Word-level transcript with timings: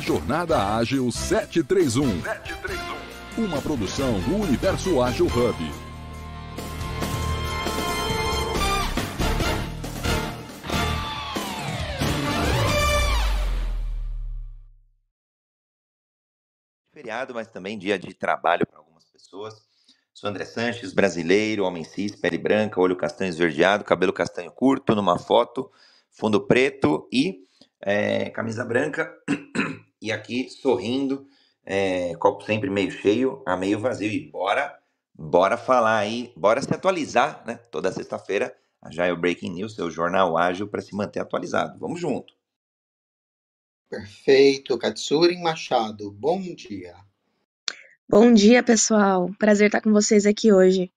Jornada 0.00 0.76
Ágil 0.76 1.12
731. 1.12 2.22
731. 2.22 3.44
Uma 3.44 3.60
produção 3.60 4.18
do 4.20 4.36
Universo 4.36 5.02
Ágil 5.02 5.26
Hub. 5.26 5.90
Feriado, 16.92 17.34
mas 17.34 17.48
também 17.48 17.78
dia 17.78 17.98
de 17.98 18.14
trabalho 18.14 18.66
para 18.66 18.78
algumas 18.78 19.04
pessoas. 19.04 19.54
Sou 20.14 20.28
André 20.28 20.46
Sanches, 20.46 20.94
brasileiro, 20.94 21.64
homem 21.64 21.84
cis, 21.84 22.16
pele 22.16 22.38
branca, 22.38 22.80
olho 22.80 22.96
castanho 22.96 23.28
esverdeado, 23.28 23.84
cabelo 23.84 24.12
castanho 24.12 24.50
curto, 24.50 24.94
numa 24.94 25.18
foto, 25.18 25.70
fundo 26.10 26.46
preto 26.46 27.06
e 27.12 27.44
é, 27.80 28.30
camisa 28.30 28.64
branca. 28.64 29.14
E 30.00 30.10
aqui 30.10 30.48
sorrindo, 30.48 31.26
é, 31.64 32.14
copo 32.16 32.44
sempre 32.44 32.70
meio 32.70 32.90
cheio, 32.90 33.42
a 33.46 33.56
meio 33.56 33.78
vazio. 33.78 34.10
E 34.10 34.30
bora, 34.30 34.78
bora 35.14 35.56
falar 35.56 35.98
aí, 35.98 36.32
bora 36.36 36.62
se 36.62 36.72
atualizar, 36.72 37.44
né? 37.46 37.56
Toda 37.70 37.92
sexta-feira, 37.92 38.56
a 38.80 38.90
Jail 38.90 39.16
Breaking 39.16 39.52
News, 39.52 39.74
seu 39.74 39.90
jornal 39.90 40.36
ágil 40.36 40.68
para 40.68 40.80
se 40.80 40.94
manter 40.94 41.20
atualizado. 41.20 41.78
Vamos 41.78 42.00
junto. 42.00 42.34
Perfeito, 43.88 44.78
Katsurin 44.78 45.42
Machado, 45.42 46.10
bom 46.12 46.40
dia. 46.40 46.96
Bom 48.08 48.32
dia, 48.32 48.62
pessoal. 48.62 49.30
Prazer 49.38 49.66
estar 49.66 49.80
com 49.80 49.92
vocês 49.92 50.26
aqui 50.26 50.52
hoje. 50.52 50.92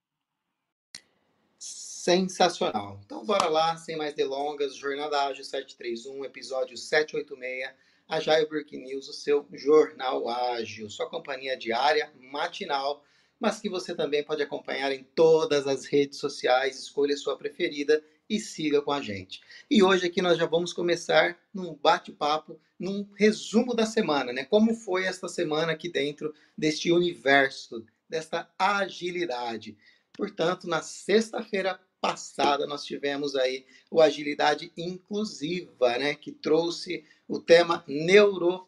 Sensacional. 1.60 3.00
Então, 3.06 3.24
bora 3.24 3.48
lá, 3.50 3.78
sem 3.78 3.96
mais 3.96 4.14
delongas. 4.14 4.76
Jornada 4.76 5.28
Ágil 5.28 5.44
731, 5.44 6.26
episódio 6.26 6.76
786. 6.76 7.70
A 8.08 8.20
Jaio 8.20 8.48
Breaking 8.50 8.84
News, 8.84 9.08
o 9.08 9.14
seu 9.14 9.48
jornal 9.54 10.28
ágil, 10.28 10.90
sua 10.90 11.10
companhia 11.10 11.58
diária, 11.58 12.12
matinal, 12.20 13.04
mas 13.40 13.60
que 13.60 13.70
você 13.70 13.96
também 13.96 14.24
pode 14.24 14.42
acompanhar 14.42 14.92
em 14.92 15.04
todas 15.16 15.68
as 15.68 15.86
redes 15.86 16.20
sociais. 16.20 16.80
Escolha 16.80 17.14
a 17.14 17.18
sua 17.18 17.38
preferida 17.38 18.04
e 18.30 18.40
siga 18.40 18.82
com 18.82 18.92
a 18.92 19.02
gente. 19.02 19.42
E 19.70 19.82
hoje 19.82 20.08
aqui 20.08 20.22
nós 20.22 20.38
já 20.38 20.46
vamos 20.46 20.74
começar 20.74 21.38
num 21.54 21.74
bate-papo, 21.76 22.60
num 22.80 23.08
resumo 23.16 23.74
da 23.74 23.86
semana, 23.86 24.34
né? 24.34 24.46
Como 24.46 24.74
foi 24.74 25.06
esta 25.06 25.28
semana 25.28 25.72
aqui 25.72 25.90
dentro 25.90 26.34
deste 26.58 26.92
universo, 26.92 27.86
desta 28.08 28.50
agilidade. 28.60 29.78
Portanto, 30.14 30.68
na 30.68 30.82
sexta-feira 30.82 31.80
passada 32.04 32.68
nós 32.68 32.84
tivemos 32.84 33.34
aí 33.34 33.66
o 33.90 34.02
agilidade 34.02 34.74
inclusiva, 34.78 35.98
né, 35.98 36.14
que 36.14 36.34
trouxe 36.34 37.06
o 37.28 37.40
tema 37.40 37.84
neuro 37.88 38.68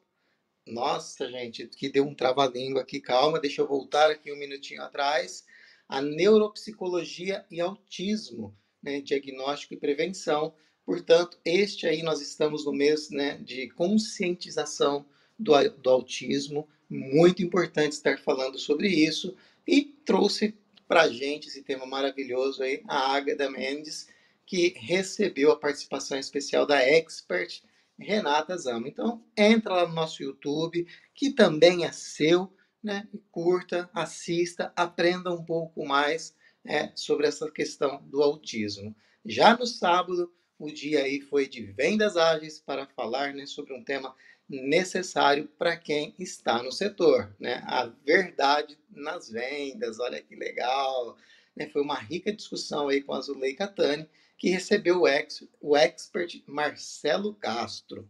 Nossa, 0.66 1.30
gente, 1.30 1.67
que 1.67 1.89
deu 1.89 2.06
um 2.06 2.16
trava-língua 2.16 2.81
aqui, 2.81 3.00
calma, 3.00 3.39
deixa 3.39 3.61
eu 3.61 3.67
voltar 3.67 4.09
aqui 4.09 4.31
um 4.31 4.38
minutinho 4.38 4.81
atrás. 4.81 5.45
A 5.88 6.02
neuropsicologia 6.02 7.45
e 7.52 7.61
autismo 7.61 8.56
né, 8.86 9.02
diagnóstico 9.02 9.73
e 9.73 9.78
prevenção. 9.78 10.53
Portanto, 10.86 11.39
este 11.44 11.88
aí 11.88 12.03
nós 12.03 12.22
estamos 12.22 12.66
no 12.66 12.72
mês 12.72 13.09
né, 13.09 13.38
de 13.38 13.70
conscientização 13.72 15.06
do, 15.38 15.53
do 15.70 15.89
autismo, 15.89 16.70
muito 16.88 17.42
importante 17.42 17.94
estar 17.94 18.20
falando 18.20 18.59
sobre 18.59 18.88
isso, 18.88 19.36
e 19.67 19.83
trouxe 20.06 20.56
para 20.88 21.03
a 21.03 21.09
gente 21.09 21.48
esse 21.48 21.64
tema 21.64 21.86
maravilhoso 21.88 22.61
aí, 22.61 22.83
a 22.88 23.16
Águeda 23.16 23.50
Mendes, 23.50 24.08
que 24.45 24.76
recebeu 24.78 25.52
a 25.52 25.58
participação 25.58 26.20
especial 26.20 26.67
da 26.67 26.80
expert 26.80 27.64
Renata 27.98 28.58
Zama. 28.58 28.88
Então, 28.88 29.24
entra 29.38 29.74
lá 29.74 29.88
no 29.88 29.94
nosso 29.94 30.22
YouTube, 30.22 30.88
que 31.14 31.32
também 31.32 31.86
é 31.86 31.92
seu, 31.92 32.52
né? 32.84 33.08
Curta, 33.32 33.90
assista, 33.94 34.72
aprenda 34.76 35.32
um 35.32 35.44
pouco 35.44 35.86
mais 35.86 36.36
é, 36.66 36.92
sobre 36.96 37.28
essa 37.28 37.50
questão 37.50 38.04
do 38.08 38.22
autismo. 38.22 38.95
Já 39.26 39.58
no 39.58 39.66
sábado, 39.66 40.32
o 40.60 40.72
dia 40.72 41.04
aí 41.04 41.22
foi 41.22 41.48
de 41.48 41.61
vendas 41.61 42.16
ágeis 42.16 42.60
para 42.60 42.86
falar 42.88 43.34
né, 43.34 43.45
sobre 43.45 43.73
um 43.73 43.84
tema 43.84 44.16
necessário 44.48 45.48
para 45.58 45.76
quem 45.76 46.14
está 46.20 46.61
no 46.61 46.72
setor, 46.72 47.36
né? 47.39 47.64
A 47.66 47.86
verdade 48.05 48.78
nas 48.89 49.30
vendas, 49.30 50.00
olha 50.00 50.22
que 50.22 50.36
legal. 50.36 51.17
Né? 51.55 51.67
Foi 51.70 51.82
uma 51.82 51.98
rica 51.98 52.32
discussão 52.32 52.88
aí 52.88 53.02
com 53.02 53.14
a 53.14 53.22
Zulei 53.22 53.55
Catani, 53.55 54.08
que 54.38 54.50
recebeu 54.50 55.02
o, 55.02 55.08
ex, 55.08 55.48
o 55.62 55.76
expert 55.76 56.44
Marcelo 56.46 57.34
Castro. 57.36 58.10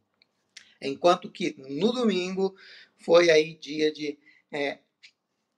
Enquanto 0.81 1.31
que 1.31 1.55
no 1.57 1.91
domingo 1.91 2.55
foi 2.97 3.29
aí 3.29 3.55
dia 3.55 3.91
de 3.91 4.17
é, 4.51 4.79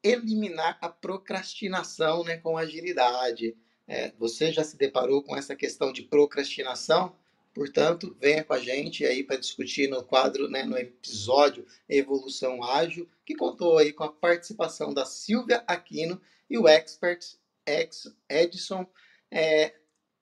eliminar 0.04 0.78
a 0.82 0.90
procrastinação 0.90 2.24
né, 2.24 2.38
com 2.38 2.58
agilidade. 2.58 3.56
É, 3.88 4.12
você 4.18 4.52
já 4.52 4.64
se 4.64 4.78
deparou 4.78 5.24
com 5.24 5.36
essa 5.36 5.56
questão 5.56 5.92
de 5.92 6.04
procrastinação? 6.04 7.16
Portanto, 7.54 8.16
venha 8.20 8.44
com 8.44 8.54
a 8.54 8.60
gente 8.60 9.06
aí 9.06 9.24
para 9.24 9.38
discutir 9.38 9.90
no 9.90 10.04
quadro, 10.04 10.48
né, 10.48 10.64
no 10.64 10.78
episódio 10.78 11.66
Evolução 11.90 12.64
Ágil, 12.64 13.10
que 13.26 13.36
contou 13.36 13.78
aí 13.78 13.92
com 13.92 14.04
a 14.04 14.12
participação 14.12 14.94
da 14.94 15.06
Silvia 15.06 15.64
Aquino 15.66 16.22
e 16.50 16.58
o 16.58 16.68
expert 16.68 17.26
Edson 18.30 18.86
é, 19.32 19.74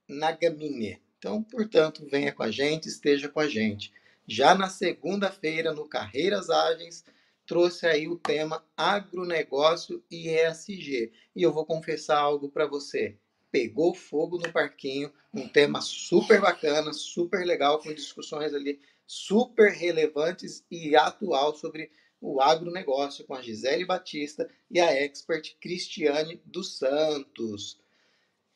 Nagamine. 0.08 1.02
Então, 1.18 1.42
portanto, 1.44 2.08
venha 2.10 2.32
com 2.32 2.44
a 2.44 2.52
gente, 2.52 2.88
esteja 2.88 3.30
com 3.30 3.40
a 3.40 3.48
gente. 3.48 3.92
Já 4.28 4.56
na 4.56 4.70
segunda-feira, 4.70 5.74
no 5.74 5.88
Carreiras 5.88 6.50
Ágeis, 6.50 7.04
trouxe 7.46 7.86
aí 7.86 8.08
o 8.08 8.18
tema 8.18 8.64
agronegócio 8.76 10.04
e 10.10 10.30
ESG. 10.30 11.12
E 11.36 11.44
eu 11.44 11.54
vou 11.54 11.66
confessar 11.66 12.20
algo 12.20 12.50
para 12.50 12.68
você. 12.68 13.18
Pegou 13.52 13.94
fogo 13.94 14.38
no 14.38 14.52
parquinho, 14.52 15.12
um 15.34 15.48
tema 15.48 15.82
super 15.82 16.42
bacana, 16.42 16.92
super 16.92 17.46
legal, 17.46 17.80
com 17.80 17.94
discussões 17.94 18.54
ali 18.54 18.80
super 19.08 19.72
relevantes 19.72 20.66
e 20.70 20.96
atual 20.96 21.56
sobre 21.56 21.92
o 22.20 22.42
agronegócio 22.42 23.26
com 23.26 23.36
a 23.36 23.42
Gisele 23.42 23.86
Batista 23.86 24.50
e 24.70 24.80
a 24.80 24.92
expert 24.92 25.56
Cristiane 25.60 26.42
dos 26.46 26.78
Santos. 26.78 27.80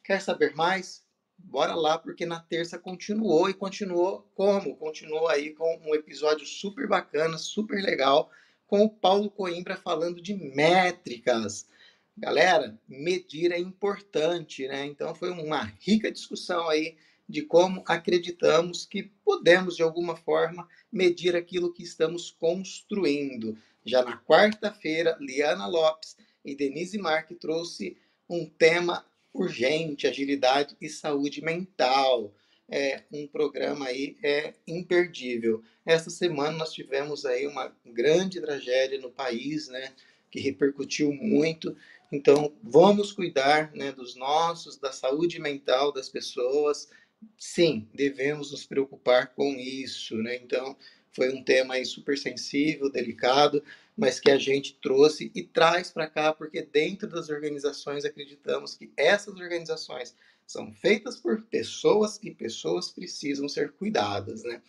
Quer 0.03 0.21
saber 0.21 0.55
mais? 0.55 1.05
Bora 1.43 1.73
lá, 1.73 1.97
porque 1.97 2.25
na 2.25 2.39
terça 2.39 2.77
continuou 2.77 3.49
e 3.49 3.53
continuou 3.53 4.29
como? 4.35 4.75
Continuou 4.75 5.27
aí 5.27 5.51
com 5.51 5.81
um 5.85 5.95
episódio 5.95 6.45
super 6.45 6.87
bacana, 6.87 7.37
super 7.37 7.81
legal 7.81 8.31
com 8.67 8.83
o 8.83 8.89
Paulo 8.89 9.31
Coimbra 9.31 9.75
falando 9.75 10.21
de 10.21 10.35
métricas. 10.35 11.67
Galera, 12.15 12.79
medir 12.87 13.51
é 13.51 13.57
importante, 13.57 14.67
né? 14.67 14.85
Então 14.85 15.15
foi 15.15 15.31
uma 15.31 15.63
rica 15.79 16.11
discussão 16.11 16.69
aí 16.69 16.95
de 17.27 17.41
como 17.41 17.83
acreditamos 17.87 18.85
que 18.85 19.03
podemos, 19.23 19.75
de 19.75 19.83
alguma 19.83 20.15
forma, 20.15 20.67
medir 20.91 21.35
aquilo 21.35 21.73
que 21.73 21.81
estamos 21.81 22.29
construindo. 22.29 23.57
Já 23.85 24.03
na 24.03 24.17
quarta-feira, 24.17 25.17
Liana 25.19 25.65
Lopes 25.65 26.15
e 26.43 26.55
Denise 26.55 26.97
Marque 26.97 27.33
trouxe 27.35 27.97
um 28.29 28.45
tema 28.45 29.05
urgente, 29.33 30.07
agilidade 30.07 30.75
e 30.81 30.89
saúde 30.89 31.41
mental 31.41 32.33
é 32.71 33.01
um 33.11 33.27
programa 33.27 33.87
aí 33.87 34.15
é 34.23 34.53
imperdível. 34.67 35.63
Essa 35.85 36.09
semana 36.09 36.57
nós 36.57 36.71
tivemos 36.71 37.25
aí 37.25 37.47
uma 37.47 37.75
grande 37.85 38.39
tragédia 38.39 38.99
no 38.99 39.09
país, 39.09 39.67
né, 39.67 39.91
que 40.29 40.39
repercutiu 40.39 41.11
muito. 41.11 41.75
Então, 42.11 42.53
vamos 42.61 43.11
cuidar, 43.11 43.71
né, 43.73 43.91
dos 43.91 44.15
nossos, 44.15 44.77
da 44.77 44.91
saúde 44.91 45.39
mental 45.39 45.91
das 45.91 46.09
pessoas. 46.09 46.89
Sim, 47.37 47.87
devemos 47.93 48.51
nos 48.51 48.65
preocupar 48.65 49.33
com 49.33 49.55
isso, 49.55 50.15
né? 50.17 50.35
Então, 50.35 50.77
foi 51.11 51.33
um 51.33 51.43
tema 51.43 51.75
aí 51.75 51.85
super 51.85 52.17
sensível, 52.17 52.91
delicado, 52.91 53.63
mas 53.95 54.19
que 54.19 54.31
a 54.31 54.37
gente 54.37 54.77
trouxe 54.81 55.31
e 55.35 55.43
traz 55.43 55.91
para 55.91 56.07
cá, 56.07 56.33
porque 56.33 56.61
dentro 56.61 57.07
das 57.07 57.29
organizações 57.29 58.05
acreditamos 58.05 58.75
que 58.75 58.91
essas 58.95 59.35
organizações 59.35 60.15
são 60.45 60.71
feitas 60.71 61.17
por 61.17 61.43
pessoas 61.43 62.19
e 62.23 62.31
pessoas 62.31 62.89
precisam 62.89 63.47
ser 63.47 63.71
cuidadas, 63.73 64.43
né? 64.43 64.61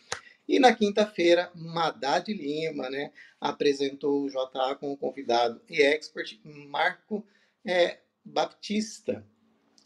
E 0.47 0.59
na 0.59 0.75
quinta-feira, 0.75 1.49
Madad 1.55 2.27
Lima, 2.27 2.89
né, 2.89 3.11
apresentou 3.39 4.23
o 4.23 4.29
JA 4.29 4.75
com 4.75 4.91
o 4.91 4.97
convidado 4.97 5.61
e 5.69 5.81
expert 5.81 6.39
Marco 6.43 7.25
é, 7.63 7.99
Baptista 8.25 9.25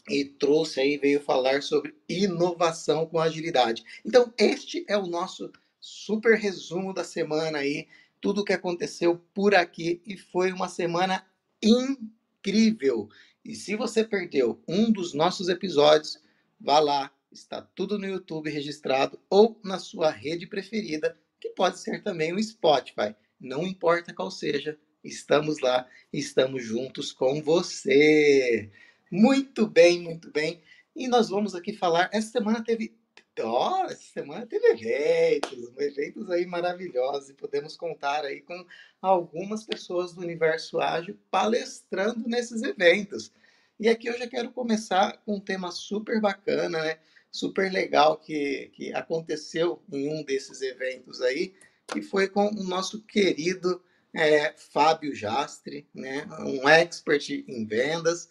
e 0.09 0.25
trouxe 0.25 0.79
aí, 0.79 0.97
veio 0.97 1.19
falar 1.19 1.61
sobre 1.61 1.95
inovação 2.07 3.05
com 3.05 3.19
agilidade. 3.19 3.83
Então, 4.05 4.33
este 4.37 4.85
é 4.87 4.97
o 4.97 5.07
nosso 5.07 5.51
super 5.85 6.35
resumo 6.35 6.91
da 6.91 7.03
semana 7.03 7.59
aí, 7.59 7.87
tudo 8.19 8.41
o 8.41 8.43
que 8.43 8.53
aconteceu 8.53 9.21
por 9.35 9.53
aqui 9.53 10.01
e 10.03 10.17
foi 10.17 10.51
uma 10.51 10.67
semana 10.67 11.23
incrível. 11.61 13.07
E 13.43 13.53
se 13.53 13.75
você 13.75 14.03
perdeu 14.03 14.59
um 14.67 14.91
dos 14.91 15.13
nossos 15.13 15.47
episódios, 15.47 16.19
vá 16.59 16.79
lá, 16.79 17.11
está 17.31 17.61
tudo 17.61 17.99
no 17.99 18.07
YouTube 18.07 18.49
registrado 18.49 19.19
ou 19.29 19.59
na 19.63 19.77
sua 19.77 20.09
rede 20.09 20.47
preferida, 20.47 21.15
que 21.39 21.49
pode 21.49 21.79
ser 21.79 22.01
também 22.01 22.33
o 22.33 22.41
Spotify. 22.41 23.15
não 23.39 23.61
importa 23.61 24.11
qual 24.11 24.31
seja, 24.31 24.79
estamos 25.03 25.59
lá, 25.59 25.87
estamos 26.11 26.63
juntos 26.63 27.11
com 27.11 27.43
você. 27.43 28.71
Muito 29.11 29.67
bem, 29.67 30.01
muito 30.01 30.31
bem. 30.31 30.63
E 30.95 31.07
nós 31.07 31.29
vamos 31.29 31.53
aqui 31.53 31.73
falar. 31.73 32.09
Essa 32.11 32.31
semana 32.31 32.63
teve. 32.63 32.97
Ó, 33.41 33.85
essa 33.85 34.13
semana 34.13 34.45
teve 34.45 34.65
eventos, 34.67 35.71
eventos 35.77 36.29
aí 36.31 36.45
maravilhosos, 36.45 37.29
e 37.29 37.33
podemos 37.33 37.75
contar 37.75 38.23
aí 38.23 38.41
com 38.41 38.65
algumas 39.01 39.65
pessoas 39.65 40.13
do 40.13 40.21
universo 40.21 40.79
ágil 40.79 41.17
palestrando 41.29 42.27
nesses 42.27 42.63
eventos. 42.63 43.31
E 43.79 43.89
aqui 43.89 44.07
eu 44.07 44.17
já 44.17 44.27
quero 44.27 44.51
começar 44.51 45.17
com 45.25 45.35
um 45.35 45.39
tema 45.39 45.71
super 45.71 46.21
bacana, 46.21 46.81
né? 46.83 46.99
Super 47.29 47.71
legal 47.71 48.17
que, 48.17 48.71
que 48.73 48.93
aconteceu 48.93 49.83
em 49.91 50.07
um 50.07 50.23
desses 50.23 50.61
eventos 50.61 51.21
aí, 51.21 51.53
que 51.87 52.01
foi 52.01 52.29
com 52.29 52.47
o 52.47 52.63
nosso 52.63 53.01
querido 53.03 53.83
é, 54.13 54.53
Fábio 54.53 55.13
Jastre, 55.13 55.85
né? 55.93 56.25
Um 56.39 56.69
expert 56.69 57.29
em 57.29 57.65
vendas 57.65 58.29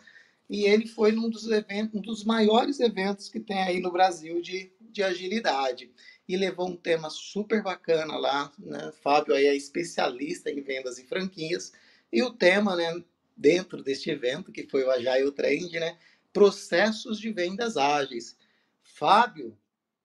e 0.49 0.65
ele 0.65 0.87
foi 0.87 1.13
num 1.13 1.31
dos 1.31 1.51
eventos, 1.51 1.99
um 1.99 2.03
dos 2.03 2.25
maiores 2.25 2.81
eventos 2.81 3.29
que 3.29 3.41
tem 3.41 3.63
aí 3.63 3.81
no 3.81 3.91
Brasil 3.91 4.41
de, 4.43 4.71
de 4.95 5.03
agilidade. 5.03 5.93
E 6.27 6.37
levou 6.37 6.71
um 6.71 6.77
tema 6.77 7.11
super 7.11 7.63
bacana 7.63 8.17
lá, 8.17 8.51
né? 8.59 8.93
Fábio 9.03 9.35
aí 9.35 9.47
é 9.47 9.55
especialista 9.55 10.51
em 10.51 10.63
vendas 10.63 10.99
e 10.99 11.05
franquias. 11.05 11.73
E 12.11 12.23
o 12.23 12.31
tema, 12.31 12.77
né, 12.77 13.05
dentro 13.37 13.83
deste 13.83 14.11
evento, 14.11 14.53
que 14.53 14.67
foi 14.67 14.85
o 14.85 14.91
Agile 14.91 15.33
Trend, 15.33 15.73
né, 15.79 15.99
processos 16.33 17.19
de 17.19 17.33
vendas 17.33 17.77
ágeis. 17.77 18.37
Fábio, 18.83 19.57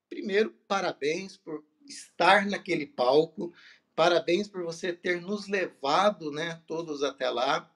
primeiro, 0.09 0.51
parabéns 0.67 1.37
por 1.37 1.63
estar 1.87 2.45
naquele 2.45 2.85
palco, 2.85 3.53
parabéns 3.95 4.47
por 4.47 4.63
você 4.63 4.91
ter 4.91 5.21
nos 5.21 5.47
levado, 5.47 6.31
né, 6.31 6.61
todos 6.65 7.03
até 7.03 7.29
lá. 7.29 7.71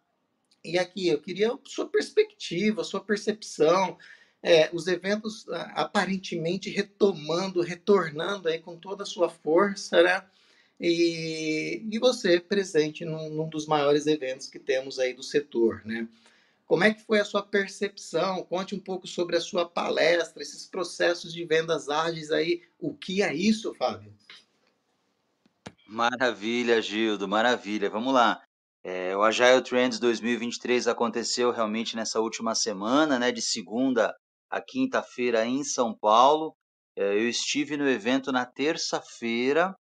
E 0.64 0.78
aqui, 0.78 1.08
eu 1.08 1.20
queria 1.20 1.58
sua 1.66 1.88
perspectiva, 1.88 2.84
sua 2.84 3.04
percepção, 3.04 3.98
é, 4.44 4.70
os 4.74 4.88
eventos 4.88 5.48
ah, 5.48 5.72
aparentemente 5.74 6.70
retomando, 6.70 7.62
retornando 7.62 8.50
aí 8.50 8.60
com 8.60 8.76
toda 8.76 9.04
a 9.04 9.06
sua 9.06 9.30
força, 9.30 10.04
né? 10.04 10.22
E, 10.80 11.82
e 11.90 11.98
você 11.98 12.42
presente 12.42 13.06
num, 13.06 13.30
num, 13.30 13.48
dos 13.48 13.66
maiores 13.66 14.06
eventos 14.06 14.48
que 14.48 14.60
temos 14.60 15.00
aí 15.00 15.14
do 15.14 15.24
setor, 15.24 15.82
né? 15.86 16.10
Como 16.66 16.84
é 16.84 16.94
que 16.94 17.04
foi 17.04 17.22
a 17.22 17.26
sua 17.26 17.42
percepção? 17.42 18.44
Conte 18.44 18.76
um 18.76 18.80
pouco 18.80 19.08
sobre 19.08 19.38
a 19.38 19.42
sua 19.42 19.66
palestra, 19.66 20.42
esses 20.42 20.66
processos 20.66 21.34
de 21.34 21.46
vendas 21.46 21.88
ágeis 21.88 22.32
aí. 22.32 22.64
O 22.80 22.94
que 22.94 23.22
é 23.22 23.34
isso, 23.34 23.74
Fábio? 23.76 24.14
Maravilha, 25.88 26.82
Gildo, 26.82 27.28
maravilha. 27.28 27.90
Vamos 27.90 28.14
lá. 28.14 28.42
É, 28.84 29.16
o 29.16 29.22
Agile 29.22 29.62
Trends 29.62 30.00
2023 30.00 30.88
aconteceu 30.88 31.52
realmente 31.52 31.96
nessa 31.96 32.20
última 32.20 32.56
semana, 32.56 33.18
né, 33.18 33.32
de 33.32 33.42
segunda 33.42 34.14
a 34.54 34.62
quinta-feira 34.62 35.44
em 35.46 35.64
São 35.64 35.98
Paulo. 35.98 36.56
É, 36.96 37.16
eu 37.16 37.28
estive 37.28 37.76
no 37.76 37.90
evento 37.90 38.32
na 38.32 38.46
terça-feira, 38.46 39.76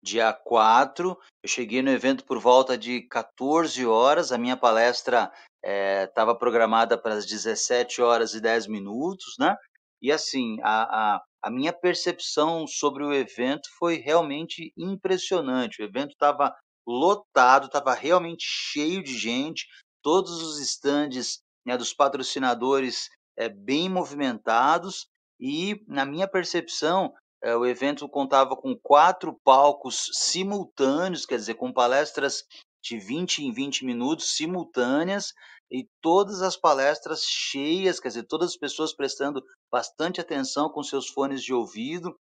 dia 0.00 0.32
4. 0.32 1.18
Eu 1.42 1.48
cheguei 1.48 1.82
no 1.82 1.90
evento 1.90 2.24
por 2.24 2.38
volta 2.38 2.78
de 2.78 3.02
14 3.08 3.84
horas. 3.84 4.30
A 4.30 4.38
minha 4.38 4.56
palestra 4.56 5.32
estava 5.64 6.30
é, 6.30 6.38
programada 6.38 6.96
para 6.96 7.14
as 7.14 7.26
17 7.26 8.00
horas 8.00 8.34
e 8.34 8.40
10 8.40 8.68
minutos, 8.68 9.34
né? 9.36 9.56
E 10.00 10.12
assim, 10.12 10.58
a, 10.62 11.16
a, 11.16 11.22
a 11.42 11.50
minha 11.50 11.72
percepção 11.72 12.68
sobre 12.68 13.02
o 13.02 13.12
evento 13.12 13.68
foi 13.76 13.96
realmente 13.96 14.72
impressionante. 14.76 15.82
O 15.82 15.84
evento 15.84 16.12
estava 16.12 16.54
lotado, 16.86 17.66
estava 17.66 17.94
realmente 17.94 18.44
cheio 18.46 19.02
de 19.02 19.18
gente, 19.18 19.66
todos 20.00 20.40
os 20.40 20.60
estandes 20.60 21.40
né, 21.66 21.76
dos 21.76 21.92
patrocinadores 21.92 23.08
é, 23.36 23.48
bem 23.48 23.88
movimentados 23.88 25.08
e, 25.38 25.82
na 25.86 26.04
minha 26.04 26.26
percepção, 26.26 27.12
é, 27.42 27.54
o 27.54 27.66
evento 27.66 28.08
contava 28.08 28.56
com 28.56 28.74
quatro 28.74 29.38
palcos 29.44 30.10
simultâneos, 30.12 31.26
quer 31.26 31.36
dizer, 31.36 31.54
com 31.54 31.72
palestras 31.72 32.44
de 32.82 32.98
20 32.98 33.44
em 33.44 33.52
20 33.52 33.84
minutos 33.84 34.36
simultâneas 34.36 35.32
e 35.70 35.88
todas 36.00 36.42
as 36.42 36.56
palestras 36.56 37.22
cheias, 37.24 37.98
quer 38.00 38.08
dizer, 38.08 38.24
todas 38.24 38.50
as 38.50 38.56
pessoas 38.56 38.94
prestando 38.94 39.44
bastante 39.70 40.20
atenção 40.20 40.70
com 40.70 40.82
seus 40.82 41.08
fones 41.08 41.42
de 41.42 41.52
ouvido. 41.52 42.16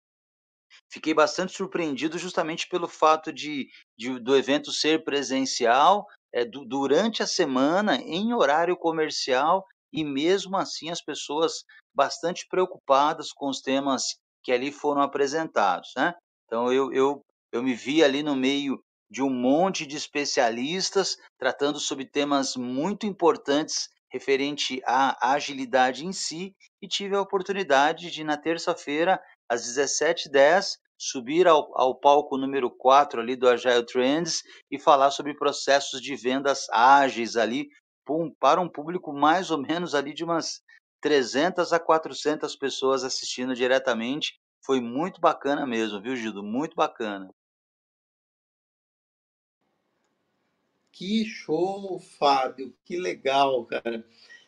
Fiquei 0.91 1.13
bastante 1.13 1.53
surpreendido 1.53 2.17
justamente 2.19 2.69
pelo 2.69 2.89
fato 2.89 3.33
de, 3.33 3.69
de 3.99 4.19
do 4.21 4.37
evento 4.37 4.73
ser 4.73 5.05
presencial, 5.05 6.07
é, 6.33 6.45
du, 6.45 6.65
durante 6.65 7.23
a 7.23 7.27
semana, 7.27 7.97
em 7.97 8.33
horário 8.33 8.77
comercial, 8.77 9.67
e 9.93 10.05
mesmo 10.05 10.57
assim 10.57 10.91
as 10.91 11.03
pessoas 11.03 11.65
bastante 11.95 12.47
preocupadas 12.49 13.33
com 13.33 13.49
os 13.49 13.61
temas 13.61 14.17
que 14.43 14.53
ali 14.53 14.73
foram 14.73 15.03
apresentados. 15.03 15.91
Né? 15.97 16.15
Então 16.47 16.73
eu, 16.73 16.93
eu, 16.93 17.25
eu 17.53 17.63
me 17.63 17.75
vi 17.75 18.03
ali 18.03 18.23
no 18.23 18.35
meio 18.35 18.83
de 19.11 19.23
um 19.23 19.31
monte 19.31 19.85
de 19.85 19.97
especialistas 19.97 21.17
tratando 21.39 21.79
sobre 21.79 22.07
temas 22.07 22.57
muito 22.57 23.07
importantes 23.07 23.89
referente 24.11 24.81
à 24.87 25.33
agilidade 25.35 26.07
em 26.07 26.13
si 26.13 26.55
e 26.81 26.89
tive 26.89 27.17
a 27.17 27.21
oportunidade 27.21 28.11
de 28.11 28.25
na 28.25 28.37
terça-feira 28.37 29.21
às 29.49 29.63
17h10 29.63 30.77
subir 30.99 31.49
ao, 31.49 31.69
ao 31.79 31.99
palco 31.99 32.37
número 32.37 32.71
4 32.71 33.21
ali 33.21 33.35
do 33.35 33.49
Agile 33.49 33.85
Trends 33.85 34.43
e 34.71 34.79
falar 34.79 35.11
sobre 35.11 35.35
processos 35.35 36.01
de 36.01 36.15
vendas 36.15 36.67
ágeis 36.71 37.37
ali 37.37 37.69
para 38.39 38.61
um 38.61 38.69
público 38.69 39.13
mais 39.13 39.51
ou 39.51 39.59
menos 39.59 39.95
ali 39.95 40.13
de 40.13 40.25
umas 40.25 40.63
300 41.01 41.73
a 41.73 41.81
400 41.81 42.55
pessoas 42.57 43.05
assistindo 43.05 43.55
diretamente. 43.55 44.41
Foi 44.65 44.81
muito 44.81 45.21
bacana 45.21 45.67
mesmo, 45.67 46.01
viu, 46.01 46.15
Gildo? 46.15 46.43
Muito 46.43 46.77
bacana. 46.77 47.35
Que 50.93 51.25
show, 51.25 51.99
Fábio! 51.99 52.73
Que 52.85 52.97
legal, 52.97 53.65
cara. 53.65 54.07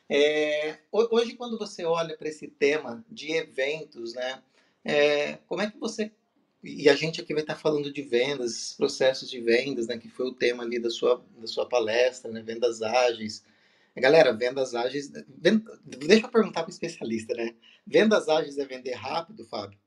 É, 0.08 0.78
hoje, 0.92 1.34
quando 1.34 1.58
você 1.58 1.84
olha 1.84 2.16
para 2.16 2.28
esse 2.28 2.46
tema 2.46 3.04
de 3.10 3.32
eventos, 3.32 4.14
né? 4.14 4.42
É, 4.84 5.38
como 5.48 5.62
é 5.62 5.70
que 5.70 5.78
você 5.78 6.12
e 6.64 6.88
a 6.88 6.96
gente 6.96 7.20
aqui 7.20 7.34
vai 7.34 7.42
estar 7.42 7.56
falando 7.56 7.92
de 7.92 8.02
vendas, 8.02 8.72
processos 8.72 9.30
de 9.30 9.40
vendas, 9.40 9.86
né, 9.86 9.98
que 9.98 10.08
foi 10.08 10.26
o 10.26 10.34
tema 10.34 10.62
ali 10.62 10.80
da 10.80 10.90
sua, 10.90 11.22
da 11.36 11.46
sua 11.46 11.68
palestra, 11.68 12.30
né, 12.30 12.42
vendas 12.42 12.80
ágeis. 12.80 13.44
Galera, 13.96 14.32
vendas 14.32 14.74
ágeis, 14.74 15.12
venda, 15.28 15.78
deixa 15.84 16.26
eu 16.26 16.30
perguntar 16.30 16.62
para 16.62 16.70
o 16.70 16.72
especialista, 16.72 17.32
né? 17.34 17.54
Vendas 17.86 18.28
ágeis 18.28 18.58
é 18.58 18.64
vender 18.64 18.94
rápido, 18.94 19.44
Fábio? 19.44 19.78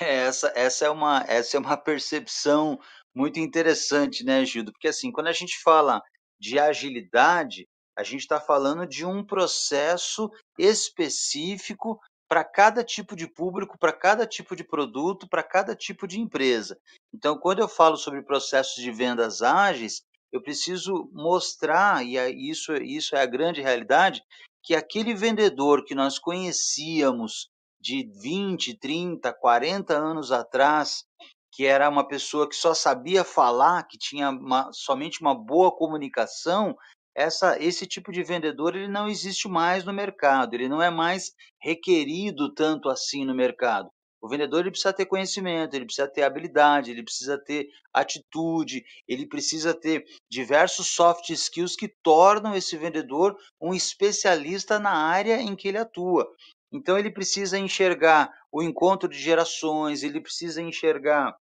É, 0.00 0.26
essa, 0.26 0.52
essa, 0.56 0.86
é 0.86 0.90
uma, 0.90 1.24
essa 1.28 1.56
é 1.56 1.60
uma 1.60 1.76
percepção 1.76 2.80
muito 3.14 3.38
interessante, 3.38 4.24
né, 4.24 4.44
Gildo? 4.44 4.72
Porque 4.72 4.88
assim, 4.88 5.12
quando 5.12 5.26
a 5.26 5.32
gente 5.32 5.60
fala 5.62 6.02
de 6.38 6.58
agilidade, 6.58 7.68
a 7.96 8.02
gente 8.02 8.20
está 8.20 8.40
falando 8.40 8.86
de 8.86 9.04
um 9.04 9.24
processo 9.24 10.30
específico 10.58 12.00
para 12.28 12.44
cada 12.44 12.82
tipo 12.82 13.14
de 13.14 13.26
público, 13.26 13.78
para 13.78 13.92
cada 13.92 14.26
tipo 14.26 14.56
de 14.56 14.64
produto, 14.64 15.28
para 15.28 15.42
cada 15.42 15.74
tipo 15.74 16.06
de 16.06 16.20
empresa. 16.20 16.78
Então, 17.14 17.38
quando 17.38 17.60
eu 17.60 17.68
falo 17.68 17.96
sobre 17.96 18.22
processos 18.22 18.82
de 18.82 18.90
vendas 18.90 19.42
ágeis, 19.42 20.02
eu 20.32 20.42
preciso 20.42 21.08
mostrar, 21.12 22.04
e 22.04 22.16
isso, 22.50 22.74
isso 22.76 23.14
é 23.14 23.22
a 23.22 23.26
grande 23.26 23.60
realidade, 23.60 24.22
que 24.62 24.74
aquele 24.74 25.14
vendedor 25.14 25.84
que 25.84 25.94
nós 25.94 26.18
conhecíamos 26.18 27.48
de 27.80 28.10
20, 28.20 28.76
30, 28.78 29.32
40 29.32 29.94
anos 29.94 30.32
atrás, 30.32 31.04
que 31.52 31.64
era 31.64 31.88
uma 31.88 32.06
pessoa 32.06 32.48
que 32.48 32.56
só 32.56 32.74
sabia 32.74 33.22
falar, 33.22 33.84
que 33.84 33.96
tinha 33.96 34.30
uma, 34.30 34.70
somente 34.72 35.20
uma 35.20 35.34
boa 35.34 35.70
comunicação, 35.70 36.76
essa, 37.16 37.58
esse 37.58 37.86
tipo 37.86 38.12
de 38.12 38.22
vendedor 38.22 38.76
ele 38.76 38.88
não 38.88 39.08
existe 39.08 39.48
mais 39.48 39.84
no 39.84 39.92
mercado, 39.92 40.52
ele 40.54 40.68
não 40.68 40.82
é 40.82 40.90
mais 40.90 41.32
requerido 41.58 42.52
tanto 42.52 42.90
assim 42.90 43.24
no 43.24 43.34
mercado. 43.34 43.88
O 44.20 44.28
vendedor 44.28 44.60
ele 44.60 44.70
precisa 44.70 44.92
ter 44.92 45.06
conhecimento, 45.06 45.74
ele 45.74 45.86
precisa 45.86 46.08
ter 46.08 46.22
habilidade, 46.24 46.90
ele 46.90 47.02
precisa 47.02 47.38
ter 47.38 47.68
atitude, 47.92 48.84
ele 49.08 49.26
precisa 49.26 49.72
ter 49.72 50.04
diversos 50.30 50.88
soft 50.88 51.30
skills 51.30 51.74
que 51.74 51.88
tornam 52.02 52.54
esse 52.54 52.76
vendedor 52.76 53.36
um 53.60 53.72
especialista 53.72 54.78
na 54.78 54.90
área 54.90 55.40
em 55.40 55.56
que 55.56 55.68
ele 55.68 55.78
atua. 55.78 56.28
Então 56.72 56.98
ele 56.98 57.10
precisa 57.10 57.58
enxergar 57.58 58.30
o 58.52 58.62
encontro 58.62 59.08
de 59.08 59.18
gerações, 59.18 60.02
ele 60.02 60.20
precisa 60.20 60.60
enxergar 60.60 61.34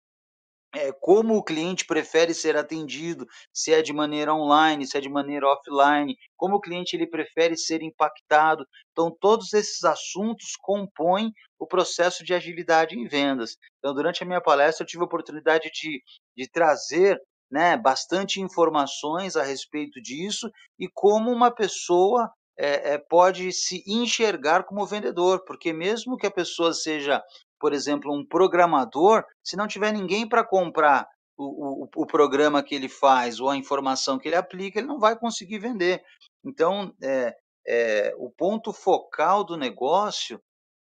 é, 0.74 0.90
como 0.92 1.36
o 1.36 1.42
cliente 1.42 1.84
prefere 1.84 2.32
ser 2.32 2.56
atendido, 2.56 3.26
se 3.52 3.72
é 3.72 3.82
de 3.82 3.92
maneira 3.92 4.34
online, 4.34 4.86
se 4.86 4.96
é 4.96 5.00
de 5.00 5.08
maneira 5.08 5.46
offline, 5.46 6.16
como 6.36 6.56
o 6.56 6.60
cliente 6.60 6.96
ele 6.96 7.06
prefere 7.06 7.56
ser 7.56 7.82
impactado. 7.82 8.66
Então, 8.90 9.14
todos 9.20 9.52
esses 9.52 9.84
assuntos 9.84 10.56
compõem 10.60 11.32
o 11.58 11.66
processo 11.66 12.24
de 12.24 12.32
agilidade 12.32 12.98
em 12.98 13.06
vendas. 13.06 13.56
Então, 13.78 13.94
durante 13.94 14.22
a 14.22 14.26
minha 14.26 14.40
palestra, 14.40 14.82
eu 14.82 14.88
tive 14.88 15.02
a 15.02 15.06
oportunidade 15.06 15.70
de, 15.72 16.02
de 16.36 16.50
trazer 16.50 17.20
né, 17.50 17.76
bastante 17.76 18.40
informações 18.40 19.36
a 19.36 19.42
respeito 19.42 20.00
disso 20.00 20.50
e 20.78 20.88
como 20.88 21.30
uma 21.30 21.50
pessoa 21.50 22.32
é, 22.58 22.94
é, 22.94 22.98
pode 22.98 23.52
se 23.52 23.82
enxergar 23.86 24.64
como 24.64 24.86
vendedor, 24.86 25.44
porque 25.44 25.72
mesmo 25.72 26.16
que 26.16 26.26
a 26.26 26.30
pessoa 26.30 26.72
seja 26.72 27.22
por 27.62 27.72
exemplo, 27.72 28.12
um 28.12 28.26
programador, 28.26 29.24
se 29.40 29.56
não 29.56 29.68
tiver 29.68 29.92
ninguém 29.92 30.28
para 30.28 30.44
comprar 30.44 31.08
o, 31.38 31.84
o, 31.84 31.88
o, 31.94 32.04
programa 32.04 32.60
que 32.60 32.74
ele 32.74 32.88
faz 32.88 33.38
ou 33.38 33.48
a 33.48 33.56
informação 33.56 34.18
que 34.18 34.26
ele 34.26 34.34
aplica, 34.34 34.80
ele 34.80 34.88
não 34.88 34.98
vai 34.98 35.16
conseguir 35.16 35.60
vender. 35.60 36.02
Então, 36.44 36.92
é, 37.00 37.32
é, 37.64 38.14
o 38.18 38.28
ponto 38.28 38.72
focal 38.72 39.44
do 39.44 39.56
negócio, 39.56 40.42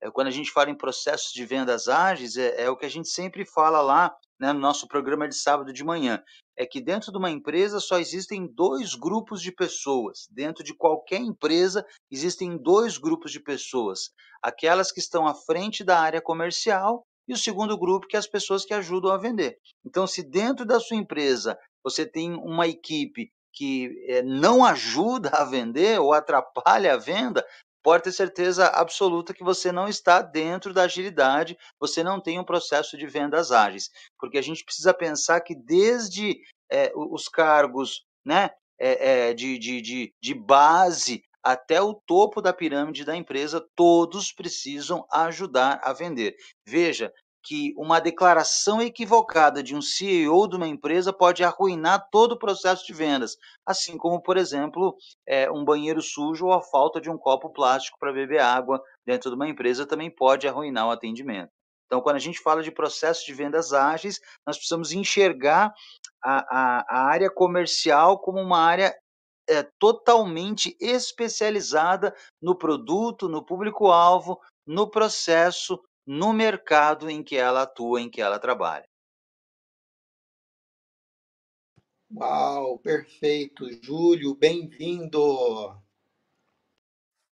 é, 0.01 0.09
quando 0.09 0.27
a 0.27 0.31
gente 0.31 0.49
fala 0.49 0.69
em 0.69 0.77
processos 0.77 1.33
de 1.33 1.45
vendas 1.45 1.89
ágeis, 1.89 2.37
é, 2.37 2.63
é 2.63 2.69
o 2.69 2.77
que 2.77 2.85
a 2.85 2.89
gente 2.89 3.09
sempre 3.09 3.45
fala 3.45 3.81
lá 3.81 4.15
né, 4.41 4.51
no 4.51 4.59
nosso 4.59 4.87
programa 4.87 5.27
de 5.29 5.35
sábado 5.35 5.71
de 5.71 5.83
manhã. 5.83 6.21
É 6.57 6.65
que 6.65 6.81
dentro 6.81 7.11
de 7.11 7.17
uma 7.17 7.29
empresa 7.29 7.79
só 7.79 7.99
existem 7.99 8.45
dois 8.45 8.95
grupos 8.95 9.41
de 9.41 9.51
pessoas. 9.51 10.27
Dentro 10.31 10.63
de 10.63 10.73
qualquer 10.73 11.21
empresa 11.21 11.85
existem 12.11 12.57
dois 12.57 12.97
grupos 12.97 13.31
de 13.31 13.39
pessoas 13.39 14.11
aquelas 14.41 14.91
que 14.91 14.99
estão 14.99 15.27
à 15.27 15.35
frente 15.35 15.83
da 15.83 15.99
área 15.99 16.21
comercial 16.21 17.05
e 17.27 17.33
o 17.33 17.37
segundo 17.37 17.77
grupo 17.77 18.07
que 18.07 18.15
é 18.15 18.19
as 18.19 18.27
pessoas 18.27 18.65
que 18.65 18.73
ajudam 18.73 19.11
a 19.11 19.17
vender. 19.17 19.57
Então, 19.85 20.07
se 20.07 20.23
dentro 20.23 20.65
da 20.65 20.79
sua 20.79 20.97
empresa 20.97 21.57
você 21.83 22.05
tem 22.05 22.33
uma 22.33 22.67
equipe 22.67 23.31
que 23.53 24.05
é, 24.07 24.21
não 24.23 24.65
ajuda 24.65 25.29
a 25.29 25.43
vender 25.43 25.99
ou 25.99 26.13
atrapalha 26.13 26.93
a 26.93 26.97
venda, 26.97 27.45
pode 27.83 28.03
ter 28.03 28.11
certeza 28.11 28.67
absoluta 28.67 29.33
que 29.33 29.43
você 29.43 29.71
não 29.71 29.87
está 29.87 30.21
dentro 30.21 30.73
da 30.73 30.83
agilidade, 30.83 31.57
você 31.79 32.03
não 32.03 32.19
tem 32.19 32.39
um 32.39 32.43
processo 32.43 32.97
de 32.97 33.07
vendas 33.07 33.51
ágeis, 33.51 33.89
porque 34.19 34.37
a 34.37 34.41
gente 34.41 34.63
precisa 34.63 34.93
pensar 34.93 35.41
que 35.41 35.55
desde 35.55 36.39
é, 36.71 36.91
os 36.95 37.27
cargos 37.27 38.03
né, 38.25 38.49
é, 38.79 39.33
de, 39.33 39.57
de, 39.57 39.81
de, 39.81 40.13
de 40.21 40.33
base 40.33 41.23
até 41.43 41.81
o 41.81 41.93
topo 41.93 42.41
da 42.41 42.53
pirâmide 42.53 43.03
da 43.03 43.15
empresa, 43.15 43.65
todos 43.75 44.31
precisam 44.31 45.05
ajudar 45.11 45.79
a 45.83 45.91
vender. 45.91 46.35
Veja 46.65 47.11
que 47.43 47.73
uma 47.77 47.99
declaração 47.99 48.81
equivocada 48.81 49.63
de 49.63 49.75
um 49.75 49.81
CEO 49.81 50.47
de 50.47 50.55
uma 50.55 50.67
empresa 50.67 51.11
pode 51.11 51.43
arruinar 51.43 52.07
todo 52.11 52.33
o 52.33 52.39
processo 52.39 52.85
de 52.85 52.93
vendas, 52.93 53.37
assim 53.65 53.97
como, 53.97 54.21
por 54.21 54.37
exemplo, 54.37 54.95
é, 55.27 55.51
um 55.51 55.65
banheiro 55.65 56.01
sujo 56.01 56.45
ou 56.45 56.53
a 56.53 56.61
falta 56.61 57.01
de 57.01 57.09
um 57.09 57.17
copo 57.17 57.49
plástico 57.49 57.97
para 57.99 58.13
beber 58.13 58.41
água 58.41 58.81
dentro 59.05 59.29
de 59.29 59.35
uma 59.35 59.49
empresa 59.49 59.85
também 59.85 60.09
pode 60.09 60.47
arruinar 60.47 60.87
o 60.87 60.91
atendimento. 60.91 61.51
Então, 61.85 61.99
quando 61.99 62.15
a 62.15 62.19
gente 62.19 62.39
fala 62.39 62.63
de 62.63 62.71
processo 62.71 63.25
de 63.25 63.33
vendas 63.33 63.73
ágeis, 63.73 64.21
nós 64.47 64.55
precisamos 64.55 64.93
enxergar 64.93 65.73
a, 66.23 66.39
a, 66.39 66.85
a 66.87 67.05
área 67.05 67.29
comercial 67.29 68.17
como 68.19 68.39
uma 68.39 68.59
área 68.59 68.95
é, 69.49 69.63
totalmente 69.77 70.77
especializada 70.79 72.15
no 72.41 72.55
produto, 72.55 73.27
no 73.27 73.43
público-alvo, 73.43 74.39
no 74.65 74.89
processo, 74.89 75.81
no 76.05 76.33
mercado 76.33 77.09
em 77.09 77.23
que 77.23 77.37
ela 77.37 77.63
atua, 77.63 78.01
em 78.01 78.09
que 78.09 78.21
ela 78.21 78.39
trabalha. 78.39 78.87
Uau, 82.13 82.77
perfeito. 82.79 83.65
Júlio, 83.81 84.35
bem-vindo. 84.35 85.81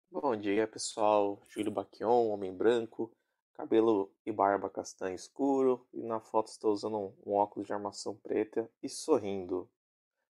Bom 0.10 0.36
dia, 0.38 0.66
pessoal. 0.68 1.42
Júlio 1.50 1.72
Baquion, 1.72 2.30
homem 2.30 2.56
branco, 2.56 3.12
cabelo 3.54 4.12
e 4.26 4.32
barba 4.32 4.70
castanho 4.70 5.16
escuro, 5.16 5.86
e 5.94 6.02
na 6.02 6.22
foto 6.22 6.48
estou 6.48 6.72
usando 6.72 6.98
um, 6.98 7.14
um 7.26 7.34
óculos 7.34 7.68
de 7.68 7.74
armação 7.74 8.16
preta 8.16 8.70
e 8.82 8.88
sorrindo. 8.88 9.70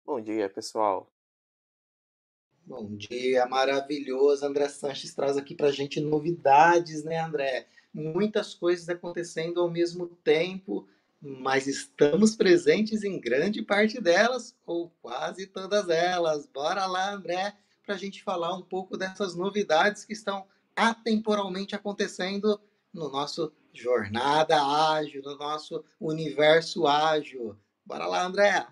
Bom 0.04 0.20
dia, 0.20 0.50
pessoal. 0.50 1.08
Bom 2.64 2.96
dia, 2.96 3.46
maravilhoso. 3.46 4.44
André 4.44 4.68
Sanches 4.68 5.14
traz 5.14 5.36
aqui 5.36 5.54
para 5.54 5.68
a 5.68 5.72
gente 5.72 6.00
novidades, 6.00 7.04
né, 7.04 7.18
André? 7.20 7.68
Muitas 7.92 8.54
coisas 8.54 8.88
acontecendo 8.88 9.60
ao 9.60 9.70
mesmo 9.70 10.06
tempo, 10.24 10.88
mas 11.20 11.66
estamos 11.66 12.34
presentes 12.34 13.04
em 13.04 13.20
grande 13.20 13.62
parte 13.62 14.00
delas, 14.00 14.56
ou 14.66 14.90
quase 15.02 15.46
todas 15.46 15.88
elas. 15.88 16.46
Bora 16.46 16.86
lá, 16.86 17.12
André, 17.12 17.54
para 17.84 17.94
a 17.94 17.98
gente 17.98 18.22
falar 18.22 18.54
um 18.54 18.62
pouco 18.62 18.96
dessas 18.96 19.34
novidades 19.36 20.04
que 20.04 20.12
estão 20.12 20.46
atemporalmente 20.74 21.74
acontecendo 21.74 22.60
no 22.92 23.10
nosso 23.10 23.52
Jornada 23.72 24.62
Ágil, 24.62 25.22
no 25.22 25.36
nosso 25.36 25.84
Universo 26.00 26.86
Ágil. 26.86 27.56
Bora 27.84 28.06
lá, 28.06 28.24
André! 28.24 28.66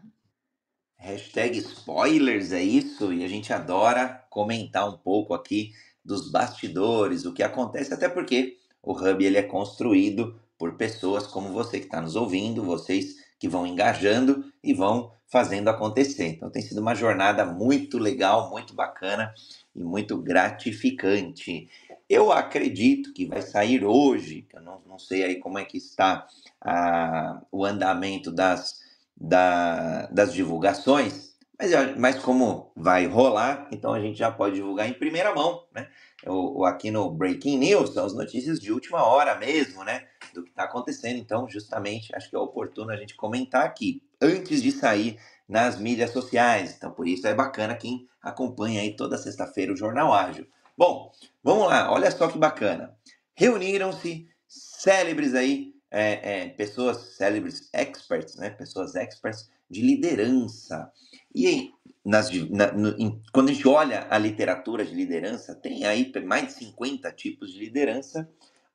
Hashtag 0.96 1.58
spoilers, 1.58 2.52
é 2.52 2.62
isso? 2.62 3.12
E 3.12 3.24
a 3.24 3.28
gente 3.28 3.52
adora 3.52 4.26
comentar 4.28 4.88
um 4.88 4.98
pouco 4.98 5.32
aqui 5.32 5.72
dos 6.04 6.30
bastidores, 6.30 7.24
o 7.24 7.32
que 7.32 7.42
acontece, 7.42 7.94
até 7.94 8.08
porque 8.08 8.59
o 8.82 8.92
Hub 8.92 9.24
ele 9.24 9.38
é 9.38 9.42
construído 9.42 10.38
por 10.58 10.74
pessoas 10.76 11.26
como 11.26 11.48
você 11.50 11.78
que 11.78 11.86
está 11.86 12.00
nos 12.00 12.16
ouvindo, 12.16 12.62
vocês 12.62 13.16
que 13.38 13.48
vão 13.48 13.66
engajando 13.66 14.44
e 14.62 14.74
vão 14.74 15.12
fazendo 15.26 15.68
acontecer. 15.68 16.26
Então 16.26 16.50
tem 16.50 16.60
sido 16.60 16.80
uma 16.80 16.94
jornada 16.94 17.44
muito 17.44 17.98
legal, 17.98 18.50
muito 18.50 18.74
bacana 18.74 19.32
e 19.74 19.82
muito 19.82 20.18
gratificante. 20.18 21.68
Eu 22.08 22.32
acredito 22.32 23.12
que 23.14 23.26
vai 23.26 23.40
sair 23.40 23.84
hoje, 23.84 24.46
eu 24.52 24.60
não, 24.60 24.82
não 24.86 24.98
sei 24.98 25.22
aí 25.22 25.36
como 25.36 25.58
é 25.58 25.64
que 25.64 25.78
está 25.78 26.26
a, 26.60 27.40
o 27.50 27.64
andamento 27.64 28.30
das 28.30 28.80
da, 29.20 30.06
das 30.06 30.32
divulgações, 30.32 31.29
mas, 31.60 31.96
mas 31.98 32.18
como 32.18 32.72
vai 32.74 33.06
rolar, 33.06 33.68
então 33.70 33.92
a 33.92 34.00
gente 34.00 34.18
já 34.18 34.30
pode 34.30 34.54
divulgar 34.54 34.88
em 34.88 34.94
primeira 34.94 35.34
mão, 35.34 35.66
né? 35.74 35.88
O, 36.26 36.60
o 36.60 36.64
aqui 36.64 36.90
no 36.90 37.10
Breaking 37.10 37.58
News 37.58 37.92
são 37.92 38.06
as 38.06 38.14
notícias 38.14 38.58
de 38.58 38.72
última 38.72 39.04
hora 39.04 39.34
mesmo, 39.36 39.84
né? 39.84 40.06
Do 40.32 40.42
que 40.42 40.50
está 40.50 40.64
acontecendo. 40.64 41.18
Então, 41.18 41.48
justamente, 41.48 42.14
acho 42.14 42.30
que 42.30 42.36
é 42.36 42.38
oportuno 42.38 42.90
a 42.90 42.96
gente 42.96 43.14
comentar 43.14 43.64
aqui, 43.64 44.02
antes 44.20 44.62
de 44.62 44.72
sair 44.72 45.18
nas 45.48 45.78
mídias 45.78 46.10
sociais. 46.12 46.74
Então, 46.76 46.90
por 46.92 47.06
isso 47.06 47.26
é 47.26 47.34
bacana 47.34 47.74
quem 47.74 48.08
acompanha 48.22 48.80
aí 48.80 48.96
toda 48.96 49.18
sexta-feira 49.18 49.72
o 49.72 49.76
Jornal 49.76 50.12
Ágil. 50.12 50.46
Bom, 50.76 51.12
vamos 51.42 51.66
lá, 51.66 51.92
olha 51.92 52.10
só 52.10 52.28
que 52.28 52.38
bacana. 52.38 52.96
Reuniram-se 53.34 54.28
célebres 54.48 55.34
aí 55.34 55.74
é, 55.90 56.42
é, 56.42 56.48
pessoas 56.50 57.16
célebres, 57.16 57.68
experts, 57.72 58.36
né? 58.36 58.50
pessoas 58.50 58.94
experts 58.94 59.50
de 59.70 59.80
liderança. 59.82 60.90
E 61.34 61.70
nas, 62.04 62.30
na, 62.50 62.72
no, 62.72 62.88
em, 62.98 63.22
quando 63.32 63.50
a 63.50 63.52
gente 63.52 63.68
olha 63.68 64.06
a 64.10 64.18
literatura 64.18 64.84
de 64.84 64.94
liderança, 64.94 65.54
tem 65.54 65.84
aí 65.84 66.12
mais 66.24 66.48
de 66.48 66.52
50 66.54 67.12
tipos 67.12 67.52
de 67.52 67.58
liderança. 67.58 68.28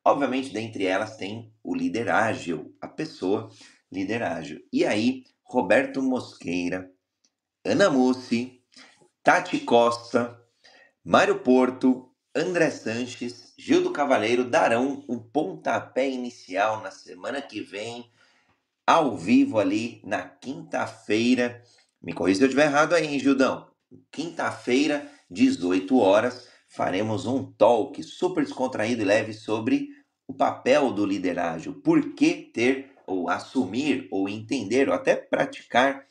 Obviamente, 0.04 0.54
dentre 0.54 0.86
elas 0.86 1.18
tem 1.18 1.52
o 1.64 1.76
líder 1.76 2.10
ágil, 2.10 2.76
a 2.80 2.88
pessoa 2.88 3.50
líder 3.92 4.24
ágil. 4.24 4.62
E 4.72 4.86
aí, 4.86 5.24
Roberto 5.44 6.02
Mosqueira, 6.02 6.92
Ana 7.64 7.90
Mussi, 7.90 8.62
Tati 9.24 9.60
Costa, 9.60 10.40
Mário 11.04 11.40
Porto, 11.40 12.12
André 12.36 12.70
Sanches 12.70 13.46
Gildo 13.58 13.92
Cavaleiro 13.92 14.44
darão 14.44 15.04
o 15.08 15.20
pontapé 15.20 16.10
inicial 16.10 16.82
na 16.82 16.92
semana 16.92 17.42
que 17.42 17.62
vem, 17.62 18.12
ao 18.86 19.18
vivo 19.18 19.60
ali 19.60 20.02
na 20.04 20.22
quinta-feira. 20.24 21.62
Me 22.02 22.14
corrija 22.14 22.40
se 22.40 22.44
eu 22.44 22.48
estiver 22.48 22.68
errado 22.68 22.94
aí, 22.94 23.08
hein, 23.08 23.20
Gildão? 23.20 23.68
Quinta-feira, 24.12 25.10
18 25.30 25.98
horas, 25.98 26.48
faremos 26.68 27.26
um 27.26 27.52
talk 27.54 28.02
super 28.04 28.44
descontraído 28.44 29.02
e 29.02 29.06
leve 29.06 29.34
sobre 29.34 29.90
o 30.28 30.34
papel 30.34 30.92
do 30.92 31.06
liderágio. 31.06 31.74
Por 31.74 32.14
que 32.14 32.52
ter 32.54 32.92
ou 33.08 33.30
assumir 33.30 34.08
ou 34.12 34.28
entender 34.28 34.90
ou 34.90 34.96
até 34.96 35.16
praticar 35.16 36.06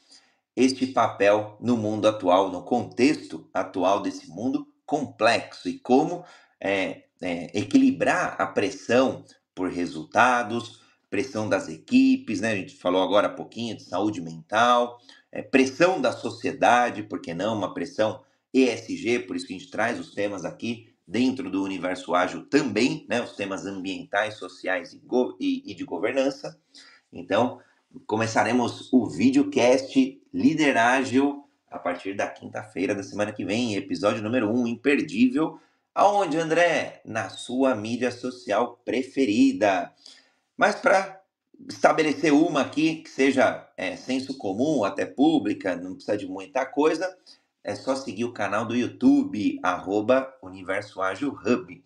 este 0.57 0.87
papel 0.87 1.57
no 1.61 1.77
mundo 1.77 2.07
atual, 2.07 2.51
no 2.51 2.63
contexto 2.63 3.49
atual 3.53 4.01
desse 4.01 4.29
mundo 4.29 4.67
complexo 4.87 5.69
e 5.69 5.79
como 5.79 6.25
é, 6.61 7.05
é, 7.21 7.59
equilibrar 7.59 8.37
a 8.41 8.47
pressão 8.47 9.25
por 9.55 9.69
resultados, 9.69 10.84
pressão 11.15 11.49
das 11.49 11.69
equipes, 11.69 12.41
né? 12.41 12.51
A 12.51 12.57
gente 12.57 12.75
falou 12.75 13.01
agora 13.01 13.29
há 13.29 13.31
pouquinho 13.31 13.77
de 13.77 13.85
saúde 13.85 14.21
mental, 14.21 14.99
é, 15.31 15.43
pressão 15.43 16.01
da 16.01 16.11
sociedade, 16.11 17.05
porque 17.05 17.33
não 17.33 17.57
uma 17.57 17.73
pressão 17.73 18.21
ESG, 18.53 19.21
por 19.21 19.37
isso 19.37 19.47
que 19.47 19.55
a 19.55 19.59
gente 19.59 19.71
traz 19.71 20.01
os 20.01 20.13
temas 20.13 20.45
aqui 20.45 20.93
dentro 21.07 21.49
do 21.49 21.63
universo 21.63 22.17
ágil 22.17 22.45
também, 22.47 23.07
né? 23.09 23.23
Os 23.23 23.37
temas 23.37 23.65
ambientais, 23.65 24.35
sociais 24.35 24.93
e, 24.93 25.01
e, 25.39 25.71
e 25.71 25.75
de 25.77 25.85
governança. 25.85 26.59
Então, 27.13 27.61
começaremos 28.09 28.93
o 28.93 29.07
videocast 29.07 30.21
Líder 30.33 30.77
Ágil 30.77 31.45
a 31.71 31.79
partir 31.79 32.17
da 32.17 32.27
quinta-feira 32.27 32.93
da 32.93 33.05
semana 33.05 33.33
que 33.33 33.45
vem, 33.45 33.77
episódio 33.77 34.21
número 34.21 34.51
1, 34.51 34.63
um, 34.63 34.67
imperdível. 34.67 35.61
Aonde, 35.95 36.39
André? 36.39 37.01
Na 37.05 37.29
sua 37.29 37.77
mídia 37.77 38.11
social 38.11 38.81
preferida. 38.85 39.93
Mas 40.57 40.77
para 40.77 41.21
estabelecer 41.69 42.33
uma 42.33 42.63
aqui 42.63 42.97
que 42.97 43.11
seja 43.11 43.69
é, 43.77 43.97
senso 43.97 44.37
comum, 44.37 44.85
até 44.85 45.07
pública, 45.07 45.77
não 45.77 45.95
precisa 45.95 46.17
de 46.17 46.27
muita 46.27 46.67
coisa, 46.67 47.17
é 47.63 47.75
só 47.75 47.97
seguir 47.97 48.25
o 48.25 48.33
canal 48.33 48.67
do 48.67 48.77
YouTube, 48.77 49.59
arroba 49.63 50.33
Universo 50.43 51.01
Ágil 51.01 51.31
Hub. 51.31 51.83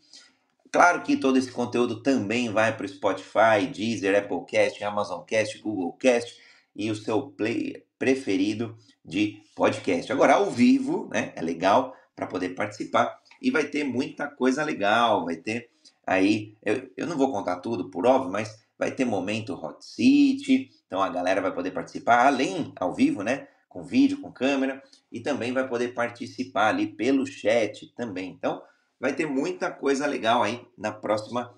Claro 0.70 1.02
que 1.02 1.16
todo 1.16 1.38
esse 1.38 1.50
conteúdo 1.50 2.02
também 2.02 2.50
vai 2.50 2.76
para 2.76 2.84
o 2.84 2.88
Spotify, 2.88 3.66
Deezer, 3.72 4.18
Applecast, 4.18 4.82
Amazon.cast, 4.84 5.58
Google.cast 5.58 6.36
e 6.76 6.90
o 6.90 6.94
seu 6.94 7.30
player 7.30 7.86
preferido 7.98 8.76
de 9.04 9.42
podcast. 9.56 10.12
Agora, 10.12 10.34
ao 10.34 10.50
vivo, 10.50 11.08
né? 11.10 11.32
É 11.34 11.40
legal 11.40 11.94
para 12.14 12.26
poder 12.26 12.50
participar 12.50 13.18
e 13.40 13.50
vai 13.50 13.64
ter 13.64 13.84
muita 13.84 14.26
coisa 14.26 14.62
legal. 14.62 15.24
Vai 15.24 15.36
ter 15.36 15.70
aí, 16.08 16.56
eu, 16.64 16.90
eu 16.96 17.06
não 17.06 17.16
vou 17.16 17.30
contar 17.30 17.60
tudo 17.60 17.90
por 17.90 18.06
óbvio, 18.06 18.32
mas 18.32 18.58
vai 18.78 18.90
ter 18.90 19.04
momento 19.04 19.54
Hot 19.54 19.84
City, 19.84 20.70
então 20.86 21.02
a 21.02 21.08
galera 21.10 21.40
vai 21.40 21.52
poder 21.52 21.70
participar, 21.72 22.26
além 22.26 22.72
ao 22.80 22.94
vivo, 22.94 23.22
né? 23.22 23.48
Com 23.68 23.82
vídeo, 23.84 24.20
com 24.20 24.32
câmera, 24.32 24.82
e 25.12 25.20
também 25.20 25.52
vai 25.52 25.68
poder 25.68 25.88
participar 25.94 26.68
ali 26.68 26.86
pelo 26.86 27.26
chat 27.26 27.92
também. 27.94 28.30
Então, 28.30 28.62
vai 28.98 29.14
ter 29.14 29.26
muita 29.26 29.70
coisa 29.70 30.06
legal 30.06 30.42
aí 30.42 30.66
na 30.76 30.90
próxima 30.90 31.54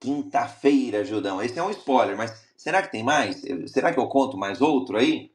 quinta-feira, 0.00 1.04
Judão. 1.04 1.42
Esse 1.42 1.58
é 1.58 1.62
um 1.62 1.70
spoiler, 1.70 2.16
mas 2.16 2.46
será 2.56 2.82
que 2.82 2.92
tem 2.92 3.04
mais? 3.04 3.42
Será 3.68 3.92
que 3.92 4.00
eu 4.00 4.08
conto 4.08 4.36
mais 4.36 4.60
outro 4.60 4.96
aí? 4.96 5.30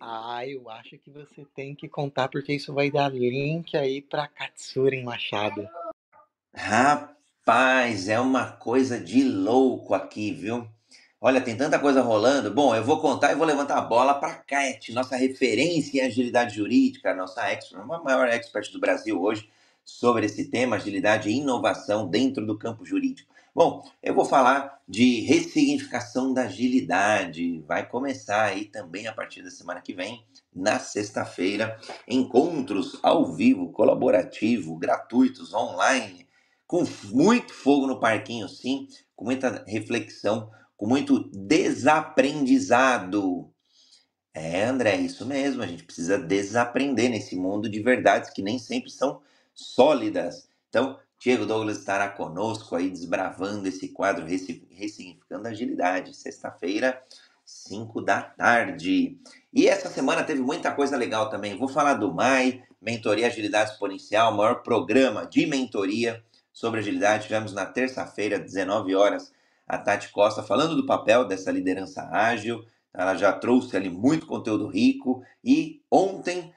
Ah, 0.00 0.46
eu 0.46 0.70
acho 0.70 0.96
que 0.98 1.10
você 1.10 1.44
tem 1.54 1.74
que 1.74 1.88
contar, 1.88 2.28
porque 2.28 2.54
isso 2.54 2.72
vai 2.72 2.90
dar 2.90 3.12
link 3.12 3.76
aí 3.76 4.00
para 4.00 4.28
Katsuren 4.28 5.02
Machado. 5.02 5.68
Rapaz, 6.54 8.08
é 8.08 8.20
uma 8.20 8.52
coisa 8.52 9.00
de 9.00 9.24
louco 9.24 9.94
aqui, 9.94 10.32
viu? 10.32 10.68
Olha, 11.20 11.40
tem 11.40 11.56
tanta 11.56 11.80
coisa 11.80 12.00
rolando. 12.00 12.48
Bom, 12.48 12.76
eu 12.76 12.84
vou 12.84 13.00
contar 13.00 13.32
e 13.32 13.34
vou 13.34 13.44
levantar 13.44 13.76
a 13.76 13.80
bola 13.82 14.14
para 14.14 14.28
a 14.28 14.36
Cat, 14.36 14.92
nossa 14.92 15.16
referência 15.16 15.98
em 16.00 16.06
agilidade 16.06 16.54
jurídica, 16.54 17.12
nossa 17.12 17.48
expert, 17.50 17.82
uma 17.82 18.00
maior 18.00 18.28
expert 18.28 18.70
do 18.70 18.78
Brasil 18.78 19.20
hoje 19.20 19.50
sobre 19.84 20.26
esse 20.26 20.44
tema, 20.44 20.76
agilidade 20.76 21.28
e 21.28 21.38
inovação 21.38 22.08
dentro 22.08 22.46
do 22.46 22.56
campo 22.56 22.84
jurídico. 22.84 23.32
Bom, 23.58 23.82
eu 24.00 24.14
vou 24.14 24.24
falar 24.24 24.80
de 24.86 25.22
ressignificação 25.22 26.32
da 26.32 26.42
agilidade. 26.42 27.58
Vai 27.66 27.84
começar 27.84 28.44
aí 28.44 28.66
também 28.66 29.08
a 29.08 29.12
partir 29.12 29.42
da 29.42 29.50
semana 29.50 29.80
que 29.80 29.92
vem, 29.92 30.24
na 30.54 30.78
sexta-feira, 30.78 31.76
encontros 32.06 33.00
ao 33.02 33.34
vivo, 33.34 33.72
colaborativo, 33.72 34.76
gratuitos, 34.76 35.52
online, 35.52 36.28
com 36.68 36.84
muito 37.06 37.52
fogo 37.52 37.88
no 37.88 37.98
parquinho, 37.98 38.48
sim, 38.48 38.86
com 39.16 39.24
muita 39.24 39.64
reflexão 39.66 40.48
com 40.76 40.86
muito 40.86 41.28
desaprendizado. 41.34 43.52
É, 44.32 44.66
André, 44.66 44.92
é 44.92 45.00
isso 45.00 45.26
mesmo. 45.26 45.64
A 45.64 45.66
gente 45.66 45.82
precisa 45.82 46.16
desaprender 46.16 47.10
nesse 47.10 47.34
mundo 47.34 47.68
de 47.68 47.82
verdades 47.82 48.30
que 48.30 48.40
nem 48.40 48.56
sempre 48.56 48.88
são 48.88 49.20
sólidas. 49.52 50.48
Então, 50.68 50.96
Diego 51.18 51.44
Douglas 51.44 51.78
estará 51.78 52.08
conosco 52.08 52.76
aí 52.76 52.88
desbravando 52.88 53.66
esse 53.66 53.88
quadro 53.88 54.24
Ressignificando 54.24 55.48
Agilidade, 55.48 56.16
sexta-feira, 56.16 57.02
5 57.44 58.00
da 58.02 58.22
tarde. 58.22 59.18
E 59.52 59.66
essa 59.66 59.88
semana 59.88 60.22
teve 60.22 60.40
muita 60.40 60.70
coisa 60.70 60.96
legal 60.96 61.28
também. 61.28 61.58
Vou 61.58 61.68
falar 61.68 61.94
do 61.94 62.14
MAI, 62.14 62.62
Mentoria 62.80 63.26
Agilidade 63.26 63.72
Exponencial, 63.72 64.32
maior 64.32 64.62
programa 64.62 65.26
de 65.26 65.44
mentoria 65.46 66.22
sobre 66.52 66.80
agilidade. 66.80 67.24
Tivemos 67.24 67.52
na 67.52 67.66
terça-feira, 67.66 68.38
19 68.38 68.94
horas, 68.94 69.32
a 69.66 69.76
Tati 69.76 70.10
Costa 70.10 70.42
falando 70.42 70.76
do 70.76 70.86
papel 70.86 71.24
dessa 71.24 71.50
liderança 71.50 72.08
ágil. 72.12 72.64
Ela 72.94 73.16
já 73.16 73.32
trouxe 73.32 73.76
ali 73.76 73.90
muito 73.90 74.26
conteúdo 74.26 74.66
rico. 74.66 75.22
E 75.42 75.82
ontem, 75.90 76.52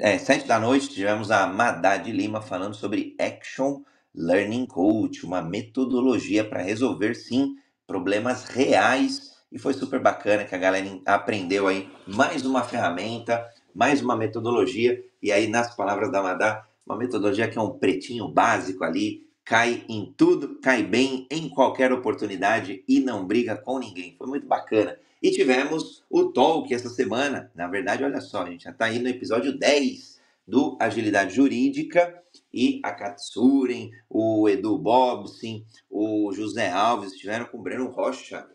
é, 0.00 0.18
sete 0.18 0.46
da 0.46 0.58
noite, 0.58 0.88
tivemos 0.88 1.30
a 1.30 1.46
Madad 1.46 2.06
Lima 2.10 2.40
falando 2.40 2.74
sobre 2.74 3.14
Action 3.20 3.82
Learning 4.14 4.66
Coach, 4.66 5.24
uma 5.24 5.40
metodologia 5.40 6.44
para 6.44 6.62
resolver, 6.62 7.14
sim, 7.14 7.54
problemas 7.86 8.44
reais. 8.44 9.36
E 9.52 9.58
foi 9.58 9.74
super 9.74 10.00
bacana 10.00 10.44
que 10.44 10.54
a 10.54 10.58
galera 10.58 10.86
aprendeu 11.06 11.68
aí 11.68 11.88
mais 12.06 12.44
uma 12.44 12.64
ferramenta, 12.64 13.46
mais 13.74 14.02
uma 14.02 14.16
metodologia. 14.16 15.00
E 15.22 15.30
aí, 15.30 15.46
nas 15.46 15.74
palavras 15.76 16.10
da 16.10 16.22
Madá, 16.22 16.66
uma 16.84 16.96
metodologia 16.96 17.48
que 17.48 17.56
é 17.56 17.62
um 17.62 17.78
pretinho 17.78 18.28
básico 18.28 18.82
ali, 18.82 19.26
cai 19.44 19.84
em 19.88 20.12
tudo, 20.16 20.58
cai 20.60 20.82
bem 20.82 21.26
em 21.30 21.48
qualquer 21.48 21.92
oportunidade 21.92 22.82
e 22.88 22.98
não 22.98 23.24
briga 23.24 23.56
com 23.56 23.78
ninguém. 23.78 24.16
Foi 24.18 24.26
muito 24.26 24.46
bacana. 24.46 24.98
E 25.22 25.30
tivemos 25.30 26.04
o 26.10 26.32
Talk 26.32 26.72
essa 26.72 26.88
semana. 26.88 27.50
Na 27.54 27.66
verdade, 27.66 28.04
olha 28.04 28.20
só, 28.20 28.42
a 28.42 28.50
gente 28.50 28.64
já 28.64 28.70
está 28.70 28.86
aí 28.86 28.98
no 28.98 29.08
episódio 29.08 29.58
10 29.58 30.20
do 30.46 30.76
Agilidade 30.78 31.34
Jurídica 31.34 32.22
e 32.52 32.80
a 32.84 32.92
Katsuren, 32.92 33.90
o 34.08 34.48
Edu 34.48 34.78
Bobsin, 34.78 35.64
o 35.90 36.32
José 36.32 36.70
Alves 36.70 37.12
estiveram 37.12 37.46
com 37.46 37.58
o 37.58 37.62
Breno 37.62 37.88
Rocha. 37.88 38.46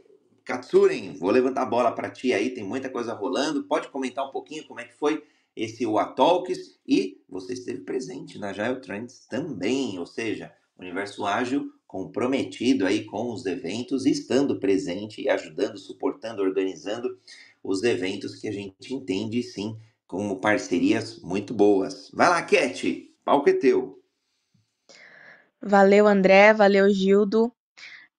Katsuren, 0.45 1.13
vou 1.13 1.31
levantar 1.31 1.63
a 1.63 1.65
bola 1.65 1.91
para 1.91 2.09
ti 2.09 2.33
aí, 2.33 2.51
tem 2.51 2.63
muita 2.63 2.89
coisa 2.89 3.13
rolando. 3.13 3.63
Pode 3.63 3.89
comentar 3.89 4.27
um 4.27 4.31
pouquinho 4.31 4.65
como 4.65 4.79
é 4.79 4.85
que 4.85 4.93
foi 4.93 5.23
esse 5.55 5.83
Talks 6.15 6.79
e 6.87 7.21
você 7.27 7.53
esteve 7.53 7.81
presente 7.81 8.39
na 8.39 8.49
Agile 8.49 8.79
Trends 8.79 9.25
também, 9.27 9.99
ou 9.99 10.05
seja, 10.05 10.53
Universo 10.79 11.25
Ágil 11.25 11.71
comprometido 11.91 12.85
aí 12.85 13.03
com 13.03 13.33
os 13.33 13.45
eventos, 13.45 14.05
estando 14.05 14.57
presente 14.57 15.21
e 15.21 15.29
ajudando, 15.29 15.77
suportando, 15.77 16.41
organizando 16.41 17.19
os 17.61 17.83
eventos 17.83 18.33
que 18.35 18.47
a 18.47 18.51
gente 18.51 18.93
entende 18.93 19.43
sim 19.43 19.77
como 20.07 20.39
parcerias 20.39 21.19
muito 21.19 21.53
boas. 21.53 22.09
Vai 22.13 22.29
lá, 22.29 22.41
Cat, 22.43 23.13
palco 23.25 23.49
é 23.49 23.53
teu. 23.53 24.01
Valeu, 25.61 26.07
André, 26.07 26.53
valeu, 26.53 26.89
Gildo. 26.89 27.51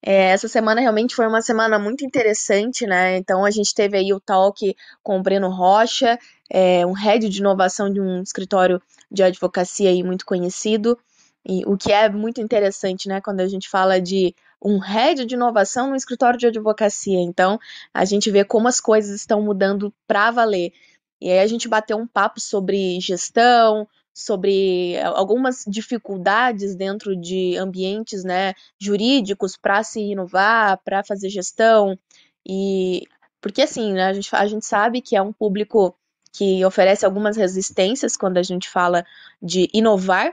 É, 0.02 0.32
essa 0.32 0.48
semana 0.48 0.82
realmente 0.82 1.14
foi 1.14 1.26
uma 1.26 1.40
semana 1.40 1.78
muito 1.78 2.04
interessante, 2.04 2.86
né? 2.86 3.16
Então 3.16 3.42
a 3.42 3.50
gente 3.50 3.74
teve 3.74 3.96
aí 3.96 4.12
o 4.12 4.20
talk 4.20 4.76
com 5.02 5.18
o 5.18 5.22
Breno 5.22 5.48
Rocha, 5.48 6.18
é, 6.50 6.84
um 6.84 6.92
head 6.92 7.26
de 7.26 7.38
inovação 7.38 7.90
de 7.90 8.02
um 8.02 8.20
escritório 8.20 8.82
de 9.10 9.22
advocacia 9.22 9.88
aí 9.88 10.02
muito 10.02 10.26
conhecido. 10.26 10.98
E 11.44 11.64
o 11.66 11.76
que 11.76 11.92
é 11.92 12.08
muito 12.08 12.40
interessante, 12.40 13.08
né, 13.08 13.20
quando 13.20 13.40
a 13.40 13.48
gente 13.48 13.68
fala 13.68 14.00
de 14.00 14.34
um 14.64 14.78
head 14.78 15.26
de 15.26 15.34
inovação 15.34 15.90
no 15.90 15.96
escritório 15.96 16.38
de 16.38 16.46
advocacia. 16.46 17.20
Então, 17.20 17.58
a 17.92 18.04
gente 18.04 18.30
vê 18.30 18.44
como 18.44 18.68
as 18.68 18.80
coisas 18.80 19.14
estão 19.16 19.42
mudando 19.42 19.92
para 20.06 20.30
valer. 20.30 20.72
E 21.20 21.30
aí 21.30 21.40
a 21.40 21.46
gente 21.46 21.68
bateu 21.68 21.96
um 21.96 22.06
papo 22.06 22.40
sobre 22.40 23.00
gestão, 23.00 23.88
sobre 24.14 24.96
algumas 25.00 25.64
dificuldades 25.66 26.74
dentro 26.74 27.16
de 27.16 27.56
ambientes, 27.56 28.24
né, 28.24 28.54
jurídicos 28.78 29.56
para 29.56 29.82
se 29.82 30.00
inovar, 30.00 30.78
para 30.84 31.02
fazer 31.02 31.28
gestão. 31.28 31.98
E 32.46 33.02
porque 33.40 33.62
assim, 33.62 33.92
né, 33.92 34.06
a 34.06 34.12
gente, 34.12 34.34
a 34.34 34.46
gente 34.46 34.66
sabe 34.66 35.00
que 35.00 35.16
é 35.16 35.22
um 35.22 35.32
público 35.32 35.96
que 36.32 36.64
oferece 36.64 37.04
algumas 37.04 37.36
resistências 37.36 38.16
quando 38.16 38.38
a 38.38 38.42
gente 38.42 38.68
fala 38.68 39.04
de 39.40 39.68
inovar, 39.72 40.32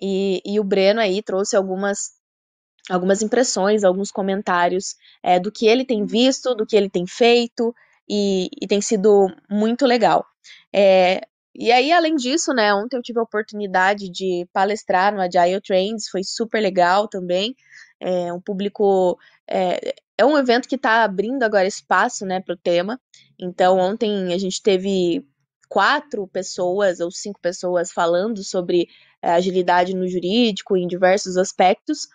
e, 0.00 0.40
e 0.44 0.60
o 0.60 0.64
Breno 0.64 1.00
aí 1.00 1.22
trouxe 1.22 1.56
algumas 1.56 2.16
algumas 2.90 3.20
impressões, 3.20 3.84
alguns 3.84 4.10
comentários 4.10 4.96
é, 5.22 5.38
do 5.38 5.52
que 5.52 5.66
ele 5.66 5.84
tem 5.84 6.06
visto, 6.06 6.54
do 6.54 6.64
que 6.64 6.74
ele 6.74 6.88
tem 6.88 7.06
feito, 7.06 7.74
e, 8.08 8.48
e 8.60 8.66
tem 8.66 8.80
sido 8.80 9.26
muito 9.50 9.84
legal. 9.84 10.24
É, 10.74 11.20
e 11.54 11.72
aí, 11.72 11.92
além 11.92 12.14
disso, 12.14 12.52
né, 12.54 12.72
ontem 12.72 12.96
eu 12.96 13.02
tive 13.02 13.18
a 13.18 13.22
oportunidade 13.22 14.08
de 14.08 14.48
palestrar 14.52 15.12
no 15.12 15.20
Agile 15.20 15.60
Trends, 15.60 16.08
foi 16.08 16.22
super 16.24 16.60
legal 16.60 17.08
também. 17.08 17.54
É 18.00 18.32
um 18.32 18.40
público. 18.40 19.18
É, 19.46 19.94
é 20.16 20.24
um 20.24 20.38
evento 20.38 20.68
que 20.68 20.76
está 20.76 21.02
abrindo 21.02 21.42
agora 21.42 21.66
espaço 21.66 22.24
né, 22.24 22.40
para 22.40 22.54
o 22.54 22.58
tema. 22.58 23.00
Então, 23.38 23.78
ontem 23.78 24.32
a 24.32 24.38
gente 24.38 24.62
teve 24.62 25.26
quatro 25.68 26.26
pessoas 26.28 27.00
ou 27.00 27.10
cinco 27.10 27.40
pessoas 27.40 27.92
falando 27.92 28.42
sobre 28.42 28.88
é, 29.22 29.30
agilidade 29.30 29.94
no 29.94 30.08
jurídico 30.08 30.76
em 30.76 30.86
diversos 30.86 31.36
aspectos, 31.36 32.08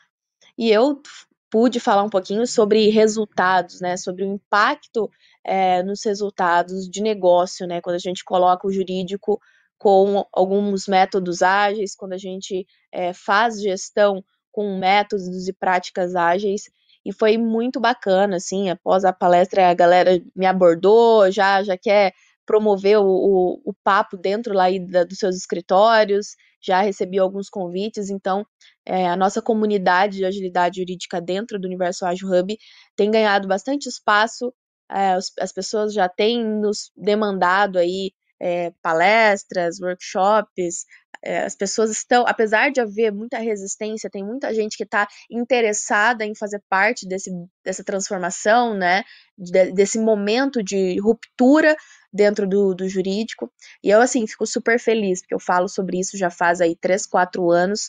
e 0.58 0.72
eu 0.72 1.02
pude 1.50 1.80
falar 1.80 2.04
um 2.04 2.10
pouquinho 2.10 2.48
sobre 2.48 2.90
resultados, 2.90 3.80
né, 3.80 3.96
sobre 3.96 4.24
o 4.24 4.34
impacto 4.34 5.10
é, 5.44 5.84
nos 5.84 6.04
resultados 6.04 6.90
de 6.90 7.02
negócio, 7.02 7.68
né, 7.68 7.80
quando 7.80 7.96
a 7.96 8.00
gente 8.00 8.24
coloca 8.24 8.68
o 8.68 8.72
jurídico 8.72 9.40
com 9.78 10.26
alguns 10.32 10.88
métodos 10.88 11.42
ágeis, 11.42 11.96
quando 11.96 12.14
a 12.14 12.18
gente 12.18 12.66
é, 12.92 13.14
faz 13.14 13.62
gestão 13.62 14.24
com 14.52 14.78
métodos 14.78 15.48
e 15.48 15.54
práticas 15.54 16.16
ágeis. 16.16 16.64
e 17.06 17.12
foi 17.12 17.38
muito 17.38 17.80
bacana, 17.80 18.38
assim, 18.38 18.70
após 18.70 19.04
a 19.04 19.12
palestra 19.12 19.70
a 19.70 19.74
galera 19.74 20.22
me 20.36 20.46
abordou, 20.46 21.30
já, 21.32 21.62
já 21.62 21.78
quer 21.78 22.14
promover 22.46 23.00
o, 23.00 23.06
o, 23.06 23.62
o 23.66 23.74
papo 23.84 24.18
dentro 24.18 24.54
lá 24.54 24.66
da, 24.90 25.04
dos 25.04 25.18
seus 25.18 25.36
escritórios, 25.36 26.36
já 26.62 26.82
recebi 26.82 27.20
alguns 27.20 27.50
convites, 27.50 28.10
então 28.10 28.46
é, 28.86 29.08
a 29.08 29.18
nossa 29.18 29.42
comunidade 29.42 30.18
de 30.18 30.26
agilidade 30.26 30.78
jurídica 30.80 31.20
dentro 31.20 31.60
do 31.60 31.66
Universo 31.66 32.06
Ágil 32.06 32.30
Hub 32.30 32.58
tem 32.96 33.12
ganhado 33.12 33.48
bastante 33.48 33.88
espaço, 33.88 34.54
é, 34.90 35.14
as, 35.14 35.32
as 35.40 35.52
pessoas 35.52 35.94
já 35.94 36.08
têm 36.08 36.44
nos 36.46 36.92
demandado 36.96 37.78
aí 37.78 38.12
é, 38.44 38.74
palestras, 38.82 39.80
workshops, 39.80 40.86
é, 41.24 41.46
as 41.46 41.56
pessoas 41.56 41.90
estão, 41.90 42.26
apesar 42.28 42.70
de 42.72 42.82
haver 42.82 43.10
muita 43.14 43.38
resistência, 43.38 44.10
tem 44.10 44.22
muita 44.22 44.54
gente 44.54 44.76
que 44.76 44.84
está 44.84 45.08
interessada 45.32 46.26
em 46.26 46.36
fazer 46.36 46.62
parte 46.70 47.08
desse, 47.08 47.32
dessa 47.64 47.86
transformação, 47.86 48.74
né, 48.74 49.06
de, 49.38 49.72
desse 49.72 49.98
momento 49.98 50.62
de 50.62 51.00
ruptura 51.00 51.74
dentro 52.12 52.46
do, 52.46 52.76
do 52.76 52.90
jurídico, 52.90 53.50
e 53.82 53.90
eu, 53.90 54.02
assim, 54.02 54.28
fico 54.28 54.46
super 54.46 54.78
feliz, 54.78 55.22
porque 55.22 55.36
eu 55.36 55.40
falo 55.40 55.70
sobre 55.70 55.98
isso 55.98 56.18
já 56.18 56.30
faz 56.30 56.60
aí 56.60 56.76
três, 56.76 57.06
quatro 57.06 57.50
anos, 57.50 57.88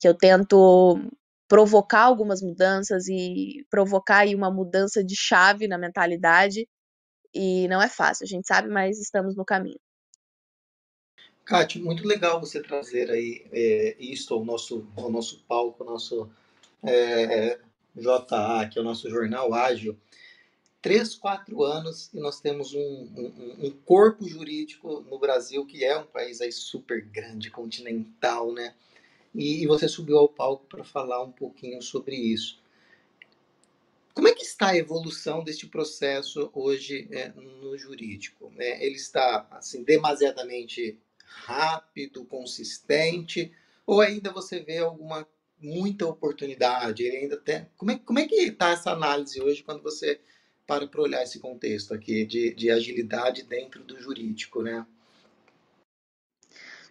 que 0.00 0.08
eu 0.08 0.14
tento 0.14 0.98
provocar 1.46 2.02
algumas 2.02 2.42
mudanças 2.42 3.06
e 3.08 3.64
provocar 3.70 4.18
aí 4.20 4.34
uma 4.34 4.50
mudança 4.50 5.04
de 5.04 5.14
chave 5.14 5.68
na 5.68 5.78
mentalidade, 5.78 6.66
e 7.34 7.68
não 7.68 7.80
é 7.80 7.88
fácil, 7.88 8.24
a 8.24 8.26
gente 8.28 8.46
sabe, 8.48 8.68
mas 8.68 8.98
estamos 9.00 9.36
no 9.36 9.44
caminho. 9.44 9.78
Kátia, 11.52 11.82
muito 11.82 12.08
legal 12.08 12.40
você 12.40 12.62
trazer 12.62 13.10
aí 13.10 13.44
é, 13.52 13.94
isso 14.00 14.32
ao 14.32 14.42
nosso, 14.42 14.88
ao 14.96 15.10
nosso 15.10 15.44
palco, 15.46 15.84
ao 15.84 15.90
nosso 15.90 16.30
é, 16.82 17.58
JA, 17.94 18.66
que 18.72 18.78
é 18.78 18.80
o 18.80 18.84
nosso 18.84 19.10
jornal 19.10 19.52
ágil. 19.52 19.94
Três, 20.80 21.14
quatro 21.14 21.62
anos 21.62 22.08
e 22.14 22.18
nós 22.18 22.40
temos 22.40 22.72
um, 22.72 22.80
um, 22.80 23.66
um, 23.66 23.70
corpo 23.84 24.26
jurídico 24.26 25.02
no 25.02 25.18
Brasil 25.18 25.66
que 25.66 25.84
é 25.84 25.94
um 25.94 26.06
país 26.06 26.40
aí 26.40 26.50
super 26.50 27.04
grande, 27.04 27.50
continental, 27.50 28.50
né? 28.50 28.74
E, 29.34 29.62
e 29.62 29.66
você 29.66 29.86
subiu 29.86 30.16
ao 30.16 30.30
palco 30.30 30.64
para 30.64 30.82
falar 30.82 31.22
um 31.22 31.32
pouquinho 31.32 31.82
sobre 31.82 32.16
isso. 32.16 32.62
Como 34.14 34.26
é 34.26 34.32
que 34.32 34.42
está 34.42 34.68
a 34.68 34.76
evolução 34.78 35.44
deste 35.44 35.66
processo 35.66 36.50
hoje 36.54 37.06
é, 37.10 37.28
no 37.28 37.76
jurídico? 37.76 38.50
É, 38.56 38.86
ele 38.86 38.96
está 38.96 39.46
assim 39.50 39.82
demasiadamente 39.82 40.98
rápido, 41.44 42.24
consistente, 42.24 43.52
ou 43.86 44.00
ainda 44.00 44.32
você 44.32 44.60
vê 44.60 44.78
alguma 44.78 45.26
muita 45.58 46.06
oportunidade? 46.06 47.04
Ele 47.04 47.18
ainda 47.18 47.36
tem. 47.36 47.66
Como 47.76 47.90
é, 47.90 47.98
como 47.98 48.18
é 48.18 48.26
que 48.26 48.34
está 48.34 48.70
essa 48.70 48.90
análise 48.90 49.40
hoje 49.40 49.62
quando 49.62 49.82
você 49.82 50.20
para 50.66 50.86
para 50.86 51.02
olhar 51.02 51.22
esse 51.22 51.38
contexto 51.38 51.92
aqui 51.92 52.24
de, 52.24 52.54
de 52.54 52.70
agilidade 52.70 53.42
dentro 53.42 53.82
do 53.82 54.00
jurídico, 54.00 54.62
né? 54.62 54.86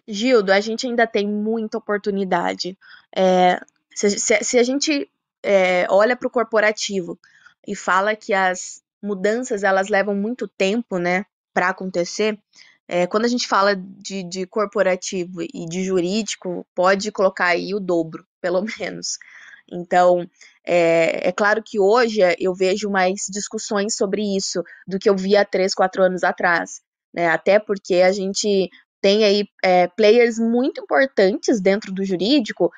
Gildo, 0.06 0.52
a 0.52 0.60
gente 0.60 0.86
ainda 0.86 1.06
tem 1.06 1.26
muita 1.26 1.78
oportunidade. 1.78 2.76
É, 3.14 3.60
se, 3.94 4.10
se, 4.18 4.42
se, 4.42 4.58
a 4.58 4.62
gente 4.62 5.08
é, 5.42 5.86
olha 5.88 6.16
para 6.16 6.26
o 6.26 6.30
corporativo 6.30 7.18
e 7.66 7.74
fala 7.74 8.16
que 8.16 8.34
as 8.34 8.82
mudanças 9.00 9.62
elas 9.62 9.88
levam 9.88 10.14
muito 10.14 10.46
tempo, 10.48 10.98
né, 10.98 11.24
para 11.52 11.68
acontecer, 11.68 12.38
é, 12.92 13.06
quando 13.06 13.24
a 13.24 13.28
gente 13.28 13.48
fala 13.48 13.74
de, 13.74 14.22
de 14.22 14.46
corporativo 14.46 15.40
e 15.40 15.64
de 15.66 15.82
jurídico, 15.82 16.66
pode 16.74 17.10
colocar 17.10 17.46
aí 17.46 17.74
o 17.74 17.80
dobro, 17.80 18.22
pelo 18.38 18.62
menos. 18.78 19.16
Então, 19.72 20.28
é, 20.62 21.28
é, 21.28 21.32
claro 21.32 21.62
que 21.64 21.80
hoje 21.80 22.20
eu 22.38 22.54
vejo 22.54 22.90
mais 22.90 23.22
discussões 23.30 23.96
sobre 23.96 24.36
isso 24.36 24.62
do 24.86 24.98
que 24.98 25.08
eu 25.08 25.16
via 25.16 25.42
três, 25.42 25.72
quatro 25.72 26.02
anos 26.02 26.22
atrás, 26.22 26.82
né? 27.14 27.28
Até 27.28 27.58
porque 27.58 27.94
a 28.02 28.12
gente 28.12 28.68
tem 29.00 29.24
aí 29.24 29.46
é, 29.64 29.88
players 29.88 30.38
muito 30.38 30.82
importantes 30.82 31.62
dentro 31.62 31.92
do 31.92 32.04
jurídico 32.04 32.70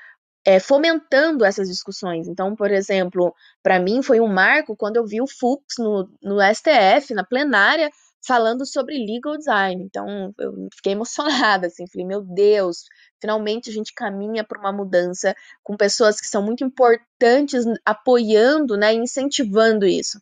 é, 0.44 0.60
fomentando 0.60 1.44
essas 1.44 1.68
discussões. 1.68 2.28
Então, 2.28 2.54
por 2.54 2.70
exemplo, 2.70 3.34
para 3.64 3.80
mim 3.80 4.00
foi 4.00 4.20
um 4.20 4.28
marco 4.28 4.76
quando 4.76 4.96
eu 4.96 5.04
vi 5.04 5.20
o 5.20 5.26
Fux 5.26 5.64
no, 5.76 6.08
no 6.22 6.38
STF, 6.40 7.14
na 7.14 7.24
plenária, 7.24 7.90
falando 8.26 8.66
sobre 8.66 8.96
legal 8.98 9.36
design. 9.36 9.82
Então, 9.84 10.34
eu 10.38 10.68
fiquei 10.74 10.92
emocionada, 10.92 11.66
assim, 11.66 11.86
falei, 11.86 12.06
meu 12.06 12.22
Deus, 12.22 12.84
finalmente 13.20 13.70
a 13.70 13.72
gente 13.72 13.92
caminha 13.94 14.44
para 14.44 14.58
uma 14.58 14.72
mudança 14.72 15.34
com 15.62 15.76
pessoas 15.76 16.20
que 16.20 16.26
são 16.26 16.42
muito 16.42 16.64
importantes 16.64 17.64
apoiando, 17.84 18.76
né, 18.76 18.92
incentivando 18.94 19.86
isso. 19.86 20.18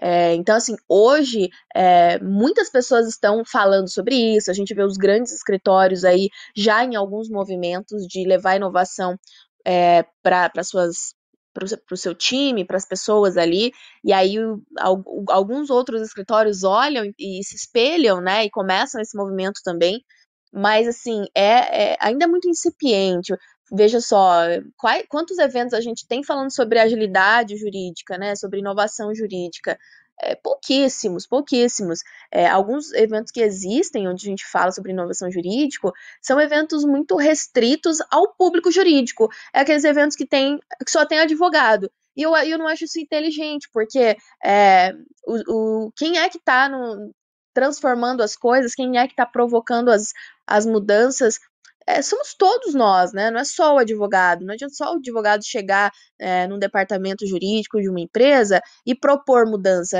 É, 0.00 0.34
então, 0.34 0.56
assim, 0.56 0.74
hoje 0.88 1.48
é, 1.74 2.18
muitas 2.18 2.70
pessoas 2.70 3.06
estão 3.06 3.44
falando 3.44 3.88
sobre 3.88 4.16
isso. 4.16 4.50
A 4.50 4.54
gente 4.54 4.74
vê 4.74 4.82
os 4.82 4.96
grandes 4.96 5.32
escritórios 5.32 6.04
aí 6.04 6.28
já 6.56 6.84
em 6.84 6.96
alguns 6.96 7.28
movimentos 7.28 8.06
de 8.06 8.26
levar 8.26 8.56
inovação 8.56 9.16
é, 9.64 10.04
para 10.22 10.64
suas 10.64 11.14
para 11.52 11.64
o 11.64 11.96
seu 11.96 12.14
time, 12.14 12.64
para 12.64 12.76
as 12.76 12.86
pessoas 12.86 13.36
ali, 13.36 13.72
e 14.04 14.12
aí 14.12 14.36
alguns 15.28 15.70
outros 15.70 16.02
escritórios 16.02 16.64
olham 16.64 17.04
e 17.18 17.42
se 17.44 17.56
espelham, 17.56 18.20
né, 18.20 18.44
e 18.44 18.50
começam 18.50 19.00
esse 19.00 19.16
movimento 19.16 19.60
também, 19.64 20.02
mas 20.52 20.86
assim, 20.88 21.24
é, 21.34 21.92
é 21.92 21.96
ainda 22.00 22.24
é 22.24 22.28
muito 22.28 22.48
incipiente. 22.48 23.34
Veja 23.74 24.00
só, 24.00 24.42
quais, 24.76 25.04
quantos 25.08 25.38
eventos 25.38 25.72
a 25.72 25.80
gente 25.80 26.06
tem 26.06 26.22
falando 26.22 26.52
sobre 26.54 26.78
agilidade 26.78 27.56
jurídica, 27.56 28.18
né, 28.18 28.36
sobre 28.36 28.60
inovação 28.60 29.14
jurídica, 29.14 29.78
é, 30.20 30.34
pouquíssimos, 30.34 31.26
pouquíssimos. 31.26 32.00
É, 32.30 32.46
alguns 32.46 32.92
eventos 32.92 33.32
que 33.32 33.40
existem, 33.40 34.08
onde 34.08 34.26
a 34.26 34.30
gente 34.30 34.46
fala 34.46 34.70
sobre 34.70 34.92
inovação 34.92 35.30
jurídica, 35.30 35.90
são 36.20 36.40
eventos 36.40 36.84
muito 36.84 37.16
restritos 37.16 37.98
ao 38.10 38.32
público 38.34 38.70
jurídico. 38.70 39.28
É 39.52 39.60
aqueles 39.60 39.84
eventos 39.84 40.16
que, 40.16 40.26
tem, 40.26 40.58
que 40.84 40.90
só 40.90 41.04
tem 41.04 41.20
advogado. 41.20 41.90
E 42.16 42.22
eu, 42.22 42.36
eu 42.36 42.58
não 42.58 42.66
acho 42.66 42.84
isso 42.84 43.00
inteligente, 43.00 43.68
porque 43.72 44.16
é, 44.44 44.92
o, 45.26 45.86
o, 45.86 45.92
quem 45.96 46.18
é 46.18 46.28
que 46.28 46.38
está 46.38 46.68
transformando 47.54 48.22
as 48.22 48.36
coisas, 48.36 48.74
quem 48.74 48.98
é 48.98 49.06
que 49.06 49.12
está 49.12 49.26
provocando 49.26 49.90
as, 49.90 50.12
as 50.46 50.66
mudanças 50.66 51.38
é, 51.86 52.02
somos 52.02 52.34
todos 52.34 52.74
nós, 52.74 53.12
né? 53.12 53.30
Não 53.30 53.40
é 53.40 53.44
só 53.44 53.74
o 53.74 53.78
advogado. 53.78 54.44
Não 54.44 54.54
adianta 54.54 54.74
só 54.74 54.92
o 54.92 54.96
advogado 54.96 55.44
chegar 55.44 55.90
é, 56.18 56.46
num 56.46 56.58
departamento 56.58 57.26
jurídico 57.26 57.80
de 57.80 57.88
uma 57.88 58.00
empresa 58.00 58.60
e 58.86 58.94
propor 58.94 59.46
mudança. 59.46 59.98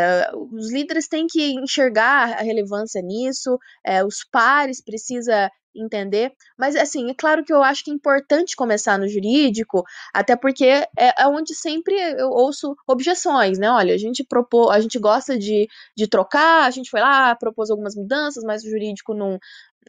Os 0.53 0.73
líderes 0.73 1.09
têm 1.09 1.27
que 1.27 1.53
enxergar 1.53 2.39
a 2.39 2.43
relevância 2.43 3.01
nisso, 3.03 3.59
é, 3.85 4.05
os 4.05 4.25
pares 4.31 4.83
precisam 4.83 5.49
entender. 5.75 6.33
Mas, 6.59 6.77
assim, 6.77 7.11
é 7.11 7.15
claro 7.15 7.45
que 7.45 7.53
eu 7.53 7.63
acho 7.63 7.85
que 7.85 7.91
é 7.91 7.95
importante 7.95 8.57
começar 8.57 8.99
no 8.99 9.09
jurídico, 9.09 9.83
até 10.13 10.37
porque 10.37 10.65
é, 10.65 10.89
é 10.99 11.27
onde 11.27 11.55
sempre 11.55 11.95
eu 11.95 12.29
ouço 12.29 12.75
objeções, 12.87 13.59
né? 13.59 13.71
Olha, 13.71 13.95
a 13.95 13.99
gente 13.99 14.25
propô, 14.25 14.71
a 14.71 14.81
gente 14.81 14.99
gosta 14.99 15.39
de, 15.39 15.67
de 15.97 16.07
trocar, 16.07 16.65
a 16.65 16.71
gente 16.71 16.91
foi 16.91 17.01
lá, 17.01 17.35
propôs 17.35 17.71
algumas 17.71 17.95
mudanças, 17.97 18.45
mas 18.45 18.63
o 18.63 18.71
jurídico 18.71 19.15
não, 19.15 19.39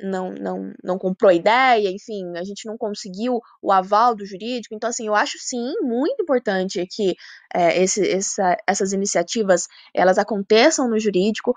não, 0.01 0.31
não, 0.33 0.73
não 0.83 0.97
comprou 0.97 1.29
a 1.29 1.33
ideia, 1.33 1.89
enfim, 1.89 2.35
a 2.37 2.43
gente 2.43 2.65
não 2.65 2.77
conseguiu 2.77 3.39
o 3.61 3.71
aval 3.71 4.15
do 4.15 4.25
jurídico. 4.25 4.73
Então, 4.75 4.89
assim, 4.89 5.07
eu 5.07 5.15
acho 5.15 5.37
sim 5.39 5.73
muito 5.81 6.21
importante 6.21 6.85
que 6.89 7.15
é, 7.53 7.81
esse, 7.81 8.07
essa, 8.09 8.57
essas 8.67 8.93
iniciativas 8.93 9.67
elas 9.93 10.17
aconteçam 10.17 10.89
no 10.89 10.99
jurídico. 10.99 11.55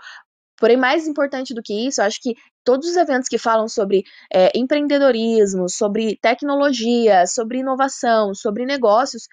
Porém, 0.59 0.77
mais 0.77 1.07
importante 1.07 1.55
do 1.55 1.62
que 1.62 1.87
isso, 1.87 2.01
eu 2.01 2.07
acho 2.07 2.20
que 2.20 2.35
todos 2.64 2.88
os 2.88 2.96
eventos 2.96 3.29
que 3.29 3.38
falam 3.38 3.68
sobre 3.68 4.03
é, 4.33 4.51
empreendedorismo, 4.55 5.68
sobre 5.68 6.16
tecnologia, 6.16 7.27
sobre 7.27 7.59
inovação, 7.59 8.35
sobre 8.35 8.64
negócios, 8.64 9.29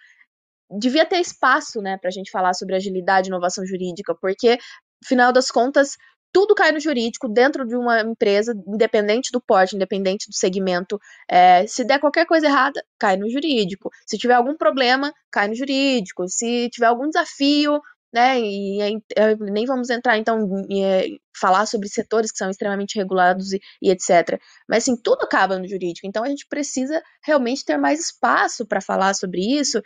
devia 0.69 1.05
ter 1.05 1.19
espaço, 1.19 1.81
né, 1.81 1.97
para 1.97 2.09
a 2.09 2.11
gente 2.11 2.31
falar 2.31 2.53
sobre 2.53 2.75
agilidade 2.75 3.27
e 3.27 3.29
inovação 3.29 3.65
jurídica, 3.65 4.15
porque, 4.19 4.57
afinal 5.03 5.31
das 5.31 5.49
contas, 5.49 5.97
tudo 6.33 6.55
cai 6.55 6.71
no 6.71 6.79
jurídico 6.79 7.29
dentro 7.29 7.65
de 7.65 7.75
uma 7.75 8.01
empresa, 8.01 8.53
independente 8.67 9.31
do 9.31 9.39
porte, 9.39 9.75
independente 9.75 10.27
do 10.27 10.35
segmento. 10.35 10.99
É, 11.29 11.65
se 11.67 11.85
der 11.85 11.99
qualquer 11.99 12.25
coisa 12.25 12.47
errada, 12.47 12.83
cai 12.97 13.15
no 13.15 13.29
jurídico. 13.29 13.91
Se 14.05 14.17
tiver 14.17 14.33
algum 14.33 14.57
problema, 14.57 15.13
cai 15.31 15.47
no 15.47 15.55
jurídico. 15.55 16.27
Se 16.27 16.69
tiver 16.69 16.87
algum 16.87 17.07
desafio, 17.07 17.79
né? 18.13 18.39
E, 18.39 18.79
e 18.81 19.01
nem 19.51 19.65
vamos 19.65 19.89
entrar 19.89 20.17
então 20.17 20.39
em, 20.69 20.83
em, 20.83 21.19
falar 21.35 21.65
sobre 21.65 21.89
setores 21.89 22.31
que 22.31 22.37
são 22.37 22.49
extremamente 22.49 22.95
regulados 22.97 23.53
e, 23.53 23.59
e, 23.81 23.89
etc. 23.89 24.39
Mas 24.69 24.83
assim, 24.83 24.95
tudo 24.95 25.23
acaba 25.23 25.57
no 25.57 25.67
jurídico. 25.67 26.07
Então 26.07 26.23
a 26.23 26.27
gente 26.27 26.45
precisa 26.47 27.01
realmente 27.25 27.65
ter 27.65 27.77
mais 27.77 27.99
espaço 27.99 28.65
para 28.67 28.79
falar 28.79 29.15
sobre 29.15 29.41
isso, 29.41 29.81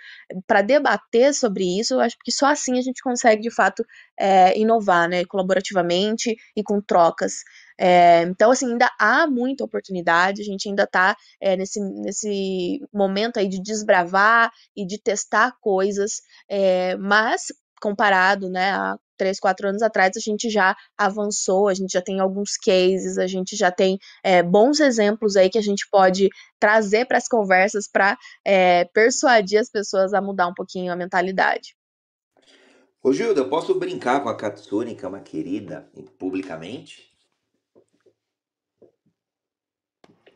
para 0.45 0.61
debater 0.61 1.33
sobre 1.33 1.79
isso. 1.79 1.93
Eu 1.93 2.01
acho 2.01 2.17
que 2.23 2.31
só 2.31 2.47
assim 2.47 2.77
a 2.77 2.81
gente 2.81 3.01
consegue 3.01 3.41
de 3.41 3.51
fato 3.51 3.83
é, 4.19 4.57
inovar, 4.59 5.07
né? 5.07 5.23
Colaborativamente 5.25 6.35
e 6.55 6.61
com 6.63 6.81
trocas. 6.81 7.43
É, 7.79 8.23
então, 8.23 8.49
assim, 8.51 8.71
ainda 8.71 8.89
há 8.99 9.27
muita 9.27 9.63
oportunidade, 9.63 10.41
a 10.41 10.45
gente 10.45 10.67
ainda 10.67 10.83
está 10.83 11.15
é, 11.39 11.55
nesse, 11.55 11.79
nesse 11.79 12.81
momento 12.91 13.37
aí 13.37 13.47
de 13.47 13.61
desbravar 13.61 14.51
e 14.75 14.85
de 14.85 14.99
testar 14.99 15.53
coisas, 15.61 16.21
é, 16.49 16.95
mas 16.97 17.45
comparado, 17.81 18.49
né, 18.49 18.71
a 18.71 18.97
três, 19.17 19.39
quatro 19.39 19.67
anos 19.67 19.81
atrás, 19.81 20.15
a 20.15 20.19
gente 20.19 20.49
já 20.49 20.75
avançou, 20.97 21.67
a 21.67 21.73
gente 21.73 21.91
já 21.91 22.01
tem 22.01 22.19
alguns 22.19 22.55
cases, 22.55 23.17
a 23.17 23.25
gente 23.25 23.55
já 23.55 23.71
tem 23.71 23.97
é, 24.23 24.43
bons 24.43 24.79
exemplos 24.79 25.35
aí 25.35 25.49
que 25.49 25.57
a 25.57 25.61
gente 25.61 25.87
pode 25.89 26.29
trazer 26.59 27.05
para 27.05 27.17
as 27.17 27.27
conversas 27.27 27.89
para 27.91 28.15
é, 28.45 28.85
persuadir 28.85 29.59
as 29.59 29.69
pessoas 29.69 30.13
a 30.13 30.21
mudar 30.21 30.47
um 30.47 30.53
pouquinho 30.53 30.93
a 30.93 30.95
mentalidade. 30.95 31.75
Ô 33.01 33.11
Gilda, 33.11 33.41
eu 33.41 33.49
posso 33.49 33.73
brincar 33.75 34.21
com 34.21 34.29
a 34.29 34.35
Katsuni, 34.35 34.95
que 34.95 35.03
é 35.03 35.07
uma 35.07 35.19
querida, 35.19 35.89
publicamente? 36.19 37.07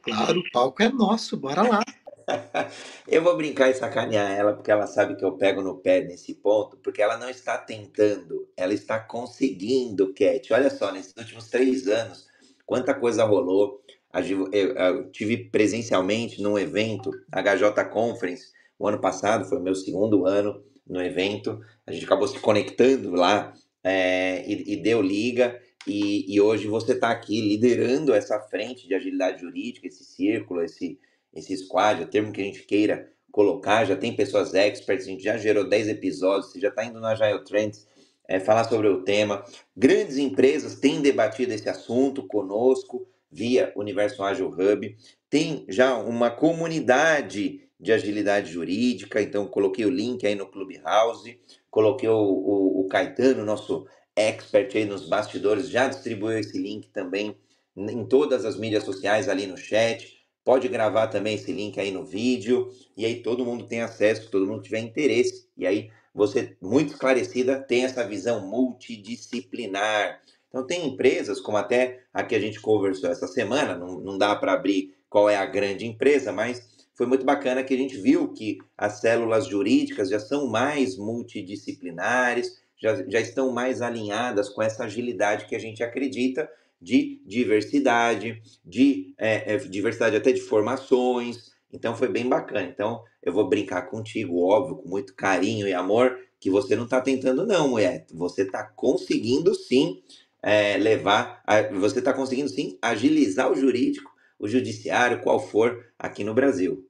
Claro, 0.01 0.39
o 0.39 0.51
palco 0.51 0.82
é 0.82 0.89
nosso, 0.89 1.38
bora 1.38 1.62
lá. 1.62 1.84
eu 3.07 3.21
vou 3.21 3.36
brincar 3.38 3.69
e 3.69 3.73
sacanear 3.73 4.31
ela, 4.31 4.53
porque 4.53 4.71
ela 4.71 4.88
sabe 4.88 5.15
que 5.15 5.23
eu 5.23 5.38
pego 5.38 5.62
no 5.62 5.77
pé 5.77 6.01
nesse 6.01 6.34
ponto, 6.36 6.77
porque 6.77 7.01
ela 7.01 7.17
não 7.17 7.29
está 7.29 7.57
tentando, 7.57 8.47
ela 8.55 8.73
está 8.73 8.99
conseguindo, 8.99 10.13
Cat. 10.13 10.53
Olha 10.53 10.69
só, 10.69 10.91
nesses 10.91 11.13
últimos 11.17 11.49
três 11.49 11.88
anos, 11.88 12.27
quanta 12.65 12.93
coisa 12.93 13.23
rolou. 13.23 13.81
Eu 14.51 15.10
tive 15.10 15.49
presencialmente 15.49 16.41
num 16.41 16.60
evento, 16.60 17.12
HJ 17.31 17.86
Conference, 17.89 18.51
o 18.77 18.88
ano 18.88 18.99
passado, 18.99 19.45
foi 19.45 19.57
o 19.57 19.63
meu 19.63 19.75
segundo 19.75 20.25
ano 20.25 20.62
no 20.88 21.01
evento. 21.01 21.60
A 21.88 21.91
gente 21.91 22.05
acabou 22.05 22.27
se 22.27 22.38
conectando 22.39 23.12
lá 23.12 23.53
é, 23.84 24.43
e, 24.45 24.73
e 24.73 24.81
deu 24.81 25.01
liga. 25.01 25.57
E, 25.88 26.34
e 26.34 26.39
hoje 26.39 26.67
você 26.67 26.93
está 26.93 27.10
aqui 27.10 27.41
liderando 27.41 28.13
essa 28.13 28.39
frente 28.39 28.88
de 28.88 28.93
agilidade 28.93 29.41
jurídica, 29.41 29.88
esse 29.88 30.03
círculo, 30.03 30.62
esse, 30.63 30.99
esse 31.34 31.56
squad, 31.58 32.04
o 32.04 32.08
termo 32.08 32.32
que 32.32 32.41
a 32.41 32.44
gente 32.44 32.63
queira 32.63 33.10
colocar, 33.32 33.86
já 33.86 33.96
tem 33.96 34.15
pessoas 34.15 34.54
experts, 34.54 35.08
a 35.08 35.10
gente 35.10 35.24
já 35.24 35.38
gerou 35.38 35.67
10 35.67 35.88
episódios, 35.89 36.52
você 36.52 36.60
já 36.60 36.67
está 36.70 36.84
indo 36.84 37.00
na 37.00 37.12
Agile 37.12 37.44
Trends 37.44 37.88
é, 38.28 38.39
falar 38.39 38.65
sobre 38.65 38.88
o 38.88 39.04
tema. 39.04 39.44
Grandes 39.76 40.17
empresas 40.17 40.76
têm 40.76 41.02
debatido 41.02 41.54
esse 41.54 41.70
assunto 41.70 42.28
conosco 42.28 43.08
via 43.32 43.72
Universo 43.76 44.24
Agile 44.24 44.48
Hub. 44.48 44.98
Tem 45.30 45.65
já 45.70 45.96
uma 45.96 46.30
comunidade 46.30 47.62
de 47.80 47.91
agilidade 47.91 48.52
jurídica, 48.52 49.22
então 49.22 49.48
coloquei 49.48 49.86
o 49.86 49.89
link 49.89 50.26
aí 50.28 50.36
no 50.36 50.46
Clubhouse, 50.46 51.39
coloquei 51.70 52.08
o, 52.08 52.15
o, 52.15 52.82
o 52.82 52.88
Caetano, 52.88 53.44
nosso 53.44 53.88
expert 54.15 54.76
aí 54.76 54.86
nos 54.86 55.08
bastidores, 55.08 55.70
já 55.70 55.88
distribuiu 55.88 56.38
esse 56.38 56.58
link 56.58 56.89
também 56.89 57.36
em 57.76 58.06
todas 58.06 58.46
as 58.46 58.58
mídias 58.58 58.84
sociais 58.84 59.30
ali 59.30 59.48
no 59.48 59.58
chat. 59.58 60.20
Pode 60.43 60.67
gravar 60.67 61.08
também 61.08 61.36
esse 61.36 61.51
link 61.51 61.80
aí 61.80 61.91
no 61.91 62.04
vídeo 62.04 62.71
e 62.97 63.06
aí 63.06 63.21
todo 63.21 63.45
mundo 63.45 63.67
tem 63.67 63.82
acesso, 63.82 64.32
todo 64.32 64.47
mundo 64.47 64.63
tiver 64.63 64.80
interesse. 64.80 65.47
E 65.56 65.67
aí 65.67 65.91
você, 66.13 66.58
muito 66.62 66.93
esclarecida, 66.93 67.60
tem 67.60 67.86
essa 67.86 68.08
visão 68.08 68.47
multidisciplinar. 68.47 70.19
Então 70.49 70.65
tem 70.65 70.88
empresas, 70.88 71.39
como 71.39 71.58
até 71.58 72.04
a 72.13 72.23
que 72.23 72.36
a 72.36 72.39
gente 72.39 72.60
conversou 72.60 73.10
essa 73.10 73.27
semana, 73.27 73.77
não, 73.77 73.99
não 73.99 74.17
dá 74.17 74.36
para 74.36 74.54
abrir 74.54 74.93
qual 75.10 75.30
é 75.30 75.38
a 75.38 75.45
grande 75.45 75.86
empresa, 75.86 76.32
mas 76.32 76.71
foi 76.93 77.06
muito 77.08 77.25
bacana 77.25 77.63
que 77.63 77.73
a 77.73 77.77
gente 77.77 77.97
viu 77.97 78.34
que 78.34 78.58
as 78.77 78.99
células 78.99 79.47
jurídicas 79.47 80.10
já 80.10 80.19
são 80.19 80.47
mais 80.47 80.97
multidisciplinares, 80.97 82.62
já, 82.77 82.95
já 83.08 83.19
estão 83.19 83.51
mais 83.51 83.82
alinhadas 83.82 84.49
com 84.49 84.62
essa 84.62 84.84
agilidade 84.84 85.45
que 85.45 85.56
a 85.56 85.60
gente 85.60 85.84
acredita 85.84 86.49
de 86.82 87.22
diversidade, 87.26 88.41
de 88.65 89.13
é, 89.17 89.54
é, 89.54 89.58
diversidade 89.58 90.15
até 90.15 90.32
de 90.32 90.41
formações. 90.41 91.52
Então 91.72 91.96
foi 91.96 92.08
bem 92.08 92.28
bacana. 92.28 92.63
Então 92.63 93.04
eu 93.22 93.32
vou 93.32 93.48
brincar 93.48 93.84
contigo, 93.84 94.41
óbvio, 94.41 94.78
com 94.78 94.89
muito 94.89 95.13
carinho 95.15 95.67
e 95.67 95.74
amor, 95.74 96.17
que 96.39 96.50
você 96.50 96.76
não 96.76 96.86
está 96.86 97.00
tentando, 97.00 97.46
não, 97.46 97.70
mulher. 97.70 98.06
Você 98.13 98.41
está 98.41 98.63
conseguindo 98.63 99.54
sim 99.54 100.02
é, 100.41 100.76
levar, 100.78 101.41
a, 101.46 101.62
você 101.62 102.00
está 102.00 102.12
conseguindo 102.13 102.50
sim 102.50 102.78
agilizar 102.82 103.52
o 103.52 103.56
jurídico, 103.56 104.12
o 104.39 104.48
judiciário, 104.48 105.22
qual 105.22 105.39
for, 105.39 105.86
aqui 106.00 106.24
no 106.24 106.34
Brasil. 106.34 106.88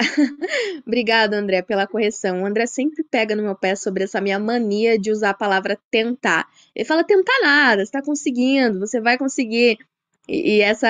Obrigada, 0.86 1.38
André, 1.38 1.62
pela 1.62 1.86
correção. 1.86 2.42
O 2.42 2.46
André 2.46 2.66
sempre 2.66 3.02
pega 3.02 3.34
no 3.34 3.42
meu 3.42 3.54
pé 3.54 3.74
sobre 3.74 4.04
essa 4.04 4.20
minha 4.20 4.38
mania 4.38 4.98
de 4.98 5.10
usar 5.10 5.30
a 5.30 5.34
palavra 5.34 5.78
tentar. 5.90 6.46
Ele 6.74 6.84
fala 6.84 7.02
tentar 7.02 7.40
nada, 7.42 7.76
você 7.78 7.84
está 7.84 8.02
conseguindo, 8.02 8.78
você 8.78 9.00
vai 9.00 9.16
conseguir. 9.16 9.78
E, 10.26 10.60
essa, 10.62 10.88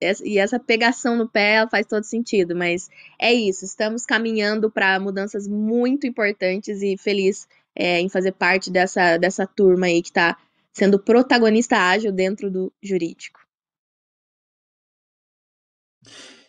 essa, 0.00 0.26
e 0.26 0.38
essa 0.38 0.58
pegação 0.58 1.16
no 1.16 1.28
pé 1.28 1.64
faz 1.70 1.86
todo 1.86 2.02
sentido, 2.02 2.54
mas 2.54 2.88
é 3.18 3.32
isso. 3.32 3.64
Estamos 3.64 4.04
caminhando 4.04 4.70
para 4.70 4.98
mudanças 4.98 5.46
muito 5.46 6.06
importantes 6.06 6.82
e 6.82 6.96
feliz 6.96 7.46
é, 7.74 8.00
em 8.00 8.08
fazer 8.08 8.32
parte 8.32 8.70
dessa, 8.70 9.16
dessa 9.18 9.46
turma 9.46 9.86
aí 9.86 10.02
que 10.02 10.08
está 10.08 10.36
sendo 10.72 10.98
protagonista 10.98 11.76
ágil 11.76 12.10
dentro 12.12 12.50
do 12.50 12.72
jurídico. 12.82 13.40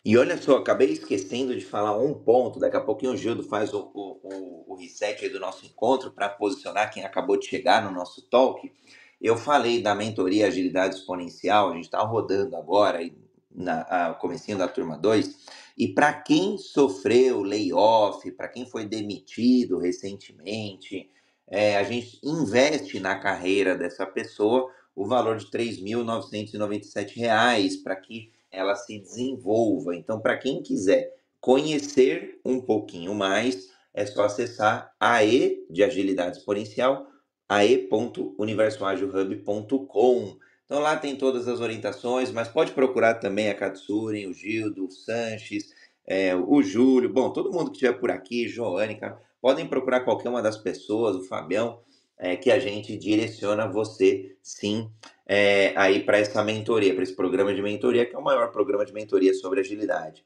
E 0.05 0.17
olha 0.17 0.37
só, 0.37 0.57
acabei 0.57 0.91
esquecendo 0.91 1.57
de 1.57 1.63
falar 1.63 1.97
um 1.97 2.13
ponto. 2.13 2.59
Daqui 2.59 2.75
a 2.75 2.81
pouquinho 2.81 3.13
o 3.13 3.17
Gildo 3.17 3.41
faz 3.41 3.73
o, 3.73 3.89
o, 3.93 4.73
o 4.73 4.75
reset 4.75 5.29
do 5.29 5.39
nosso 5.39 5.65
encontro 5.65 6.11
para 6.11 6.27
posicionar 6.27 6.91
quem 6.91 7.05
acabou 7.05 7.37
de 7.37 7.45
chegar 7.45 7.81
no 7.81 7.91
nosso 7.91 8.21
talk. 8.23 8.69
Eu 9.21 9.37
falei 9.37 9.81
da 9.81 9.95
mentoria 9.95 10.47
Agilidade 10.47 10.95
Exponencial, 10.95 11.69
a 11.69 11.75
gente 11.75 11.85
está 11.85 12.01
rodando 12.01 12.57
agora, 12.57 12.99
na 13.49 13.81
a, 13.83 14.13
comecinho 14.15 14.57
da 14.57 14.67
turma 14.67 14.97
2. 14.97 15.37
E 15.77 15.87
para 15.87 16.11
quem 16.11 16.57
sofreu 16.57 17.41
layoff, 17.41 18.29
para 18.33 18.49
quem 18.49 18.65
foi 18.65 18.85
demitido 18.85 19.77
recentemente, 19.77 21.09
é, 21.47 21.77
a 21.77 21.83
gente 21.83 22.19
investe 22.21 22.99
na 22.99 23.17
carreira 23.17 23.77
dessa 23.77 24.05
pessoa 24.05 24.69
o 24.93 25.07
valor 25.07 25.37
de 25.37 25.45
R$ 25.45 25.51
3.997 25.51 27.81
para 27.81 27.95
que 27.95 28.32
ela 28.53 28.75
se 28.75 28.99
desenvolva. 28.99 29.93
Então, 29.95 30.21
para 30.21 30.37
quem 30.37 30.61
quiser 30.61 31.11
conhecer 31.41 32.39
um 32.45 32.61
pouquinho 32.61 33.13
mais, 33.13 33.67
é 33.93 34.05
só 34.05 34.23
acessar 34.23 34.93
AE 34.99 35.65
de 35.69 35.83
agilidade 35.83 36.37
exponencial, 36.37 37.05
ae.universoagilhub.com. 37.49 40.37
Então 40.65 40.79
lá 40.79 40.95
tem 40.95 41.17
todas 41.17 41.45
as 41.47 41.59
orientações, 41.59 42.31
mas 42.31 42.47
pode 42.47 42.71
procurar 42.71 43.15
também 43.15 43.49
a 43.49 43.55
Katsuren, 43.55 44.27
o 44.27 44.33
Gildo, 44.33 44.85
o 44.85 44.91
Sanches, 44.91 45.73
é, 46.07 46.33
o 46.35 46.63
Júlio, 46.63 47.11
bom, 47.11 47.31
todo 47.31 47.51
mundo 47.51 47.71
que 47.71 47.77
estiver 47.77 47.99
por 47.99 48.09
aqui, 48.09 48.47
Joânica, 48.47 49.19
podem 49.41 49.67
procurar 49.67 49.99
qualquer 50.01 50.29
uma 50.29 50.41
das 50.41 50.57
pessoas, 50.57 51.15
o 51.15 51.23
Fabião, 51.23 51.79
é, 52.23 52.37
que 52.37 52.49
a 52.49 52.57
gente 52.57 52.95
direciona 52.97 53.67
você 53.67 54.33
sim 54.41 54.89
é, 55.27 55.73
aí 55.75 55.99
para 55.99 56.17
essa 56.17 56.41
mentoria, 56.41 56.93
para 56.93 57.03
esse 57.03 57.13
programa 57.13 57.53
de 57.53 57.61
mentoria, 57.61 58.05
que 58.05 58.15
é 58.15 58.17
o 58.17 58.23
maior 58.23 58.49
programa 58.49 58.85
de 58.85 58.93
mentoria 58.93 59.33
sobre 59.33 59.59
agilidade. 59.59 60.23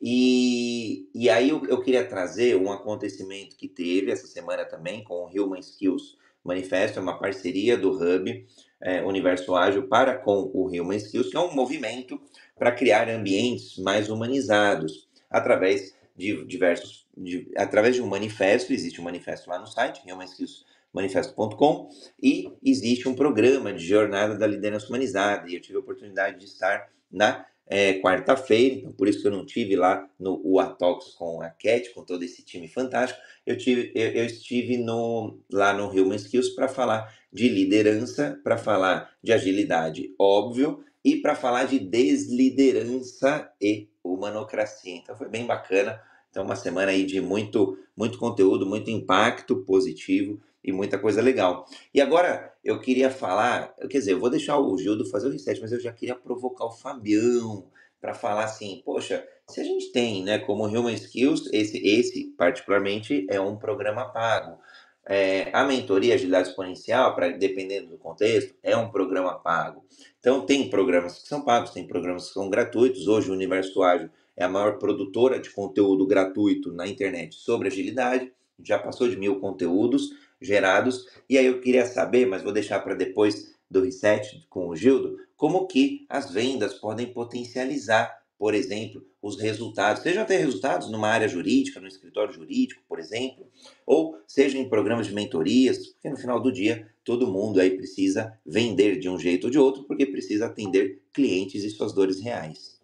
E, 0.00 1.08
e 1.14 1.30
aí 1.30 1.48
eu, 1.48 1.64
eu 1.66 1.80
queria 1.80 2.04
trazer 2.04 2.54
um 2.54 2.70
acontecimento 2.70 3.56
que 3.56 3.66
teve 3.66 4.12
essa 4.12 4.26
semana 4.26 4.66
também 4.66 5.02
com 5.02 5.24
o 5.24 5.26
Human 5.26 5.58
Skills 5.60 6.18
Manifesto, 6.44 6.98
é 6.98 7.02
uma 7.02 7.18
parceria 7.18 7.78
do 7.78 7.92
Hub 7.92 8.46
é, 8.82 9.02
Universo 9.02 9.56
Ágil 9.56 9.88
para 9.88 10.18
com 10.18 10.50
o 10.52 10.66
Human 10.66 10.96
Skills, 10.98 11.30
que 11.30 11.36
é 11.36 11.40
um 11.40 11.54
movimento 11.54 12.20
para 12.58 12.72
criar 12.72 13.08
ambientes 13.08 13.78
mais 13.78 14.10
humanizados 14.10 15.08
através 15.30 15.96
de 16.14 16.44
diversos, 16.44 17.06
de, 17.16 17.50
através 17.56 17.94
de 17.94 18.02
um 18.02 18.06
manifesto, 18.06 18.70
existe 18.70 19.00
um 19.00 19.04
manifesto 19.04 19.48
lá 19.48 19.58
no 19.58 19.66
site, 19.66 20.02
Human 20.12 20.26
Skills 20.26 20.68
manifesto.com 20.98 21.88
e 22.22 22.52
existe 22.62 23.08
um 23.08 23.14
programa 23.14 23.72
de 23.72 23.86
jornada 23.86 24.36
da 24.36 24.46
liderança 24.46 24.88
humanizada 24.88 25.48
e 25.48 25.54
eu 25.54 25.60
tive 25.60 25.76
a 25.76 25.80
oportunidade 25.80 26.38
de 26.38 26.46
estar 26.46 26.88
na 27.10 27.46
é, 27.70 28.00
quarta-feira, 28.00 28.76
então 28.76 28.92
por 28.92 29.06
isso 29.06 29.20
que 29.20 29.26
eu 29.26 29.32
não 29.32 29.44
tive 29.44 29.76
lá 29.76 30.08
no 30.18 30.40
UATOX 30.42 31.12
com 31.14 31.42
a 31.42 31.50
Cat, 31.50 31.92
com 31.94 32.02
todo 32.02 32.22
esse 32.22 32.42
time 32.42 32.66
fantástico, 32.66 33.20
eu, 33.44 33.56
tive, 33.58 33.92
eu, 33.94 34.10
eu 34.12 34.24
estive 34.24 34.78
no, 34.78 35.38
lá 35.52 35.74
no 35.74 35.90
Human 35.90 36.16
Skills 36.16 36.54
para 36.54 36.66
falar 36.66 37.14
de 37.30 37.48
liderança, 37.48 38.40
para 38.42 38.56
falar 38.56 39.12
de 39.22 39.32
agilidade, 39.32 40.14
óbvio, 40.18 40.82
e 41.04 41.16
para 41.16 41.34
falar 41.34 41.64
de 41.64 41.78
desliderança 41.78 43.50
e 43.60 43.88
humanocracia. 44.02 44.96
Então 44.96 45.16
foi 45.16 45.28
bem 45.28 45.46
bacana, 45.46 46.00
Então, 46.30 46.44
uma 46.44 46.56
semana 46.56 46.90
aí 46.90 47.04
de 47.04 47.20
muito, 47.20 47.78
muito 47.96 48.18
conteúdo, 48.18 48.66
muito 48.66 48.90
impacto 48.90 49.56
positivo 49.64 50.40
e 50.68 50.72
muita 50.72 50.98
coisa 50.98 51.22
legal. 51.22 51.64
E 51.94 52.00
agora 52.00 52.52
eu 52.62 52.78
queria 52.78 53.10
falar, 53.10 53.74
quer 53.88 53.98
dizer, 53.98 54.12
eu 54.12 54.20
vou 54.20 54.28
deixar 54.28 54.58
o 54.58 54.76
Gildo 54.76 55.08
fazer 55.08 55.28
o 55.28 55.30
reset, 55.30 55.58
mas 55.62 55.72
eu 55.72 55.80
já 55.80 55.90
queria 55.90 56.14
provocar 56.14 56.66
o 56.66 56.70
Fabião 56.70 57.66
para 57.98 58.12
falar 58.12 58.44
assim, 58.44 58.82
poxa, 58.84 59.26
se 59.48 59.60
a 59.60 59.64
gente 59.64 59.90
tem, 59.90 60.22
né, 60.22 60.38
como 60.38 60.66
Human 60.66 60.92
Skills, 60.92 61.48
esse, 61.54 61.78
esse 61.78 62.34
particularmente 62.36 63.26
é 63.30 63.40
um 63.40 63.56
programa 63.56 64.04
pago. 64.04 64.58
É, 65.06 65.48
a 65.54 65.64
mentoria 65.64 66.14
Agilidade 66.14 66.50
Exponencial, 66.50 67.14
para 67.14 67.30
dependendo 67.30 67.88
do 67.88 67.96
contexto, 67.96 68.54
é 68.62 68.76
um 68.76 68.90
programa 68.90 69.38
pago. 69.38 69.82
Então, 70.20 70.44
tem 70.44 70.68
programas 70.68 71.22
que 71.22 71.28
são 71.28 71.40
pagos, 71.40 71.70
tem 71.70 71.86
programas 71.86 72.28
que 72.28 72.34
são 72.34 72.50
gratuitos. 72.50 73.08
Hoje, 73.08 73.30
o 73.30 73.32
Universo 73.32 73.82
Ágil 73.82 74.10
é 74.36 74.44
a 74.44 74.48
maior 74.50 74.78
produtora 74.78 75.40
de 75.40 75.48
conteúdo 75.48 76.06
gratuito 76.06 76.70
na 76.74 76.86
internet 76.86 77.36
sobre 77.36 77.68
agilidade. 77.68 78.30
Já 78.62 78.78
passou 78.78 79.08
de 79.08 79.16
mil 79.16 79.40
conteúdos 79.40 80.10
gerados. 80.40 81.06
E 81.28 81.36
aí 81.36 81.46
eu 81.46 81.60
queria 81.60 81.86
saber, 81.86 82.26
mas 82.26 82.42
vou 82.42 82.52
deixar 82.52 82.80
para 82.80 82.94
depois 82.94 83.54
do 83.70 83.82
reset 83.82 84.46
com 84.48 84.68
o 84.68 84.76
Gildo, 84.76 85.18
como 85.36 85.66
que 85.66 86.06
as 86.08 86.30
vendas 86.30 86.74
podem 86.74 87.12
potencializar, 87.12 88.22
por 88.38 88.54
exemplo, 88.54 89.04
os 89.20 89.38
resultados. 89.38 90.02
Seja 90.02 90.24
ter 90.24 90.38
resultados 90.38 90.90
numa 90.90 91.08
área 91.08 91.28
jurídica, 91.28 91.80
no 91.80 91.86
escritório 91.88 92.32
jurídico, 92.32 92.82
por 92.88 92.98
exemplo, 92.98 93.46
ou 93.84 94.18
seja 94.26 94.58
em 94.58 94.68
programas 94.68 95.06
de 95.06 95.14
mentorias, 95.14 95.88
porque 95.88 96.08
no 96.08 96.16
final 96.16 96.40
do 96.40 96.52
dia 96.52 96.88
todo 97.04 97.30
mundo 97.30 97.60
aí 97.60 97.76
precisa 97.76 98.38
vender 98.44 98.98
de 98.98 99.08
um 99.08 99.18
jeito 99.18 99.44
ou 99.44 99.50
de 99.50 99.58
outro, 99.58 99.84
porque 99.84 100.06
precisa 100.06 100.46
atender 100.46 101.02
clientes 101.12 101.62
e 101.62 101.70
suas 101.70 101.92
dores 101.92 102.20
reais. 102.20 102.78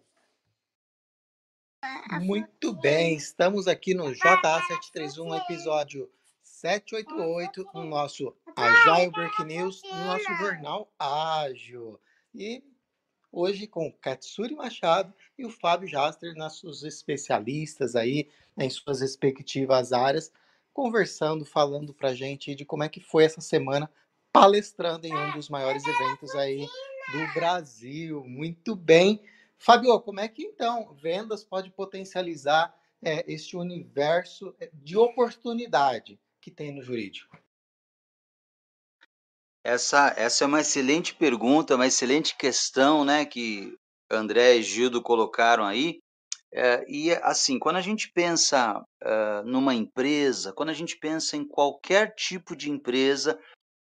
Muito 2.21 2.73
bem, 2.73 3.15
estamos 3.15 3.67
aqui 3.67 3.93
no 3.93 4.05
JA731, 4.05 5.41
episódio 5.41 6.09
788, 6.45 7.65
no 7.73 7.83
nosso 7.83 8.33
Agile 8.55 9.11
Break 9.11 9.43
News, 9.43 9.81
no 9.83 10.05
nosso 10.05 10.31
jornal 10.35 10.93
Ágil. 10.97 11.99
E 12.33 12.63
hoje 13.31 13.65
com 13.65 13.91
Katsuri 13.91 14.55
Machado 14.55 15.11
e 15.37 15.43
o 15.43 15.49
Fábio 15.49 15.89
Jaster, 15.89 16.35
nossos 16.35 16.83
especialistas 16.83 17.95
aí 17.95 18.29
em 18.57 18.69
suas 18.69 19.01
respectivas 19.01 19.91
áreas, 19.91 20.31
conversando, 20.71 21.43
falando 21.45 21.93
pra 21.93 22.13
gente 22.13 22.53
de 22.53 22.63
como 22.63 22.83
é 22.83 22.89
que 22.89 23.01
foi 23.01 23.23
essa 23.23 23.41
semana 23.41 23.91
palestrando 24.31 25.07
em 25.07 25.13
um 25.13 25.31
dos 25.31 25.49
maiores 25.49 25.83
eventos 25.85 26.35
aí 26.35 26.67
do 27.11 27.33
Brasil. 27.33 28.23
Muito 28.23 28.75
bem. 28.75 29.19
Fábio, 29.57 29.99
como 29.99 30.19
é 30.19 30.27
que 30.27 30.43
então 30.43 30.93
vendas 31.01 31.43
pode 31.43 31.71
potencializar 31.71 32.77
é, 33.03 33.25
este 33.31 33.57
universo 33.57 34.55
de 34.73 34.95
oportunidade 34.95 36.19
que 36.45 36.51
tem 36.51 36.71
no 36.71 36.83
jurídico? 36.83 37.35
Essa, 39.63 40.13
essa 40.15 40.43
é 40.43 40.47
uma 40.47 40.61
excelente 40.61 41.15
pergunta, 41.15 41.73
uma 41.73 41.87
excelente 41.87 42.37
questão, 42.37 43.03
né, 43.03 43.25
que 43.25 43.75
André 44.11 44.57
e 44.57 44.61
Gildo 44.61 45.01
colocaram 45.01 45.65
aí. 45.65 45.97
É, 46.53 46.85
e 46.87 47.11
assim, 47.23 47.57
quando 47.57 47.77
a 47.77 47.81
gente 47.81 48.11
pensa 48.13 48.79
numa 49.43 49.73
empresa, 49.73 50.53
quando 50.53 50.69
a 50.69 50.73
gente 50.73 50.95
pensa 50.97 51.35
em 51.35 51.43
qualquer 51.43 52.13
tipo 52.13 52.55
de 52.55 52.69
empresa 52.69 53.39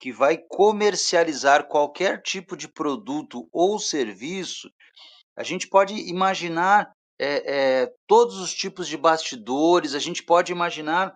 que 0.02 0.12
vai 0.12 0.38
comercializar 0.38 1.68
qualquer 1.68 2.24
tipo 2.24 2.58
de 2.58 2.68
produto 2.68 3.48
ou 3.54 3.78
serviço, 3.78 4.70
a 5.36 5.44
gente 5.44 5.68
pode 5.68 5.94
imaginar 5.94 6.92
é, 7.20 7.84
é, 7.84 7.94
todos 8.08 8.38
os 8.40 8.52
tipos 8.52 8.88
de 8.88 8.98
bastidores, 8.98 9.94
a 9.94 10.00
gente 10.00 10.24
pode 10.24 10.52
imaginar 10.52 11.16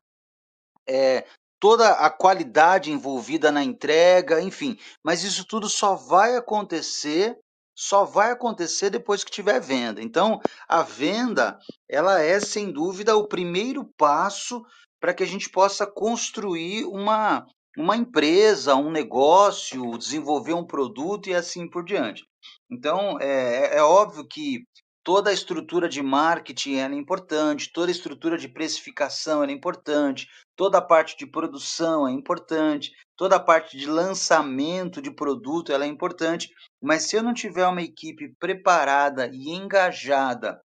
é, 0.87 1.25
toda 1.59 1.91
a 1.91 2.09
qualidade 2.09 2.91
envolvida 2.91 3.51
na 3.51 3.63
entrega, 3.63 4.41
enfim. 4.41 4.77
Mas 5.03 5.23
isso 5.23 5.45
tudo 5.45 5.69
só 5.69 5.95
vai 5.95 6.35
acontecer, 6.35 7.37
só 7.75 8.03
vai 8.03 8.31
acontecer 8.31 8.89
depois 8.89 9.23
que 9.23 9.31
tiver 9.31 9.59
venda. 9.59 10.01
Então, 10.01 10.39
a 10.67 10.81
venda, 10.81 11.57
ela 11.89 12.21
é 12.21 12.39
sem 12.39 12.71
dúvida 12.71 13.15
o 13.15 13.27
primeiro 13.27 13.85
passo 13.97 14.63
para 14.99 15.13
que 15.13 15.23
a 15.23 15.27
gente 15.27 15.49
possa 15.49 15.85
construir 15.85 16.85
uma 16.85 17.45
uma 17.77 17.95
empresa, 17.95 18.75
um 18.75 18.91
negócio, 18.91 19.97
desenvolver 19.97 20.53
um 20.53 20.65
produto 20.65 21.29
e 21.29 21.33
assim 21.33 21.69
por 21.69 21.85
diante. 21.85 22.25
Então, 22.69 23.17
é, 23.19 23.77
é 23.77 23.81
óbvio 23.81 24.27
que 24.27 24.65
toda 25.03 25.29
a 25.29 25.33
estrutura 25.33 25.89
de 25.89 26.01
marketing 26.01 26.75
é 26.75 26.85
importante, 26.93 27.71
toda 27.71 27.89
a 27.89 27.91
estrutura 27.91 28.37
de 28.37 28.47
precificação 28.47 29.43
é 29.43 29.51
importante, 29.51 30.27
toda 30.55 30.77
a 30.77 30.81
parte 30.81 31.17
de 31.17 31.25
produção 31.25 32.07
é 32.07 32.11
importante, 32.11 32.91
toda 33.15 33.35
a 33.35 33.39
parte 33.39 33.77
de 33.77 33.87
lançamento 33.87 35.01
de 35.01 35.11
produto 35.11 35.73
é 35.73 35.87
importante, 35.87 36.49
mas 36.81 37.03
se 37.03 37.15
eu 37.15 37.23
não 37.23 37.33
tiver 37.33 37.67
uma 37.67 37.81
equipe 37.81 38.33
preparada 38.39 39.27
e 39.33 39.49
engajada 39.49 40.61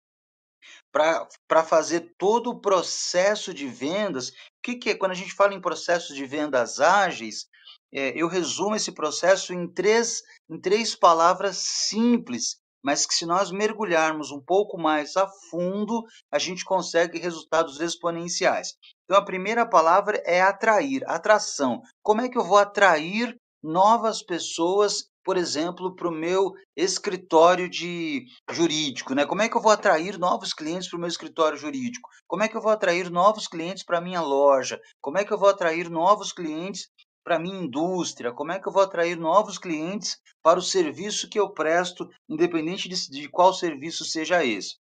para 0.90 1.64
fazer 1.64 2.14
todo 2.16 2.50
o 2.50 2.60
processo 2.60 3.52
de 3.52 3.66
vendas, 3.66 4.30
o 4.30 4.32
que, 4.62 4.76
que 4.76 4.90
é? 4.90 4.94
Quando 4.94 5.12
a 5.12 5.16
gente 5.16 5.34
fala 5.34 5.54
em 5.54 5.60
processo 5.60 6.14
de 6.14 6.24
vendas 6.24 6.80
ágeis, 6.80 7.46
é, 7.92 8.12
eu 8.20 8.26
resumo 8.26 8.74
esse 8.74 8.92
processo 8.92 9.52
em 9.52 9.68
três, 9.68 10.22
em 10.48 10.58
três 10.60 10.94
palavras 10.96 11.58
simples 11.58 12.58
mas 12.84 13.06
que 13.06 13.14
se 13.14 13.24
nós 13.24 13.50
mergulharmos 13.50 14.30
um 14.30 14.40
pouco 14.40 14.76
mais 14.76 15.16
a 15.16 15.26
fundo, 15.50 16.02
a 16.30 16.38
gente 16.38 16.64
consegue 16.64 17.18
resultados 17.18 17.80
exponenciais. 17.80 18.74
Então, 19.04 19.16
a 19.16 19.24
primeira 19.24 19.66
palavra 19.66 20.22
é 20.26 20.42
atrair, 20.42 21.02
atração. 21.06 21.80
Como 22.02 22.20
é 22.20 22.28
que 22.28 22.36
eu 22.36 22.44
vou 22.44 22.58
atrair 22.58 23.34
novas 23.62 24.22
pessoas, 24.22 25.06
por 25.24 25.38
exemplo, 25.38 25.96
para 25.96 26.08
o 26.08 26.14
meu 26.14 26.52
escritório 26.76 27.70
de 27.70 28.26
jurídico? 28.50 29.14
Né? 29.14 29.24
Como 29.24 29.40
é 29.40 29.48
que 29.48 29.56
eu 29.56 29.62
vou 29.62 29.72
atrair 29.72 30.18
novos 30.18 30.52
clientes 30.52 30.88
para 30.88 30.98
o 30.98 31.00
meu 31.00 31.08
escritório 31.08 31.56
jurídico? 31.56 32.10
Como 32.26 32.42
é 32.42 32.48
que 32.48 32.56
eu 32.56 32.60
vou 32.60 32.70
atrair 32.70 33.10
novos 33.10 33.48
clientes 33.48 33.82
para 33.82 33.96
a 33.96 34.02
minha 34.02 34.20
loja? 34.20 34.78
Como 35.00 35.16
é 35.16 35.24
que 35.24 35.32
eu 35.32 35.38
vou 35.38 35.48
atrair 35.48 35.88
novos 35.88 36.32
clientes 36.32 36.88
para 37.24 37.38
minha 37.38 37.58
indústria? 37.58 38.32
Como 38.32 38.52
é 38.52 38.60
que 38.60 38.68
eu 38.68 38.72
vou 38.72 38.82
atrair 38.82 39.16
novos 39.16 39.58
clientes 39.58 40.20
para 40.42 40.58
o 40.58 40.62
serviço 40.62 41.28
que 41.28 41.40
eu 41.40 41.50
presto, 41.50 42.08
independente 42.28 42.88
de, 42.88 43.10
de 43.10 43.28
qual 43.28 43.52
serviço 43.54 44.04
seja 44.04 44.44
esse? 44.44 44.76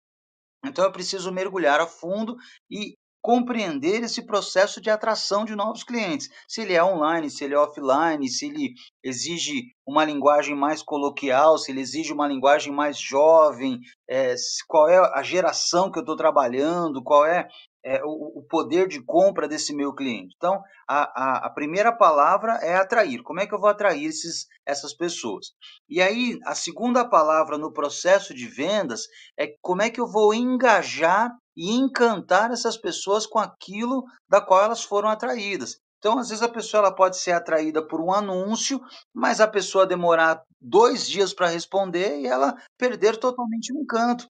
Então 0.66 0.84
eu 0.86 0.92
preciso 0.92 1.32
mergulhar 1.32 1.80
a 1.80 1.88
fundo 1.88 2.36
e 2.70 2.96
compreender 3.22 4.04
esse 4.04 4.26
processo 4.26 4.80
de 4.80 4.90
atração 4.90 5.44
de 5.44 5.56
novos 5.56 5.84
clientes. 5.84 6.30
Se 6.48 6.62
ele 6.62 6.74
é 6.74 6.84
online, 6.84 7.30
se 7.30 7.44
ele 7.44 7.54
é 7.54 7.60
offline, 7.60 8.28
se 8.30 8.48
ele 8.48 8.74
exige 9.04 9.74
uma 9.86 10.06
linguagem 10.06 10.56
mais 10.56 10.82
coloquial, 10.82 11.58
se 11.58 11.72
ele 11.72 11.82
exige 11.82 12.14
uma 12.14 12.28
linguagem 12.28 12.74
mais 12.74 12.98
jovem, 12.98 13.80
é, 14.10 14.36
qual 14.68 14.88
é 14.88 14.98
a 15.14 15.22
geração 15.22 15.92
que 15.92 16.00
eu 16.00 16.04
estou 16.04 16.16
trabalhando, 16.16 17.04
qual 17.04 17.26
é 17.26 17.48
é, 17.84 18.04
o, 18.04 18.40
o, 18.40 18.44
poder 18.44 18.88
de 18.88 19.02
compra 19.02 19.48
desse 19.48 19.74
meu 19.74 19.94
cliente. 19.94 20.34
Então, 20.36 20.62
a, 20.88 21.02
a, 21.02 21.48
a, 21.48 21.50
primeira 21.50 21.96
palavra 21.96 22.54
é 22.62 22.76
atrair. 22.76 23.22
Como 23.24 23.40
é 23.40 23.48
que 23.48 23.54
eu 23.54 23.60
vou 23.60 23.70
atrair 23.70 24.06
esses, 24.06 24.48
essas 24.66 24.94
pessoas? 24.94 25.54
E 25.88 26.02
aí, 26.02 26.38
a 26.46 26.56
segunda 26.56 27.08
palavra 27.08 27.58
no 27.58 27.72
processo 27.72 28.34
de 28.34 28.48
vendas 28.48 29.08
é 29.38 29.54
como 29.62 29.82
é 29.82 29.90
que 29.90 30.00
eu 30.00 30.08
vou 30.08 30.34
engajar 30.34 31.32
e 31.56 31.74
encantar 31.74 32.52
essas 32.52 32.78
pessoas 32.78 33.26
com 33.26 33.40
aquilo 33.40 34.04
da 34.28 34.42
qual 34.42 34.64
elas 34.64 34.84
foram 34.84 35.10
atraídas. 35.10 35.80
Então, 35.98 36.18
às 36.18 36.30
vezes, 36.30 36.44
a 36.44 36.50
pessoa 36.50 36.80
ela 36.80 36.96
pode 36.96 37.18
ser 37.18 37.34
atraída 37.34 37.86
por 37.86 38.00
um 38.00 38.14
anúncio, 38.14 38.80
mas 39.14 39.42
a 39.42 39.48
pessoa 39.48 39.86
demorar 39.86 40.42
dois 40.62 41.08
dias 41.08 41.34
para 41.34 41.48
responder 41.48 42.22
e 42.22 42.28
ela 42.28 42.56
perder 42.78 43.18
totalmente 43.18 43.74
o 43.74 43.78
encanto 43.78 44.26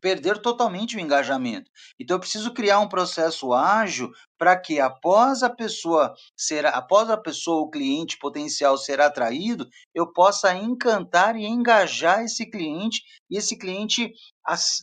perder 0.00 0.38
totalmente 0.38 0.96
o 0.96 1.00
engajamento. 1.00 1.70
Então 1.98 2.16
eu 2.16 2.20
preciso 2.20 2.52
criar 2.52 2.80
um 2.80 2.88
processo 2.88 3.52
ágil 3.52 4.10
para 4.42 4.56
que 4.56 4.80
após 4.80 5.44
a 5.44 5.48
pessoa 5.48 6.12
ser 6.36 6.66
após 6.66 7.08
a 7.08 7.16
pessoa 7.16 7.62
o 7.62 7.70
cliente 7.70 8.18
potencial 8.18 8.76
ser 8.76 9.00
atraído, 9.00 9.68
eu 9.94 10.12
possa 10.12 10.52
encantar 10.52 11.36
e 11.36 11.46
engajar 11.46 12.24
esse 12.24 12.50
cliente 12.50 13.02
e 13.30 13.38
esse 13.38 13.56
cliente 13.56 14.12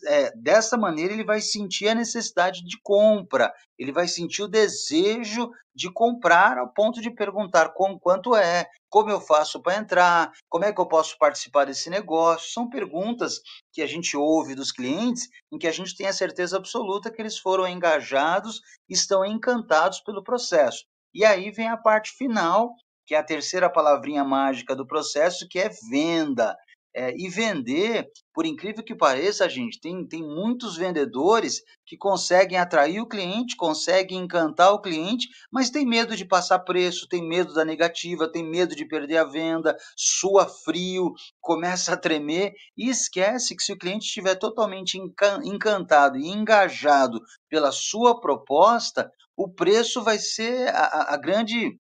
é, 0.07 0.31
dessa 0.37 0.77
maneira 0.77 1.11
ele 1.11 1.25
vai 1.25 1.41
sentir 1.41 1.89
a 1.89 1.95
necessidade 1.95 2.63
de 2.63 2.79
compra, 2.81 3.53
ele 3.77 3.91
vai 3.91 4.07
sentir 4.07 4.43
o 4.43 4.47
desejo 4.47 5.51
de 5.75 5.91
comprar 5.91 6.57
ao 6.57 6.73
ponto 6.73 7.01
de 7.01 7.09
perguntar 7.09 7.73
com 7.73 7.99
quanto 7.99 8.35
é, 8.35 8.65
como 8.89 9.09
eu 9.09 9.21
faço 9.21 9.61
para 9.61 9.77
entrar, 9.77 10.31
como 10.49 10.65
é 10.65 10.73
que 10.73 10.81
eu 10.81 10.87
posso 10.87 11.17
participar 11.17 11.65
desse 11.65 11.89
negócio. 11.89 12.51
São 12.51 12.69
perguntas 12.69 13.39
que 13.71 13.81
a 13.81 13.87
gente 13.87 14.17
ouve 14.17 14.55
dos 14.55 14.71
clientes 14.71 15.29
em 15.51 15.57
que 15.57 15.67
a 15.67 15.71
gente 15.71 15.95
tem 15.95 16.07
a 16.07 16.13
certeza 16.13 16.57
absoluta 16.57 17.11
que 17.11 17.21
eles 17.21 17.37
foram 17.37 17.67
engajados, 17.67 18.61
estão 18.89 19.23
encantados 19.25 19.99
pelo 19.99 20.23
processo. 20.23 20.85
E 21.13 21.25
aí 21.25 21.51
vem 21.51 21.67
a 21.67 21.77
parte 21.77 22.11
final, 22.11 22.73
que 23.05 23.15
é 23.15 23.17
a 23.17 23.23
terceira 23.23 23.69
palavrinha 23.69 24.23
mágica 24.23 24.75
do 24.75 24.85
processo, 24.85 25.47
que 25.49 25.59
é 25.59 25.69
venda. 25.89 26.55
É, 26.99 27.13
e 27.15 27.29
vender, 27.29 28.09
por 28.33 28.45
incrível 28.45 28.83
que 28.83 28.93
pareça, 28.93 29.47
gente, 29.47 29.79
tem, 29.79 30.05
tem 30.05 30.21
muitos 30.21 30.75
vendedores 30.75 31.61
que 31.85 31.95
conseguem 31.95 32.57
atrair 32.57 32.99
o 32.99 33.07
cliente, 33.07 33.55
conseguem 33.55 34.17
encantar 34.19 34.73
o 34.73 34.81
cliente, 34.81 35.29
mas 35.49 35.69
tem 35.69 35.85
medo 35.85 36.13
de 36.13 36.25
passar 36.25 36.59
preço, 36.59 37.07
tem 37.07 37.25
medo 37.25 37.53
da 37.53 37.63
negativa, 37.63 38.29
tem 38.29 38.43
medo 38.43 38.75
de 38.75 38.85
perder 38.85 39.15
a 39.15 39.23
venda, 39.23 39.77
sua 39.95 40.45
frio, 40.45 41.13
começa 41.39 41.93
a 41.93 41.97
tremer 41.97 42.51
e 42.77 42.89
esquece 42.89 43.55
que 43.55 43.63
se 43.63 43.71
o 43.71 43.77
cliente 43.77 44.05
estiver 44.05 44.35
totalmente 44.35 44.97
encantado 44.97 46.17
e 46.17 46.27
engajado 46.27 47.21
pela 47.49 47.71
sua 47.71 48.19
proposta, 48.19 49.09
o 49.37 49.47
preço 49.47 50.03
vai 50.03 50.19
ser 50.19 50.67
a, 50.75 51.13
a 51.13 51.17
grande 51.17 51.79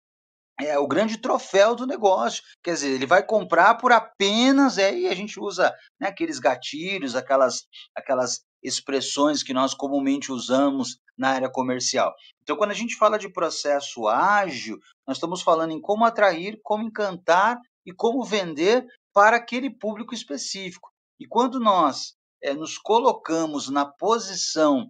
é 0.67 0.77
o 0.77 0.87
grande 0.87 1.17
troféu 1.17 1.75
do 1.75 1.87
negócio. 1.87 2.43
Quer 2.63 2.73
dizer, 2.73 2.89
ele 2.91 3.05
vai 3.05 3.25
comprar 3.25 3.75
por 3.75 3.91
apenas, 3.91 4.77
é, 4.77 4.93
e 4.93 5.07
a 5.07 5.15
gente 5.15 5.39
usa 5.39 5.73
né, 5.99 6.07
aqueles 6.07 6.39
gatilhos, 6.39 7.15
aquelas, 7.15 7.65
aquelas 7.95 8.41
expressões 8.63 9.43
que 9.43 9.53
nós 9.53 9.73
comumente 9.73 10.31
usamos 10.31 10.97
na 11.17 11.29
área 11.29 11.49
comercial. 11.49 12.13
Então, 12.41 12.55
quando 12.55 12.71
a 12.71 12.75
gente 12.75 12.95
fala 12.95 13.17
de 13.17 13.31
processo 13.31 14.07
ágil, 14.07 14.77
nós 15.07 15.17
estamos 15.17 15.41
falando 15.41 15.71
em 15.71 15.81
como 15.81 16.05
atrair, 16.05 16.59
como 16.63 16.83
encantar 16.83 17.59
e 17.85 17.93
como 17.93 18.23
vender 18.23 18.85
para 19.13 19.37
aquele 19.37 19.69
público 19.69 20.13
específico. 20.13 20.89
E 21.19 21.27
quando 21.27 21.59
nós 21.59 22.15
é, 22.41 22.53
nos 22.53 22.77
colocamos 22.77 23.69
na 23.69 23.85
posição 23.85 24.89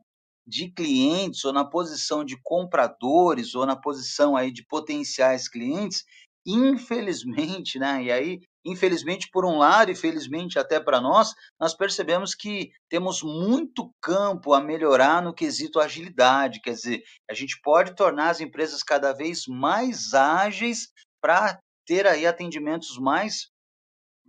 de 0.52 0.70
clientes 0.70 1.45
ou 1.45 1.54
na 1.54 1.64
posição 1.64 2.26
de 2.26 2.38
compradores 2.43 3.56
ou 3.56 3.66
na 3.66 3.76
posição 3.76 4.36
aí 4.36 4.52
de 4.52 4.66
potenciais 4.66 5.47
clientes, 5.47 6.04
infelizmente, 6.45 7.80
né? 7.80 8.04
E 8.04 8.12
aí, 8.12 8.39
infelizmente 8.66 9.30
por 9.32 9.45
um 9.45 9.58
lado 9.58 9.91
e 9.91 9.95
felizmente 9.95 10.60
até 10.60 10.78
para 10.78 10.99
nós, 10.99 11.34
nós 11.58 11.74
percebemos 11.74 12.36
que 12.36 12.70
temos 12.89 13.24
muito 13.24 13.93
campo 14.02 14.54
a 14.54 14.60
melhorar 14.60 15.22
no 15.22 15.34
quesito 15.34 15.80
agilidade, 15.80 16.60
quer 16.60 16.74
dizer, 16.74 17.02
a 17.30 17.34
gente 17.34 17.58
pode 17.64 17.95
tornar 17.95 18.30
as 18.30 18.41
empresas 18.41 18.84
cada 18.84 19.14
vez 19.14 19.47
mais 19.47 20.14
ágeis 20.14 20.89
para 21.22 21.62
ter 21.86 22.06
aí 22.06 22.28
atendimentos 22.28 22.97
mais 22.97 23.49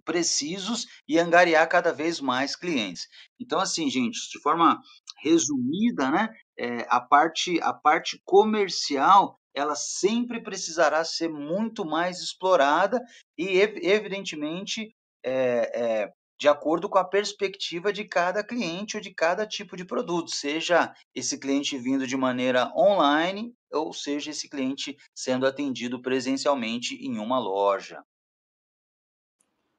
precisos 0.04 0.86
e 1.08 1.18
angariar 1.18 1.68
cada 1.68 1.92
vez 1.92 2.20
mais 2.20 2.54
clientes. 2.54 3.08
Então, 3.40 3.58
assim, 3.58 3.90
gente, 3.90 4.18
de 4.30 4.40
forma 4.40 4.80
resumida, 5.22 6.10
né, 6.10 6.34
é, 6.58 6.86
a, 6.88 7.00
parte, 7.00 7.60
a 7.62 7.72
parte 7.72 8.20
comercial 8.24 9.38
ela 9.54 9.74
sempre 9.74 10.42
precisará 10.42 11.04
ser 11.04 11.28
muito 11.28 11.84
mais 11.84 12.20
explorada 12.20 13.00
e, 13.36 13.58
evidentemente, 13.58 14.94
é, 15.22 16.02
é, 16.02 16.12
de 16.40 16.48
acordo 16.48 16.88
com 16.88 16.98
a 16.98 17.04
perspectiva 17.04 17.92
de 17.92 18.04
cada 18.04 18.42
cliente 18.42 18.96
ou 18.96 19.02
de 19.02 19.14
cada 19.14 19.46
tipo 19.46 19.76
de 19.76 19.84
produto, 19.84 20.30
seja 20.30 20.92
esse 21.14 21.38
cliente 21.38 21.76
vindo 21.78 22.06
de 22.06 22.16
maneira 22.16 22.72
online 22.76 23.54
ou 23.70 23.92
seja 23.92 24.30
esse 24.30 24.48
cliente 24.48 24.96
sendo 25.14 25.46
atendido 25.46 26.00
presencialmente 26.00 26.94
em 26.96 27.18
uma 27.18 27.38
loja. 27.38 28.02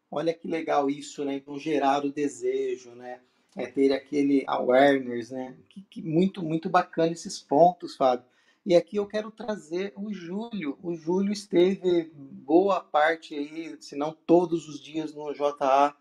Olha 0.10 0.34
que 0.34 0.48
legal 0.48 0.90
isso, 0.90 1.26
né? 1.26 1.36
Então, 1.36 1.58
gerar 1.58 2.06
o 2.06 2.14
desejo, 2.14 2.92
né? 2.92 3.20
É 3.56 3.66
ter 3.68 3.94
aquele 3.94 4.44
awareness, 4.48 5.32
né? 5.32 5.56
Que, 5.70 5.82
que, 5.82 6.02
muito, 6.02 6.44
muito 6.44 6.70
bacana 6.70 7.12
esses 7.12 7.40
pontos, 7.40 7.96
Fábio. 7.96 8.26
E 8.66 8.76
aqui 8.76 8.96
eu 8.96 9.06
quero 9.06 9.30
trazer 9.30 9.94
o 9.96 10.12
Júlio. 10.14 10.78
O 10.82 10.96
Júlio 10.96 11.32
esteve 11.32 12.12
boa 12.16 12.80
parte 12.80 13.36
aí, 13.36 13.76
se 13.80 13.96
não 13.96 14.16
todos 14.26 14.68
os 14.68 14.80
dias 14.80 15.14
no 15.14 15.34
JA 15.34 15.96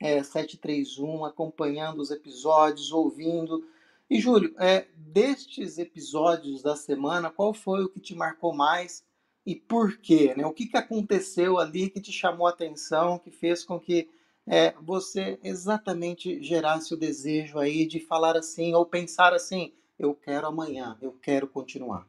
é, 0.00 0.22
731, 0.22 1.24
acompanhando 1.24 2.00
os 2.00 2.10
episódios, 2.10 2.90
ouvindo. 2.90 3.66
E 4.08 4.20
Júlio, 4.20 4.54
é, 4.58 4.86
destes 4.96 5.78
episódios 5.78 6.62
da 6.62 6.74
semana, 6.74 7.30
qual 7.30 7.52
foi 7.52 7.84
o 7.84 7.88
que 7.88 8.00
te 8.00 8.14
marcou 8.14 8.54
mais? 8.54 9.04
e 9.46 9.54
por 9.54 9.96
quê? 9.98 10.34
Né? 10.36 10.44
O 10.44 10.52
que, 10.52 10.66
que 10.66 10.76
aconteceu 10.76 11.56
ali 11.56 11.88
que 11.88 12.00
te 12.00 12.10
chamou 12.10 12.48
a 12.48 12.50
atenção, 12.50 13.18
que 13.18 13.30
fez 13.30 13.62
com 13.62 13.78
que 13.78 14.10
é, 14.46 14.72
você 14.80 15.38
exatamente 15.42 16.42
gerasse 16.42 16.94
o 16.94 16.96
desejo 16.96 17.58
aí 17.58 17.84
de 17.86 17.98
falar 17.98 18.36
assim 18.36 18.74
ou 18.74 18.86
pensar 18.86 19.32
assim: 19.34 19.72
eu 19.98 20.14
quero 20.14 20.46
amanhã, 20.46 20.96
eu 21.02 21.12
quero 21.20 21.48
continuar? 21.48 22.06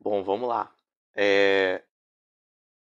Bom, 0.00 0.24
vamos 0.24 0.48
lá. 0.48 0.72
É... 1.14 1.82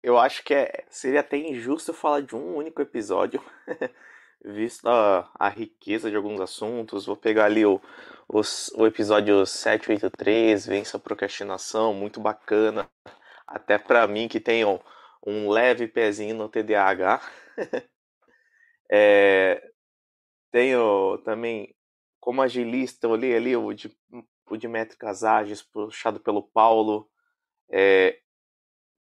Eu 0.03 0.16
acho 0.16 0.43
que 0.45 0.55
é... 0.55 0.85
seria 0.89 1.21
até 1.21 1.37
injusto 1.37 1.93
falar 1.93 2.23
de 2.23 2.35
um 2.35 2.57
único 2.57 2.81
episódio, 2.81 3.43
visto 4.43 4.89
a, 4.89 5.29
a 5.35 5.49
riqueza 5.49 6.11
de 6.11 6.16
alguns 6.16 6.41
assuntos. 6.41 7.05
Vou 7.05 7.16
pegar 7.16 7.47
ali 7.47 7.66
o, 7.66 7.81
os, 8.29 8.71
o 8.77 8.87
episódio 8.87 9.45
783, 9.45 10.64
Vença 10.66 10.97
a 10.97 11.01
Procrastinação, 11.01 11.93
muito 11.93 12.19
bacana. 12.21 12.89
Até 13.47 13.77
para 13.77 14.07
mim 14.07 14.29
que 14.29 14.41
tenho 14.41 14.81
um 15.27 15.51
leve 15.51 15.87
pezinho 15.87 16.37
no 16.37 16.49
TDAH. 16.49 17.21
é, 18.91 19.62
tenho 20.51 21.19
também, 21.19 21.75
como 22.21 22.43
agilista, 22.43 23.07
eu 23.07 23.14
li 23.16 23.35
ali 23.35 23.57
o 23.57 23.73
de, 23.73 23.95
o 24.51 24.57
de 24.57 24.69
métricas 24.69 25.25
ágeis, 25.25 25.62
puxado 25.62 26.21
pelo 26.21 26.43
Paulo. 26.43 27.09
É, 27.71 28.19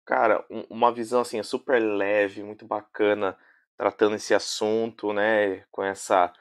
cara, 0.04 0.44
um, 0.50 0.64
uma 0.70 0.92
visão 0.92 1.20
assim, 1.20 1.42
super 1.42 1.80
leve, 1.80 2.42
muito 2.42 2.66
bacana, 2.66 3.36
tratando 3.76 4.16
esse 4.16 4.34
assunto, 4.34 5.12
né, 5.12 5.64
com 5.70 5.82
essa 5.84 6.32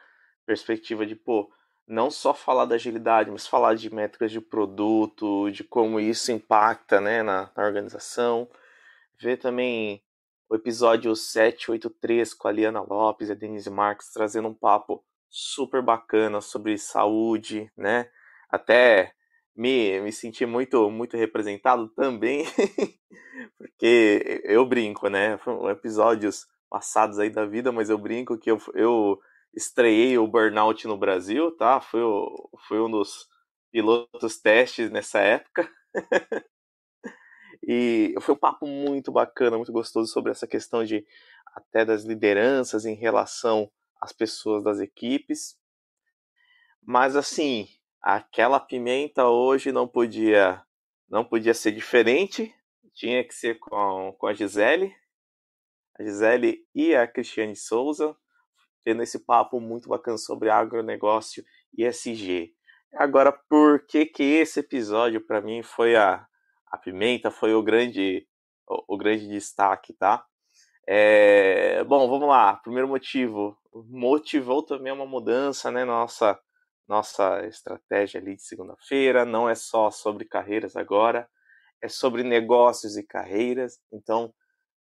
perspectiva 0.45 1.05
de, 1.05 1.15
pô, 1.15 1.51
não 1.87 2.11
só 2.11 2.33
falar 2.33 2.65
da 2.65 2.75
agilidade, 2.75 3.31
mas 3.31 3.47
falar 3.47 3.75
de 3.75 3.93
métricas 3.93 4.31
de 4.31 4.41
produto, 4.41 5.49
de 5.51 5.63
como 5.63 5.99
isso 5.99 6.31
impacta 6.31 6.99
né, 6.99 7.23
na, 7.23 7.49
na 7.55 7.63
organização. 7.63 8.49
Ver 9.19 9.37
também 9.37 10.03
o 10.49 10.55
episódio 10.55 11.15
783 11.15 12.33
com 12.33 12.47
a 12.47 12.51
Liana 12.51 12.81
Lopes 12.81 13.29
e 13.29 13.31
a 13.31 13.35
Denise 13.35 13.69
Marques 13.69 14.11
trazendo 14.11 14.47
um 14.47 14.53
papo 14.53 15.03
super 15.29 15.81
bacana 15.81 16.39
sobre 16.39 16.77
saúde, 16.77 17.71
né? 17.75 18.09
Até 18.49 19.13
me, 19.55 19.99
me 20.01 20.11
senti 20.11 20.45
muito, 20.45 20.89
muito 20.89 21.17
representado 21.17 21.89
também, 21.89 22.45
porque 23.57 24.41
eu 24.45 24.65
brinco, 24.65 25.09
né? 25.09 25.37
Foram 25.39 25.69
episódios 25.69 26.45
passados 26.69 27.19
aí 27.19 27.29
da 27.29 27.45
vida, 27.45 27.71
mas 27.71 27.89
eu 27.89 27.97
brinco 27.97 28.37
que 28.37 28.51
eu, 28.51 28.61
eu 28.73 29.19
estreiei 29.53 30.17
o 30.17 30.27
Burnout 30.27 30.87
no 30.87 30.97
Brasil, 30.97 31.51
tá? 31.57 31.81
Fui, 31.81 32.01
o, 32.01 32.49
fui 32.67 32.79
um 32.79 32.89
dos 32.89 33.27
pilotos 33.71 34.39
testes 34.39 34.91
nessa 34.91 35.19
época. 35.19 35.69
e 37.67 38.15
foi 38.21 38.33
um 38.33 38.37
papo 38.37 38.65
muito 38.65 39.11
bacana, 39.11 39.57
muito 39.57 39.73
gostoso 39.73 40.09
sobre 40.09 40.31
essa 40.31 40.47
questão 40.47 40.85
de 40.85 41.05
até 41.53 41.83
das 41.83 42.05
lideranças 42.05 42.85
em 42.85 42.95
relação 42.95 43.69
às 43.99 44.13
pessoas 44.13 44.63
das 44.63 44.79
equipes. 44.79 45.59
Mas 46.81 47.17
assim, 47.17 47.67
aquela 48.01 48.57
pimenta 48.57 49.27
hoje 49.27 49.73
não 49.73 49.85
podia 49.85 50.63
não 51.09 51.25
podia 51.25 51.53
ser 51.53 51.71
diferente, 51.71 52.53
tinha 52.93 53.23
que 53.23 53.33
ser 53.33 53.59
com, 53.59 54.13
com 54.17 54.27
a 54.27 54.33
Gisele, 54.33 54.93
a 55.97 56.03
Gisele 56.03 56.65
e 56.73 56.95
a 56.95 57.07
Cristiane 57.07 57.55
Souza, 57.55 58.15
tendo 58.83 59.03
esse 59.03 59.19
papo 59.19 59.59
muito 59.59 59.89
bacana 59.89 60.17
sobre 60.17 60.49
agronegócio 60.49 61.43
e 61.77 61.85
SG. 61.85 62.53
Agora, 62.93 63.31
por 63.31 63.85
que 63.85 64.05
que 64.05 64.23
esse 64.23 64.59
episódio 64.59 65.25
para 65.25 65.41
mim 65.41 65.63
foi 65.63 65.95
a, 65.95 66.27
a 66.71 66.77
pimenta, 66.77 67.31
foi 67.31 67.53
o 67.53 67.63
grande 67.63 68.27
o, 68.67 68.95
o 68.95 68.97
grande 68.97 69.27
destaque, 69.27 69.93
tá? 69.93 70.25
É, 70.87 71.83
bom, 71.83 72.09
vamos 72.09 72.27
lá. 72.27 72.55
Primeiro 72.57 72.87
motivo, 72.87 73.57
motivou 73.89 74.63
também 74.63 74.91
uma 74.93 75.05
mudança, 75.05 75.71
né? 75.71 75.85
Nossa 75.85 76.39
nossa 76.87 77.45
estratégia 77.45 78.19
ali 78.19 78.35
de 78.35 78.43
segunda-feira 78.43 79.25
não 79.25 79.49
é 79.49 79.55
só 79.55 79.91
sobre 79.91 80.23
carreiras 80.23 80.77
agora, 80.77 81.29
é 81.81 81.89
sobre 81.89 82.23
negócios 82.23 82.95
e 82.95 83.03
carreiras. 83.05 83.79
Então, 83.91 84.25
o 84.27 84.33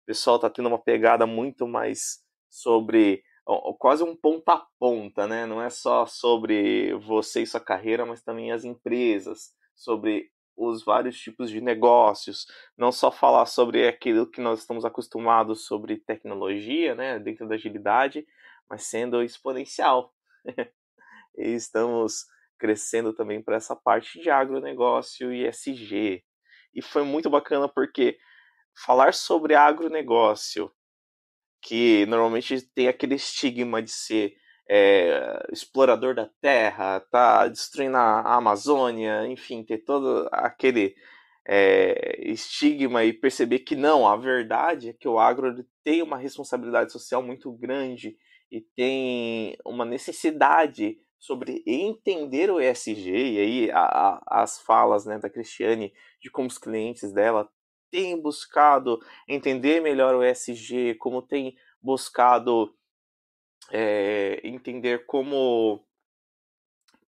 pessoal 0.06 0.36
está 0.36 0.48
tendo 0.48 0.68
uma 0.68 0.78
pegada 0.78 1.26
muito 1.26 1.66
mais 1.66 2.20
sobre 2.48 3.24
quase 3.78 4.02
um 4.02 4.16
ponta 4.16 4.54
a 4.54 4.66
ponta, 4.78 5.26
né? 5.26 5.46
Não 5.46 5.62
é 5.62 5.70
só 5.70 6.06
sobre 6.06 6.94
você 6.94 7.42
e 7.42 7.46
sua 7.46 7.60
carreira, 7.60 8.06
mas 8.06 8.22
também 8.22 8.52
as 8.52 8.64
empresas, 8.64 9.52
sobre 9.74 10.30
os 10.56 10.84
vários 10.84 11.18
tipos 11.18 11.50
de 11.50 11.60
negócios, 11.60 12.46
não 12.76 12.90
só 12.90 13.10
falar 13.12 13.46
sobre 13.46 13.86
aquilo 13.86 14.26
que 14.26 14.40
nós 14.40 14.60
estamos 14.60 14.84
acostumados 14.84 15.66
sobre 15.66 15.98
tecnologia, 15.98 16.94
né, 16.94 17.18
dentro 17.18 17.46
da 17.46 17.56
agilidade, 17.56 18.26
mas 18.68 18.84
sendo 18.84 19.22
exponencial. 19.22 20.14
e 21.36 21.48
estamos 21.50 22.24
crescendo 22.58 23.12
também 23.12 23.42
para 23.42 23.56
essa 23.56 23.76
parte 23.76 24.20
de 24.20 24.30
agronegócio 24.30 25.32
e 25.32 25.46
SG. 25.46 26.24
E 26.74 26.82
foi 26.82 27.02
muito 27.02 27.28
bacana 27.28 27.68
porque 27.68 28.18
falar 28.84 29.12
sobre 29.14 29.54
agronegócio 29.54 30.72
que 31.62 32.06
normalmente 32.06 32.62
tem 32.74 32.88
aquele 32.88 33.14
estigma 33.14 33.82
de 33.82 33.90
ser 33.90 34.36
é, 34.68 35.46
explorador 35.52 36.14
da 36.14 36.28
terra, 36.40 37.00
tá 37.00 37.46
destruindo 37.48 37.96
a 37.96 38.34
Amazônia, 38.34 39.26
enfim, 39.26 39.62
ter 39.62 39.78
todo 39.78 40.28
aquele 40.32 40.94
é, 41.46 42.20
estigma 42.30 43.04
e 43.04 43.12
perceber 43.12 43.60
que 43.60 43.76
não, 43.76 44.06
a 44.06 44.16
verdade 44.16 44.90
é 44.90 44.92
que 44.92 45.08
o 45.08 45.18
agro 45.18 45.64
tem 45.84 46.02
uma 46.02 46.16
responsabilidade 46.16 46.90
social 46.90 47.22
muito 47.22 47.52
grande 47.52 48.16
e 48.50 48.60
tem 48.60 49.56
uma 49.64 49.84
necessidade 49.84 50.98
sobre 51.18 51.62
entender 51.66 52.50
o 52.50 52.60
ESG, 52.60 53.10
e 53.10 53.38
aí 53.38 53.70
a, 53.70 53.80
a, 53.80 54.42
as 54.42 54.60
falas 54.60 55.06
né, 55.06 55.18
da 55.18 55.30
Cristiane 55.30 55.92
de 56.20 56.30
como 56.30 56.48
os 56.48 56.58
clientes 56.58 57.12
dela 57.12 57.48
têm 57.90 58.20
buscado 58.20 58.98
entender 59.28 59.80
melhor 59.80 60.14
o 60.14 60.22
ESG, 60.22 60.96
como 60.96 61.22
tem 61.22 61.56
buscado 61.80 62.74
é, 63.70 64.40
entender 64.44 65.06
como 65.06 65.82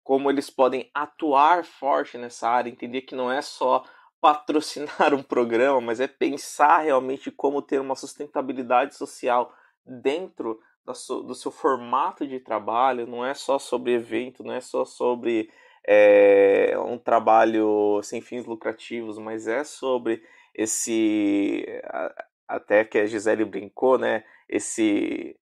como 0.03 0.29
eles 0.29 0.51
podem 0.51 0.87
atuar 0.93 1.65
forte 1.65 2.15
nessa 2.15 2.47
área, 2.47 2.69
entender 2.69 3.01
que 3.01 3.15
não 3.15 3.31
é 3.31 3.41
só 3.41 3.83
patrocinar 4.21 5.13
um 5.15 5.23
programa, 5.23 5.81
mas 5.81 5.99
é 5.99 6.07
pensar 6.07 6.81
realmente 6.81 7.31
como 7.31 7.59
ter 7.59 7.81
uma 7.81 7.95
sustentabilidade 7.95 8.95
social 8.95 9.51
dentro 9.83 10.59
do 10.85 11.33
seu 11.33 11.49
formato 11.49 12.27
de 12.27 12.39
trabalho, 12.39 13.07
não 13.07 13.25
é 13.25 13.33
só 13.33 13.57
sobre 13.57 13.93
evento, 13.93 14.43
não 14.43 14.53
é 14.53 14.61
só 14.61 14.85
sobre 14.85 15.49
é, 15.87 16.77
um 16.77 16.97
trabalho 16.99 17.99
sem 18.03 18.21
fins 18.21 18.45
lucrativos, 18.45 19.17
mas 19.17 19.47
é 19.47 19.63
sobre 19.63 20.23
esse 20.53 21.65
até 22.47 22.85
que 22.85 22.99
a 22.99 23.05
Gisele 23.05 23.43
brincou, 23.43 23.97
né? 23.97 24.23
Esse 24.47 25.35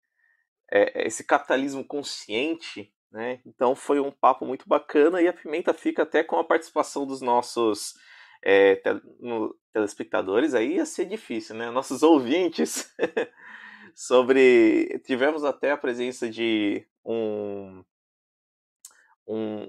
é, 0.70 1.06
esse 1.06 1.24
capitalismo 1.24 1.84
consciente, 1.84 2.92
né? 3.10 3.40
Então 3.44 3.74
foi 3.74 3.98
um 3.98 4.10
papo 4.10 4.46
muito 4.46 4.68
bacana 4.68 5.20
e 5.20 5.28
a 5.28 5.32
Pimenta 5.32 5.74
fica 5.74 6.04
até 6.04 6.22
com 6.22 6.36
a 6.36 6.44
participação 6.44 7.06
dos 7.06 7.20
nossos 7.20 7.94
é, 8.42 8.80
telespectadores, 9.72 10.54
aí 10.54 10.76
ia 10.76 10.86
ser 10.86 11.06
difícil, 11.06 11.56
né? 11.56 11.70
Nossos 11.70 12.02
ouvintes 12.04 12.94
sobre. 13.94 15.00
Tivemos 15.04 15.44
até 15.44 15.72
a 15.72 15.76
presença 15.76 16.28
de 16.28 16.86
um. 17.04 17.84
um 19.26 19.68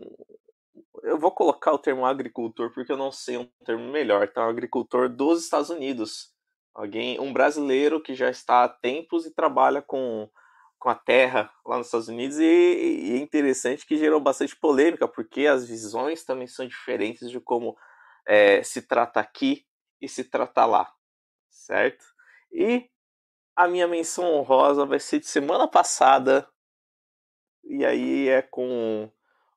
eu 1.03 1.17
vou 1.17 1.31
colocar 1.31 1.71
o 1.71 1.79
termo 1.79 2.05
agricultor 2.05 2.71
porque 2.73 2.91
eu 2.91 2.97
não 2.97 3.11
sei 3.11 3.37
um 3.37 3.49
termo 3.65 3.91
melhor, 3.91 4.27
tá? 4.27 4.45
Um 4.45 4.49
agricultor 4.49 5.09
dos 5.09 5.43
Estados 5.43 5.69
Unidos. 5.69 6.31
Alguém, 6.73 7.19
um 7.19 7.33
brasileiro 7.33 8.01
que 8.01 8.15
já 8.15 8.29
está 8.29 8.63
há 8.63 8.69
tempos 8.69 9.25
e 9.25 9.33
trabalha 9.33 9.81
com, 9.81 10.29
com 10.82 10.89
a 10.89 10.95
terra 10.95 11.53
lá 11.63 11.77
nos 11.77 11.86
Estados 11.86 12.07
Unidos 12.07 12.39
e, 12.39 12.43
e 12.43 13.13
é 13.13 13.17
interessante 13.17 13.86
que 13.86 13.97
gerou 13.97 14.19
bastante 14.19 14.55
polêmica 14.55 15.07
porque 15.07 15.45
as 15.45 15.67
visões 15.67 16.25
também 16.25 16.47
são 16.47 16.67
diferentes 16.67 17.29
de 17.29 17.39
como 17.39 17.77
é, 18.25 18.63
se 18.63 18.82
trata 18.82 19.19
aqui 19.19 19.63
e 20.01 20.09
se 20.09 20.23
trata 20.23 20.65
lá, 20.65 20.91
certo? 21.51 22.03
E 22.51 22.89
a 23.55 23.67
minha 23.67 23.88
menção 23.88 24.25
honrosa 24.34 24.84
vai 24.84 24.99
ser 24.99 25.19
de 25.19 25.27
semana 25.27 25.67
passada, 25.67 26.49
e 27.63 27.86
aí 27.86 28.27
é 28.27 28.41
com 28.41 29.07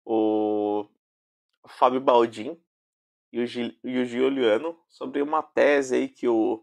o 0.04 0.86
Fábio 1.66 2.02
Baldin 2.02 2.62
e 3.32 3.40
o, 3.40 3.44
e 3.82 3.98
o 3.98 4.04
Giuliano 4.04 4.78
sobre 4.90 5.22
uma 5.22 5.42
tese 5.42 5.96
aí 5.96 6.06
que 6.06 6.28
o 6.28 6.62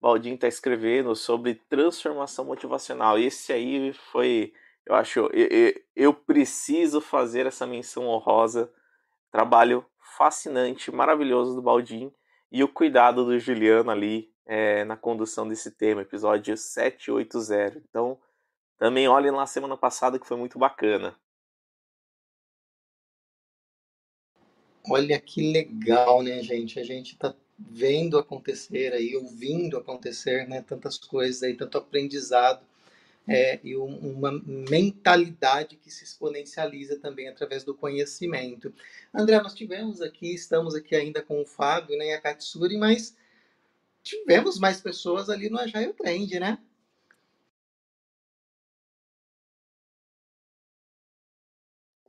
Baldin 0.00 0.34
está 0.34 0.46
escrevendo 0.48 1.14
sobre 1.14 1.54
transformação 1.68 2.44
motivacional. 2.44 3.18
Esse 3.18 3.52
aí 3.52 3.92
foi, 3.92 4.52
eu 4.84 4.94
acho, 4.94 5.20
eu, 5.32 5.74
eu 5.94 6.14
preciso 6.14 7.00
fazer 7.00 7.46
essa 7.46 7.66
menção 7.66 8.06
honrosa. 8.06 8.72
Trabalho 9.30 9.84
fascinante, 10.16 10.90
maravilhoso 10.90 11.54
do 11.54 11.62
Baldin 11.62 12.12
e 12.50 12.62
o 12.62 12.68
cuidado 12.68 13.24
do 13.24 13.38
Juliano 13.38 13.90
ali 13.90 14.32
é, 14.46 14.84
na 14.84 14.96
condução 14.96 15.46
desse 15.48 15.70
tema, 15.72 16.02
episódio 16.02 16.56
780. 16.56 17.82
Então, 17.88 18.18
também 18.78 19.08
olhem 19.08 19.32
lá 19.32 19.46
semana 19.46 19.76
passada 19.76 20.18
que 20.18 20.26
foi 20.26 20.36
muito 20.36 20.58
bacana. 20.58 21.18
Olha 24.88 25.20
que 25.20 25.52
legal, 25.52 26.22
né, 26.22 26.42
gente? 26.42 26.78
A 26.78 26.84
gente 26.84 27.18
tá 27.18 27.34
vendo 27.58 28.18
acontecer 28.18 28.92
aí, 28.92 29.16
ouvindo 29.16 29.76
acontecer, 29.76 30.46
né? 30.48 30.62
Tantas 30.62 30.98
coisas 30.98 31.42
aí, 31.42 31.54
tanto 31.54 31.78
aprendizado 31.78 32.64
é, 33.26 33.58
e 33.64 33.76
um, 33.76 33.96
uma 33.98 34.32
mentalidade 34.46 35.76
que 35.76 35.90
se 35.90 36.04
exponencializa 36.04 36.98
também 37.00 37.28
através 37.28 37.64
do 37.64 37.74
conhecimento. 37.74 38.72
André, 39.12 39.40
nós 39.40 39.54
tivemos 39.54 40.00
aqui, 40.00 40.32
estamos 40.32 40.74
aqui 40.74 40.94
ainda 40.94 41.22
com 41.22 41.40
o 41.40 41.46
Fábio 41.46 41.98
né, 41.98 42.06
e 42.06 42.12
a 42.12 42.20
Katsuri, 42.20 42.76
mas 42.76 43.16
tivemos 44.02 44.58
mais 44.58 44.80
pessoas 44.80 45.28
ali 45.28 45.50
no 45.50 45.58
Agile 45.58 45.92
Trend, 45.92 46.38
né? 46.38 46.58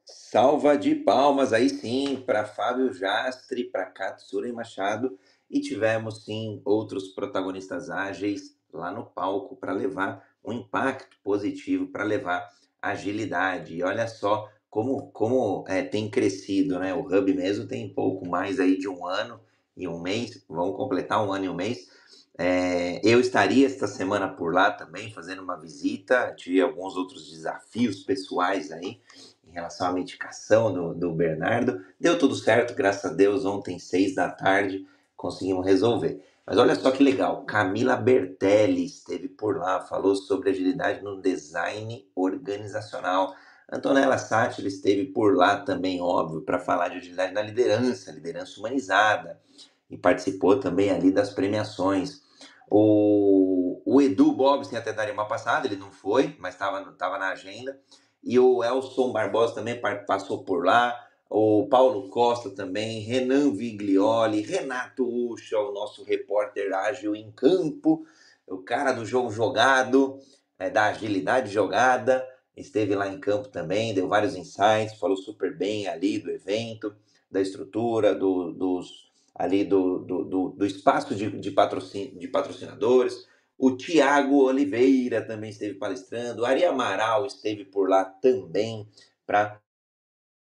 Salva 0.05 0.77
de 0.77 0.93
palmas 0.93 1.53
aí 1.53 1.69
sim 1.69 2.21
para 2.25 2.45
Fábio 2.45 2.93
Jastre, 2.93 3.63
para 3.63 3.85
Katsuri 3.85 4.51
Machado 4.51 5.17
e 5.49 5.61
tivemos 5.61 6.25
sim 6.25 6.61
outros 6.65 7.09
protagonistas 7.09 7.89
ágeis 7.89 8.57
lá 8.71 8.91
no 8.91 9.05
palco 9.05 9.55
para 9.55 9.71
levar 9.71 10.25
um 10.43 10.53
impacto 10.53 11.17
positivo 11.23 11.87
para 11.87 12.03
levar 12.03 12.47
agilidade. 12.81 13.75
E 13.75 13.83
olha 13.83 14.07
só 14.07 14.49
como, 14.69 15.11
como 15.11 15.65
é, 15.67 15.81
tem 15.81 16.09
crescido, 16.09 16.79
né? 16.79 16.93
O 16.93 17.01
Hub 17.01 17.33
mesmo 17.33 17.67
tem 17.67 17.93
pouco 17.93 18.27
mais 18.27 18.59
aí 18.59 18.77
de 18.77 18.87
um 18.87 19.05
ano 19.05 19.39
e 19.75 19.87
um 19.87 19.99
mês, 19.99 20.43
vamos 20.49 20.75
completar 20.75 21.25
um 21.25 21.31
ano 21.31 21.45
e 21.45 21.49
um 21.49 21.55
mês. 21.55 21.89
É, 22.37 23.01
eu 23.03 23.19
estaria 23.19 23.65
esta 23.65 23.87
semana 23.87 24.27
por 24.27 24.53
lá 24.53 24.71
também, 24.71 25.11
fazendo 25.11 25.41
uma 25.41 25.59
visita, 25.59 26.33
tive 26.35 26.61
alguns 26.61 26.95
outros 26.95 27.29
desafios 27.31 28.03
pessoais 28.03 28.71
aí 28.71 28.99
em 29.47 29.51
relação 29.51 29.87
à 29.87 29.91
medicação 29.91 30.71
do, 30.71 30.93
do 30.93 31.11
Bernardo. 31.13 31.83
Deu 31.99 32.19
tudo 32.19 32.35
certo, 32.35 32.75
graças 32.75 33.11
a 33.11 33.13
Deus, 33.13 33.43
ontem, 33.45 33.79
seis 33.79 34.13
da 34.13 34.29
tarde, 34.29 34.85
conseguimos 35.17 35.65
resolver. 35.65 36.23
Mas 36.45 36.57
olha 36.57 36.75
só 36.75 36.91
que 36.91 37.03
legal, 37.03 37.43
Camila 37.43 37.97
Bertelli 37.97 38.85
esteve 38.85 39.27
por 39.27 39.57
lá, 39.57 39.81
falou 39.81 40.15
sobre 40.15 40.51
agilidade 40.51 41.03
no 41.03 41.19
design 41.19 42.07
organizacional. 42.15 43.35
Antonella 43.69 44.17
Sátira 44.17 44.67
esteve 44.69 45.07
por 45.07 45.35
lá 45.35 45.57
também, 45.57 45.99
óbvio, 45.99 46.41
para 46.41 46.57
falar 46.57 46.87
de 46.87 46.97
agilidade 46.99 47.33
na 47.33 47.41
liderança, 47.41 48.13
liderança 48.13 48.59
humanizada, 48.59 49.41
e 49.89 49.97
participou 49.97 50.57
também 50.57 50.89
ali 50.89 51.11
das 51.11 51.31
premiações. 51.31 52.21
O, 52.69 53.81
o 53.85 54.01
Edu 54.01 54.31
Bobson 54.31 54.77
até 54.77 54.93
daria 54.93 55.13
uma 55.13 55.27
passada, 55.27 55.67
ele 55.67 55.75
não 55.75 55.91
foi, 55.91 56.37
mas 56.39 56.53
estava 56.53 56.81
tava 56.93 57.17
na 57.17 57.29
agenda. 57.29 57.77
E 58.23 58.39
o 58.39 58.63
Elson 58.63 59.11
Barbosa 59.11 59.55
também 59.55 59.81
passou 60.05 60.43
por 60.43 60.65
lá 60.65 60.95
o 61.29 61.67
Paulo 61.67 62.09
Costa 62.09 62.49
também, 62.49 63.01
Renan 63.01 63.53
Viglioli, 63.53 64.41
Renato 64.41 65.05
Ucha, 65.05 65.59
o 65.59 65.73
nosso 65.73 66.03
repórter 66.03 66.73
ágil 66.73 67.15
em 67.15 67.31
campo, 67.31 68.05
o 68.47 68.57
cara 68.59 68.93
do 68.93 69.05
jogo 69.05 69.29
jogado, 69.29 70.19
é, 70.57 70.69
da 70.69 70.85
agilidade 70.85 71.51
jogada, 71.51 72.25
esteve 72.55 72.95
lá 72.95 73.07
em 73.07 73.19
campo 73.19 73.49
também, 73.49 73.93
deu 73.93 74.07
vários 74.07 74.35
insights, 74.35 74.97
falou 74.99 75.17
super 75.17 75.55
bem 75.55 75.87
ali 75.87 76.17
do 76.17 76.31
evento, 76.31 76.95
da 77.29 77.41
estrutura, 77.41 78.15
do, 78.15 78.51
dos, 78.51 79.11
ali 79.35 79.65
do, 79.65 79.99
do, 79.99 80.23
do, 80.23 80.49
do 80.49 80.65
espaço 80.65 81.13
de, 81.13 81.29
de, 81.29 81.51
patrocin, 81.51 82.17
de 82.17 82.27
patrocinadores. 82.27 83.27
O 83.57 83.75
Tiago 83.75 84.43
Oliveira 84.43 85.21
também 85.21 85.49
esteve 85.49 85.75
palestrando, 85.75 86.45
Ari 86.45 86.63
Amaral 86.63 87.25
esteve 87.25 87.65
por 87.65 87.89
lá 87.89 88.05
também 88.05 88.87
para 89.25 89.59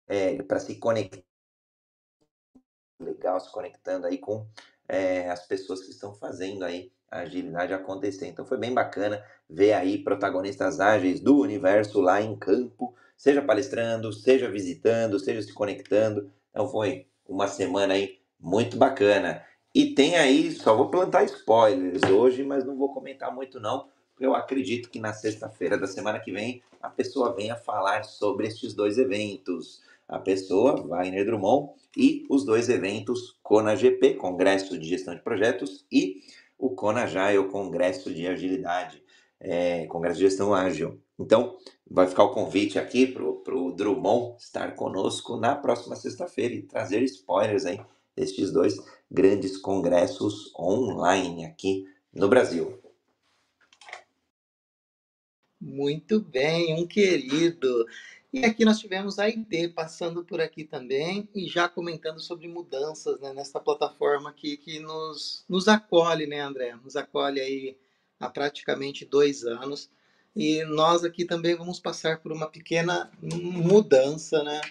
é, 0.10 0.42
para 0.42 0.60
se 0.60 0.76
conectar 0.76 1.24
legal, 3.00 3.40
se 3.40 3.52
conectando 3.52 4.08
aí 4.08 4.18
com 4.18 4.46
é, 4.88 5.30
as 5.30 5.48
pessoas 5.48 5.82
que 5.82 5.92
estão 5.92 6.14
fazendo 6.14 6.66
aí 6.66 6.92
a 7.10 7.20
agilidade 7.20 7.74
acontecer. 7.74 8.28
Então 8.28 8.46
foi 8.46 8.58
bem 8.58 8.74
bacana 8.74 9.24
ver 9.50 9.74
aí 9.74 9.98
protagonistas 10.04 10.80
ágeis 10.80 11.20
do 11.20 11.40
universo 11.40 12.02
lá 12.02 12.22
em 12.22 12.36
campo, 12.36 12.94
seja 13.16 13.42
palestrando, 13.42 14.12
seja 14.12 14.50
visitando, 14.50 15.20
seja 15.20 15.42
se 15.42 15.54
conectando. 15.54 16.30
Então 16.50 16.68
foi 16.68 17.08
uma 17.28 17.48
semana 17.48 17.94
aí 17.94 18.20
muito 18.40 18.78
bacana. 18.78 19.46
E 19.74 19.94
tem 19.94 20.18
aí, 20.18 20.52
só 20.52 20.76
vou 20.76 20.90
plantar 20.90 21.24
spoilers 21.24 22.02
hoje, 22.04 22.44
mas 22.44 22.66
não 22.66 22.76
vou 22.76 22.94
comentar 22.94 23.34
muito 23.34 23.60
não, 23.60 23.88
eu 24.20 24.36
acredito 24.36 24.90
que 24.90 25.00
na 25.00 25.14
sexta-feira 25.14 25.78
da 25.78 25.88
semana 25.88 26.20
que 26.20 26.32
vem 26.32 26.62
a 26.82 26.90
pessoa 26.90 27.34
venha 27.34 27.56
falar 27.56 28.04
sobre 28.04 28.48
estes 28.48 28.74
dois 28.74 28.98
eventos 28.98 29.82
a 30.10 30.20
pessoa, 30.20 30.76
Wagner 30.86 31.26
Drummond, 31.26 31.70
e 31.96 32.26
os 32.30 32.44
dois 32.44 32.68
eventos 32.68 33.40
CONAGP, 33.44 34.16
Congresso 34.16 34.78
de 34.78 34.88
Gestão 34.88 35.16
de 35.16 35.22
Projetos, 35.22 35.86
e 35.92 36.22
o 36.58 36.72
CONAJAI, 36.72 37.38
o 37.38 37.50
Congresso 37.50 38.14
de 38.14 38.28
Agilidade. 38.28 39.02
é, 39.40 39.86
Congresso 39.88 40.18
de 40.18 40.26
Gestão 40.26 40.54
Ágil. 40.54 41.00
Então, 41.18 41.58
vai 41.90 42.08
ficar 42.08 42.24
o 42.24 42.34
convite 42.34 42.78
aqui 42.78 43.08
para 43.08 43.24
o 43.56 43.72
Drummond 43.72 44.36
estar 44.38 44.76
conosco 44.76 45.38
na 45.38 45.56
próxima 45.56 45.96
sexta-feira 45.96 46.54
e 46.54 46.62
trazer 46.62 47.02
spoilers 47.04 47.66
aí 47.66 47.80
destes 48.16 48.52
dois 48.52 48.78
grandes 49.10 49.58
congressos 49.58 50.54
online 50.56 51.46
aqui 51.46 51.86
no 52.14 52.28
Brasil. 52.28 52.78
Muito 55.60 56.22
bem, 56.22 56.74
um 56.82 56.88
querido. 56.88 57.86
E 58.32 58.46
aqui 58.46 58.64
nós 58.64 58.80
tivemos 58.80 59.18
a 59.18 59.28
ID 59.28 59.74
passando 59.74 60.24
por 60.24 60.40
aqui 60.40 60.64
também 60.64 61.28
e 61.34 61.48
já 61.48 61.68
comentando 61.68 62.20
sobre 62.20 62.48
mudanças 62.48 63.20
né, 63.20 63.34
nessa 63.34 63.60
plataforma 63.60 64.30
aqui 64.30 64.56
que 64.56 64.80
nos, 64.80 65.44
nos 65.50 65.68
acolhe, 65.68 66.28
né, 66.28 66.40
André? 66.40 66.76
Nos 66.76 66.96
acolhe 66.96 67.42
aí 67.42 67.78
há 68.20 68.30
praticamente 68.30 69.04
dois 69.04 69.44
anos. 69.44 69.90
E 70.36 70.64
nós 70.66 71.04
aqui 71.04 71.26
também 71.26 71.56
vamos 71.56 71.80
passar 71.80 72.20
por 72.20 72.32
uma 72.32 72.48
pequena 72.48 73.12
mudança, 73.20 74.44
né? 74.44 74.62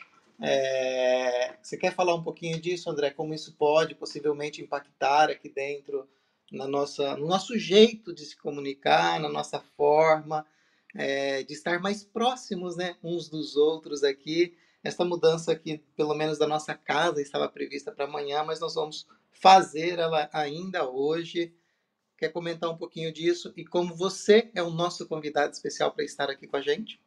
É... 0.41 1.57
Você 1.61 1.77
quer 1.77 1.93
falar 1.93 2.15
um 2.15 2.23
pouquinho 2.23 2.61
disso, 2.61 2.89
André? 2.89 3.11
Como 3.11 3.35
isso 3.35 3.53
pode 3.55 3.97
possivelmente 3.97 4.63
impactar 4.63 5.31
aqui 5.31 5.49
dentro 5.49 6.09
na 6.53 6.69
nossa, 6.69 7.17
no 7.17 7.27
nosso 7.27 7.59
jeito 7.59 8.15
de 8.15 8.25
se 8.25 8.37
comunicar, 8.37 9.19
na 9.19 9.29
nossa 9.29 9.59
forma, 9.77 10.47
é, 10.95 11.43
de 11.43 11.53
estar 11.53 11.81
mais 11.81 12.05
próximos 12.05 12.77
né, 12.77 12.97
uns 13.03 13.29
dos 13.29 13.57
outros 13.57 14.03
aqui. 14.03 14.57
Essa 14.83 15.05
mudança 15.05 15.53
aqui, 15.53 15.83
pelo 15.97 16.15
menos 16.15 16.39
da 16.39 16.47
nossa 16.47 16.75
casa, 16.75 17.21
estava 17.21 17.49
prevista 17.49 17.91
para 17.91 18.05
amanhã, 18.05 18.45
mas 18.45 18.61
nós 18.61 18.75
vamos 18.75 19.07
fazer 19.31 19.99
ela 19.99 20.29
ainda 20.33 20.89
hoje. 20.89 21.55
Quer 22.17 22.31
comentar 22.31 22.71
um 22.71 22.77
pouquinho 22.77 23.13
disso 23.13 23.53
e 23.57 23.65
como 23.65 23.95
você 23.95 24.51
é 24.55 24.63
o 24.63 24.71
nosso 24.71 25.07
convidado 25.07 25.53
especial 25.53 25.93
para 25.93 26.05
estar 26.05 26.31
aqui 26.31 26.47
com 26.47 26.57
a 26.57 26.61
gente? 26.61 27.01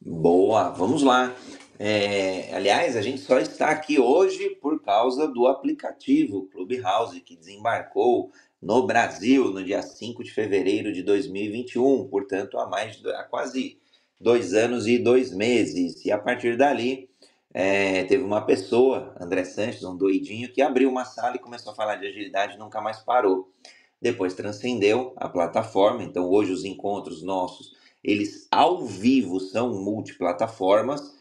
Boa, 0.00 0.70
vamos 0.70 1.02
lá. 1.02 1.34
É, 1.78 2.54
aliás, 2.54 2.94
a 2.94 3.00
gente 3.00 3.22
só 3.22 3.38
está 3.38 3.70
aqui 3.70 3.98
hoje 3.98 4.50
por 4.56 4.82
causa 4.82 5.26
do 5.26 5.46
aplicativo 5.46 6.46
Clubhouse, 6.48 7.20
que 7.20 7.34
desembarcou 7.34 8.30
no 8.64 8.86
Brasil 8.86 9.50
no 9.50 9.62
dia 9.62 9.82
5 9.82 10.24
de 10.24 10.32
fevereiro 10.32 10.90
de 10.90 11.02
2021, 11.02 12.08
portanto, 12.08 12.58
há 12.58 12.66
mais 12.66 12.98
há 13.04 13.22
quase 13.24 13.78
dois 14.18 14.54
anos 14.54 14.86
e 14.86 14.98
dois 14.98 15.30
meses. 15.30 16.02
E 16.06 16.10
a 16.10 16.16
partir 16.16 16.56
dali, 16.56 17.10
é, 17.52 18.04
teve 18.04 18.24
uma 18.24 18.40
pessoa, 18.40 19.14
André 19.20 19.44
Sanches, 19.44 19.84
um 19.84 19.94
doidinho, 19.94 20.50
que 20.50 20.62
abriu 20.62 20.88
uma 20.88 21.04
sala 21.04 21.36
e 21.36 21.40
começou 21.40 21.72
a 21.72 21.76
falar 21.76 21.96
de 21.96 22.06
agilidade 22.06 22.54
e 22.54 22.58
nunca 22.58 22.80
mais 22.80 23.00
parou. 23.00 23.52
Depois 24.00 24.32
transcendeu 24.32 25.12
a 25.16 25.28
plataforma, 25.28 26.02
então 26.02 26.30
hoje 26.30 26.50
os 26.50 26.64
encontros 26.64 27.22
nossos, 27.22 27.74
eles 28.02 28.48
ao 28.50 28.86
vivo 28.86 29.40
são 29.40 29.74
multiplataformas, 29.74 31.14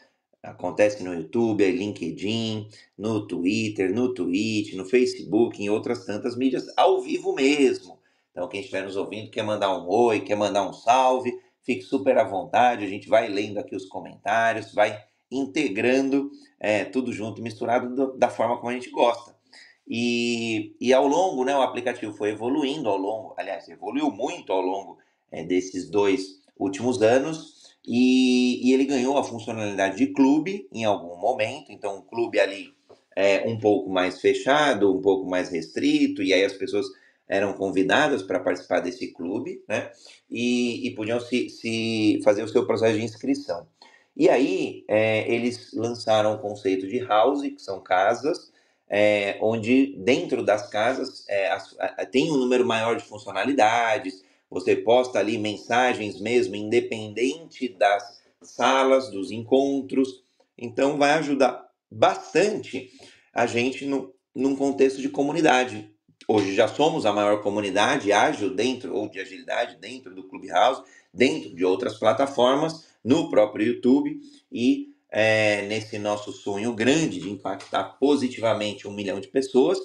Acontece 0.43 1.01
no 1.01 1.13
YouTube, 1.13 1.65
LinkedIn, 1.71 2.67
no 2.97 3.25
Twitter, 3.25 3.95
no 3.95 4.13
Twitch, 4.13 4.73
no 4.73 4.83
Facebook, 4.83 5.63
em 5.63 5.69
outras 5.69 6.05
tantas 6.05 6.35
mídias, 6.35 6.65
ao 6.75 7.01
vivo 7.01 7.33
mesmo. 7.33 7.97
Então, 8.31 8.49
quem 8.49 8.59
estiver 8.59 8.83
nos 8.83 8.97
ouvindo, 8.97 9.31
quer 9.31 9.43
mandar 9.43 9.73
um 9.77 9.87
oi, 9.87 10.19
quer 10.19 10.35
mandar 10.35 10.67
um 10.67 10.73
salve, 10.73 11.31
fique 11.61 11.83
super 11.83 12.17
à 12.17 12.25
vontade. 12.25 12.83
A 12.83 12.89
gente 12.89 13.07
vai 13.07 13.29
lendo 13.29 13.57
aqui 13.57 13.73
os 13.73 13.85
comentários, 13.85 14.73
vai 14.73 15.01
integrando 15.31 16.29
é, 16.59 16.83
tudo 16.83 17.13
junto, 17.13 17.41
misturado 17.41 17.95
do, 17.95 18.17
da 18.17 18.29
forma 18.29 18.57
como 18.57 18.69
a 18.69 18.73
gente 18.73 18.89
gosta. 18.89 19.33
E, 19.87 20.75
e 20.79 20.93
ao 20.93 21.07
longo, 21.07 21.45
né, 21.45 21.55
o 21.55 21.61
aplicativo 21.61 22.13
foi 22.13 22.31
evoluindo 22.31 22.89
ao 22.89 22.97
longo, 22.97 23.33
aliás, 23.37 23.67
evoluiu 23.69 24.09
muito 24.11 24.51
ao 24.51 24.61
longo 24.61 24.97
é, 25.31 25.43
desses 25.43 25.89
dois 25.89 26.41
últimos 26.57 27.01
anos. 27.01 27.52
E, 27.85 28.69
e, 28.69 28.73
ele 28.73 28.85
ganhou 28.85 29.17
a 29.17 29.23
funcionalidade 29.23 29.97
de 29.97 30.07
clube 30.07 30.67
em 30.71 30.85
algum 30.85 31.17
momento, 31.17 31.71
então 31.71 31.97
um 31.97 32.01
clube 32.01 32.39
ali 32.39 32.73
é 33.15 33.43
um 33.47 33.59
pouco 33.59 33.89
mais 33.89 34.21
fechado, 34.21 34.95
um 34.95 35.01
pouco 35.01 35.29
mais 35.29 35.49
restrito, 35.49 36.23
e 36.23 36.33
aí 36.33 36.43
as 36.43 36.53
pessoas 36.53 36.85
eram 37.27 37.53
convidadas 37.53 38.23
para 38.23 38.39
participar 38.39 38.79
desse 38.79 39.07
clube, 39.11 39.63
né? 39.67 39.91
E, 40.29 40.87
e 40.87 40.95
podiam 40.95 41.19
se, 41.19 41.49
se, 41.49 42.19
fazer 42.23 42.43
o 42.43 42.47
seu 42.47 42.65
processo 42.65 42.97
de 42.97 43.03
inscrição. 43.03 43.67
E 44.15 44.29
aí 44.29 44.83
é, 44.87 45.31
eles 45.31 45.73
lançaram 45.73 46.35
o 46.35 46.39
conceito 46.39 46.87
de 46.87 46.99
house, 46.99 47.41
que 47.41 47.61
são 47.61 47.81
casas, 47.81 48.51
é, 48.89 49.37
onde 49.41 49.95
dentro 49.97 50.43
das 50.43 50.69
casas 50.69 51.25
é, 51.27 51.49
as, 51.51 51.75
tem 52.11 52.31
um 52.31 52.37
número 52.37 52.65
maior 52.65 52.95
de 52.95 53.03
funcionalidades, 53.03 54.23
você 54.53 54.75
posta 54.75 55.19
ali 55.19 55.37
mensagens 55.37 56.21
mesmo, 56.21 56.55
independente 56.55 57.67
das 57.69 58.21
salas, 58.41 59.09
dos 59.09 59.31
encontros. 59.31 60.23
Então, 60.57 60.97
vai 60.97 61.11
ajudar 61.13 61.67
bastante 61.89 62.91
a 63.33 63.47
gente 63.47 63.85
no, 63.85 64.13
num 64.33 64.55
contexto 64.55 65.01
de 65.01 65.09
comunidade. 65.09 65.89
Hoje 66.27 66.53
já 66.53 66.67
somos 66.67 67.05
a 67.05 67.11
maior 67.11 67.41
comunidade 67.41 68.11
ágil 68.11 68.53
dentro, 68.53 68.95
ou 68.95 69.09
de 69.09 69.19
agilidade 69.19 69.75
dentro 69.77 70.13
do 70.13 70.23
Clubhouse, 70.23 70.83
dentro 71.13 71.53
de 71.53 71.65
outras 71.65 71.95
plataformas, 71.95 72.87
no 73.03 73.29
próprio 73.29 73.67
YouTube 73.67 74.21
e 74.51 74.93
é, 75.09 75.63
nesse 75.63 75.99
nosso 75.99 76.31
sonho 76.31 76.73
grande 76.73 77.19
de 77.19 77.29
impactar 77.29 77.83
positivamente 77.99 78.87
um 78.87 78.93
milhão 78.93 79.19
de 79.19 79.27
pessoas, 79.27 79.77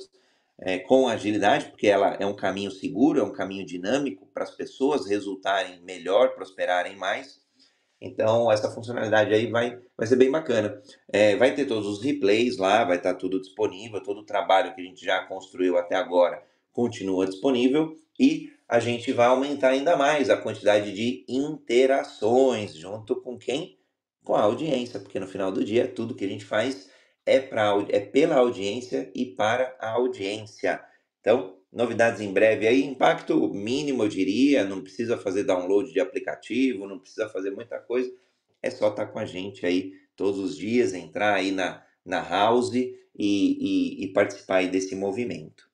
é, 0.61 0.79
com 0.79 1.09
agilidade, 1.09 1.67
porque 1.67 1.87
ela 1.87 2.17
é 2.19 2.27
um 2.27 2.35
caminho 2.35 2.71
seguro, 2.71 3.21
é 3.21 3.23
um 3.23 3.33
caminho 3.33 3.65
dinâmico 3.65 4.27
para 4.35 4.45
as 4.45 4.51
pessoas 4.51 5.07
resultarem 5.07 5.81
melhor, 5.83 6.35
prosperarem 6.35 6.97
mais. 6.97 7.41
Então, 8.01 8.51
essa 8.51 8.71
funcionalidade 8.71 9.35
aí 9.35 9.47
vai, 9.51 9.79
vai 9.97 10.07
ser 10.07 10.17
bem 10.17 10.31
bacana. 10.31 10.81
É, 11.13 11.37
vai 11.37 11.55
ter 11.55 11.67
todos 11.67 11.87
os 11.87 12.03
replays 12.03 12.57
lá, 12.57 12.85
vai 12.85 12.97
estar 12.97 13.15
tá 13.15 13.19
tudo 13.19 13.41
disponível, 13.41 14.03
todo 14.03 14.21
o 14.21 14.27
trabalho 14.27 14.75
que 14.75 14.81
a 14.81 14.85
gente 14.85 15.05
já 15.05 15.25
construiu 15.25 15.77
até 15.77 15.97
agora 15.97 16.43
continua 16.79 17.27
disponível 17.27 17.97
e 18.21 18.53
a 18.69 18.79
gente 18.79 19.13
vai 19.13 19.27
aumentar 19.27 19.71
ainda 19.71 19.97
mais 19.97 20.31
a 20.31 20.37
quantidade 20.37 20.93
de 20.93 21.25
interações 21.29 22.73
junto 22.75 23.21
com 23.21 23.37
quem? 23.37 23.77
Com 24.23 24.37
a 24.37 24.43
audiência, 24.43 25.01
porque 25.01 25.19
no 25.19 25.27
final 25.27 25.51
do 25.51 25.65
dia 25.65 25.89
tudo 25.89 26.15
que 26.15 26.25
a 26.25 26.29
gente 26.29 26.45
faz 26.45 26.89
é, 27.29 27.41
pra, 27.41 27.74
é 27.91 28.01
pela 28.01 28.37
audiência 28.37 29.11
e 29.14 29.26
para 29.26 29.76
a 29.79 29.91
audiência. 29.91 30.83
Então, 31.20 31.59
novidades 31.70 32.20
em 32.20 32.33
breve 32.33 32.66
aí, 32.66 32.83
impacto 32.83 33.53
mínimo, 33.53 34.03
eu 34.03 34.09
diria, 34.09 34.64
não 34.64 34.81
precisa 34.81 35.18
fazer 35.18 35.45
download 35.45 35.93
de 35.93 36.01
aplicativo, 36.01 36.87
não 36.87 36.99
precisa 36.99 37.29
fazer 37.29 37.51
muita 37.51 37.79
coisa, 37.79 38.11
é 38.62 38.70
só 38.70 38.89
estar 38.89 39.07
tá 39.07 39.12
com 39.12 39.18
a 39.18 39.26
gente 39.26 39.66
aí 39.66 39.93
todos 40.16 40.41
os 40.41 40.57
dias, 40.57 40.95
entrar 40.95 41.35
aí 41.35 41.53
na, 41.53 41.85
na 42.05 42.26
house 42.26 42.74
e, 42.74 42.97
e, 43.14 44.05
e 44.05 44.12
participar 44.12 44.57
aí 44.57 44.68
desse 44.68 44.97
movimento. 44.97 45.68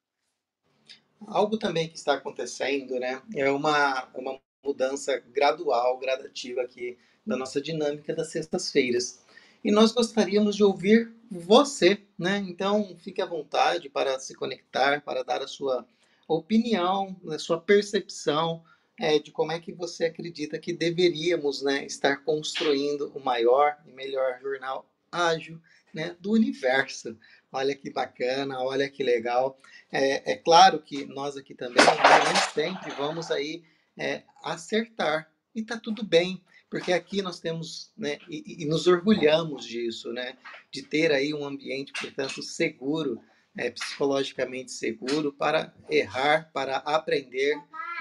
Algo 1.27 1.57
também 1.57 1.89
que 1.89 1.97
está 1.97 2.15
acontecendo, 2.15 2.99
né, 2.99 3.23
é 3.35 3.51
uma, 3.51 4.11
uma 4.15 4.39
mudança 4.63 5.19
gradual, 5.33 5.99
gradativa 5.99 6.63
aqui 6.63 6.99
da 7.25 7.37
nossa 7.37 7.61
dinâmica 7.61 8.15
das 8.15 8.31
sextas-feiras 8.31 9.24
e 9.65 9.73
nós 9.73 9.93
gostaríamos 9.93 10.55
de 10.55 10.63
ouvir 10.63 11.11
você, 11.31 12.03
né? 12.19 12.45
Então, 12.47 12.95
fique 12.99 13.23
à 13.23 13.27
vontade 13.27 13.89
para 13.89 14.19
se 14.21 14.35
conectar, 14.35 15.01
para 15.01 15.25
dar 15.25 15.41
a 15.41 15.49
sua 15.49 15.87
opinião, 16.29 17.17
a 17.31 17.39
sua 17.39 17.59
percepção 17.59 18.63
é, 18.99 19.19
de 19.19 19.33
como 19.33 19.53
é 19.53 19.59
que 19.59 19.73
você 19.73 20.05
acredita 20.05 20.59
que 20.59 20.73
deveríamos 20.73 21.63
né, 21.63 21.85
estar 21.85 22.19
construindo 22.19 23.11
o 23.15 23.21
maior 23.21 23.77
e 23.87 23.91
melhor 23.91 24.39
jornal 24.41 24.89
ágil 25.11 25.61
né, 25.93 26.17
do 26.21 26.33
universo. 26.33 27.17
Olha 27.51 27.75
que 27.75 27.91
bacana, 27.91 28.61
olha 28.61 28.89
que 28.89 29.03
legal. 29.03 29.59
É, 29.91 30.33
é 30.33 30.37
claro 30.37 30.81
que 30.81 31.07
nós 31.07 31.37
aqui 31.37 31.55
também, 31.55 31.85
né, 31.85 32.33
nem 32.33 32.53
sempre 32.53 32.91
vamos 32.93 33.31
aí 33.31 33.65
é, 33.97 34.23
acertar. 34.43 35.31
E 35.55 35.63
tá 35.63 35.79
tudo 35.79 36.05
bem 36.05 36.43
porque 36.75 36.93
aqui 36.93 37.23
nós 37.23 37.39
temos, 37.39 37.93
né, 37.97 38.19
e, 38.29 38.65
e, 38.65 38.67
nos 38.67 38.89
orgulhamos 38.89 39.65
disso, 39.65 40.13
né, 40.13 40.37
de 40.73 40.83
ter 40.83 41.13
aí 41.13 41.33
um 41.33 41.45
ambiente, 41.45 41.93
portanto, 41.93 42.43
seguro, 42.43 43.23
é, 43.57 43.71
psicologicamente 43.71 44.73
seguro 44.73 45.33
para 45.33 45.73
errar, 45.89 46.51
para 46.53 46.79
aprender 46.79 47.55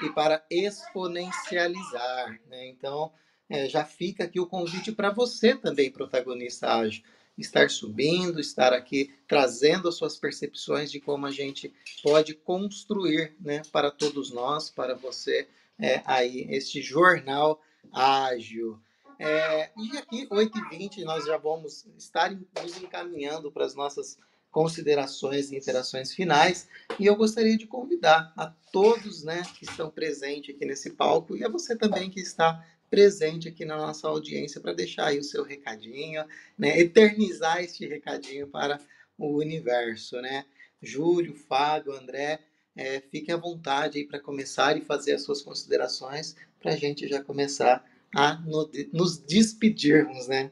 e 0.03 0.09
para 0.09 0.43
exponencializar, 0.49 2.41
né? 2.49 2.67
Então, 2.69 3.13
é, 3.47 3.69
já 3.69 3.86
fica 3.86 4.24
aqui 4.24 4.39
o 4.39 4.47
convite 4.47 4.91
para 4.91 5.11
você 5.11 5.53
também, 5.53 5.91
protagonista 5.91 6.74
ágil, 6.74 7.03
estar 7.38 7.69
subindo, 7.69 8.39
estar 8.39 8.74
aqui 8.74 9.13
trazendo 9.28 9.88
as 9.88 9.93
suas 9.93 10.17
percepções 10.17 10.91
de 10.91 10.99
como 10.99 11.28
a 11.28 11.32
gente 11.32 11.71
pode 12.01 12.34
construir, 12.34 13.36
né, 13.39 13.61
para 13.71 13.91
todos 13.91 14.32
nós, 14.32 14.71
para 14.71 14.95
você, 14.95 15.47
é, 15.78 16.01
aí, 16.07 16.47
este 16.49 16.82
jornal 16.82 17.61
ágil. 17.92 18.80
É, 19.20 19.70
e 19.78 19.98
aqui, 19.98 20.28
8h20, 20.28 21.04
nós 21.04 21.26
já 21.26 21.38
vamos 21.38 21.86
estar 21.98 22.32
nos 22.32 22.78
encaminhando 22.82 23.52
para 23.52 23.66
as 23.66 23.76
nossas 23.76 24.18
considerações 24.52 25.52
e 25.52 25.58
interações 25.58 26.14
finais. 26.14 26.68
E 27.00 27.06
eu 27.06 27.16
gostaria 27.16 27.58
de 27.58 27.66
convidar 27.66 28.32
a 28.38 28.48
todos 28.72 29.24
né, 29.24 29.42
que 29.58 29.66
estão 29.66 29.90
presentes 29.90 30.56
aqui 30.56 30.66
nesse 30.66 30.92
palco 30.92 31.36
e 31.36 31.44
a 31.44 31.50
você 31.50 31.76
também 31.76 32.10
que 32.10 32.20
está 32.20 32.64
presente 32.90 33.48
aqui 33.48 33.66
na 33.66 33.76
nossa 33.76 34.08
audiência 34.08 34.62
para 34.62 34.72
deixar 34.72 35.08
aí 35.08 35.18
o 35.18 35.24
seu 35.24 35.44
recadinho, 35.44 36.24
né, 36.56 36.80
eternizar 36.80 37.64
este 37.64 37.88
recadinho 37.88 38.48
para 38.48 38.80
o 39.18 39.38
universo, 39.38 40.22
né? 40.22 40.46
Júlio, 40.80 41.34
Fábio, 41.34 41.94
André, 41.94 42.40
é, 42.76 43.00
fiquem 43.00 43.34
à 43.34 43.38
vontade 43.38 43.98
aí 43.98 44.06
para 44.06 44.20
começar 44.20 44.78
e 44.78 44.82
fazer 44.82 45.14
as 45.14 45.24
suas 45.24 45.42
considerações 45.42 46.36
para 46.64 46.72
a 46.72 46.78
gente 46.78 47.07
já 47.09 47.22
começar 47.22 47.86
a 48.16 48.36
no, 48.36 48.72
nos 48.93 49.18
despedirmos, 49.18 50.30
né? 50.30 50.49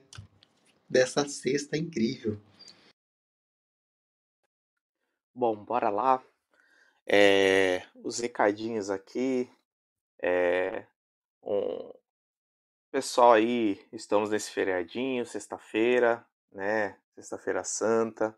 Dessa 0.87 1.25
sexta 1.27 1.77
incrível. 1.77 2.37
Bom, 5.33 5.55
bora 5.55 5.89
lá. 5.89 6.21
É, 7.07 7.87
os 8.03 8.19
recadinhos 8.19 8.89
aqui. 8.89 9.49
É, 10.21 10.85
um, 11.41 11.93
pessoal 12.91 13.31
aí, 13.31 13.79
estamos 13.93 14.29
nesse 14.29 14.51
feriadinho, 14.51 15.25
sexta-feira, 15.25 16.27
né? 16.51 16.99
Sexta-feira 17.15 17.63
Santa. 17.63 18.37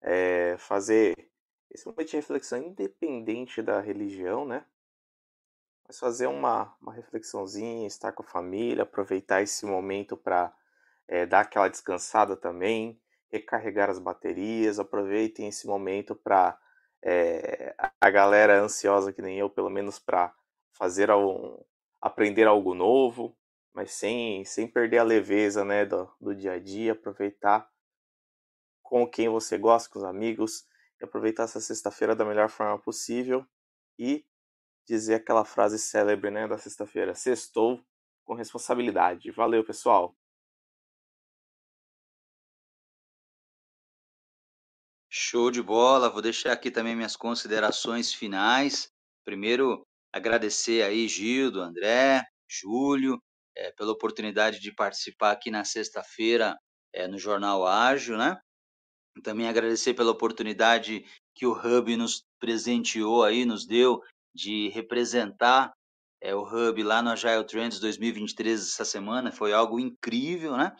É, 0.00 0.56
fazer 0.56 1.30
esse 1.70 1.84
momento 1.84 2.08
de 2.08 2.16
reflexão 2.16 2.62
independente 2.62 3.60
da 3.60 3.78
religião, 3.78 4.46
né? 4.46 4.64
Mas 5.88 5.98
fazer 5.98 6.26
uma, 6.26 6.76
uma 6.82 6.92
reflexãozinha, 6.92 7.86
estar 7.86 8.12
com 8.12 8.22
a 8.22 8.26
família, 8.26 8.82
aproveitar 8.82 9.40
esse 9.40 9.64
momento 9.64 10.18
para 10.18 10.54
é, 11.08 11.24
dar 11.24 11.40
aquela 11.40 11.66
descansada 11.68 12.36
também, 12.36 13.00
recarregar 13.30 13.88
as 13.88 13.98
baterias, 13.98 14.78
aproveitem 14.78 15.48
esse 15.48 15.66
momento 15.66 16.14
para 16.14 16.58
é, 17.02 17.74
a 17.98 18.10
galera 18.10 18.60
ansiosa 18.60 19.14
que 19.14 19.22
nem 19.22 19.38
eu, 19.38 19.48
pelo 19.48 19.70
menos 19.70 19.98
para 19.98 20.34
fazer 20.72 21.10
um, 21.10 21.58
aprender 22.02 22.46
algo 22.46 22.74
novo, 22.74 23.34
mas 23.72 23.92
sem, 23.92 24.44
sem 24.44 24.66
perder 24.66 24.98
a 24.98 25.04
leveza 25.04 25.64
né, 25.64 25.86
do, 25.86 26.06
do 26.20 26.34
dia 26.34 26.52
a 26.52 26.58
dia, 26.58 26.92
aproveitar 26.92 27.66
com 28.82 29.08
quem 29.08 29.28
você 29.28 29.56
gosta, 29.56 29.90
com 29.90 29.98
os 29.98 30.04
amigos, 30.04 30.66
e 31.00 31.04
aproveitar 31.04 31.44
essa 31.44 31.60
sexta-feira 31.60 32.14
da 32.14 32.24
melhor 32.24 32.48
forma 32.48 32.78
possível 32.78 33.46
e 33.98 34.26
dizer 34.88 35.14
aquela 35.16 35.44
frase 35.44 35.78
célebre 35.78 36.30
né, 36.30 36.48
da 36.48 36.58
sexta-feira: 36.58 37.14
Sextou 37.14 37.80
com 38.24 38.34
responsabilidade. 38.34 39.30
Valeu, 39.30 39.62
pessoal! 39.64 40.16
Show 45.10 45.50
de 45.50 45.62
bola. 45.62 46.10
Vou 46.10 46.22
deixar 46.22 46.52
aqui 46.52 46.70
também 46.70 46.96
minhas 46.96 47.16
considerações 47.16 48.12
finais. 48.12 48.88
Primeiro, 49.24 49.82
agradecer 50.12 50.82
aí 50.82 51.08
Gildo, 51.08 51.60
André, 51.60 52.22
Júlio, 52.48 53.20
é, 53.56 53.72
pela 53.72 53.92
oportunidade 53.92 54.60
de 54.60 54.72
participar 54.72 55.32
aqui 55.32 55.50
na 55.50 55.64
sexta-feira 55.64 56.56
é, 56.92 57.06
no 57.06 57.18
Jornal 57.18 57.66
Ágil, 57.66 58.16
né? 58.16 58.38
Também 59.22 59.48
agradecer 59.48 59.94
pela 59.94 60.12
oportunidade 60.12 61.04
que 61.34 61.46
o 61.46 61.52
Hub 61.52 61.96
nos 61.96 62.24
presenteou 62.38 63.24
aí, 63.24 63.44
nos 63.44 63.66
deu 63.66 64.00
de 64.34 64.68
representar 64.68 65.72
é, 66.22 66.34
o 66.34 66.42
Hub 66.42 66.82
lá 66.82 67.02
no 67.02 67.10
Agile 67.10 67.44
Trends 67.44 67.80
2023 67.80 68.60
essa 68.60 68.84
semana. 68.84 69.32
Foi 69.32 69.52
algo 69.52 69.78
incrível, 69.78 70.56
né? 70.56 70.74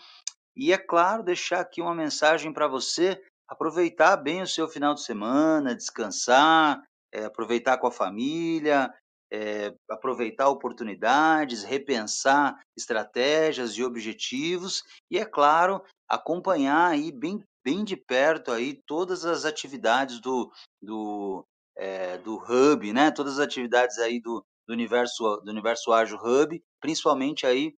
E 0.57 0.73
é 0.73 0.79
claro, 0.79 1.23
deixar 1.23 1.61
aqui 1.61 1.81
uma 1.81 1.95
mensagem 1.95 2.53
para 2.53 2.67
você 2.67 3.23
aproveitar 3.49 4.17
bem 4.17 4.43
o 4.43 4.47
seu 4.47 4.69
final 4.69 4.95
de 4.95 5.03
semana, 5.03 5.75
descansar, 5.75 6.83
é, 7.13 7.25
aproveitar 7.25 7.79
com 7.79 7.87
a 7.87 7.93
família, 7.93 8.93
é, 9.33 9.75
aproveitar 9.91 10.49
oportunidades, 10.49 11.63
repensar 11.63 12.59
estratégias 12.77 13.73
e 13.73 13.85
objetivos 13.85 14.83
e, 15.11 15.19
é 15.19 15.25
claro, 15.25 15.83
acompanhar 16.09 16.91
aí 16.91 17.13
bem, 17.13 17.43
bem 17.65 17.85
de 17.85 17.97
perto 17.97 18.51
aí 18.51 18.81
todas 18.87 19.25
as 19.25 19.45
atividades 19.45 20.21
do, 20.21 20.51
do, 20.83 21.47
é, 21.79 22.19
do 22.19 22.37
Hub, 22.37 22.93
né? 22.93 23.11
Todas 23.11 23.35
as 23.35 23.47
atividades 23.47 23.99
aí 23.99 24.21
do, 24.21 24.45
do 24.67 24.75
universo 24.75 25.41
do 25.45 25.51
universo 25.51 25.93
Ágil 25.93 26.19
Hub, 26.19 26.63
principalmente 26.81 27.47
aí 27.47 27.73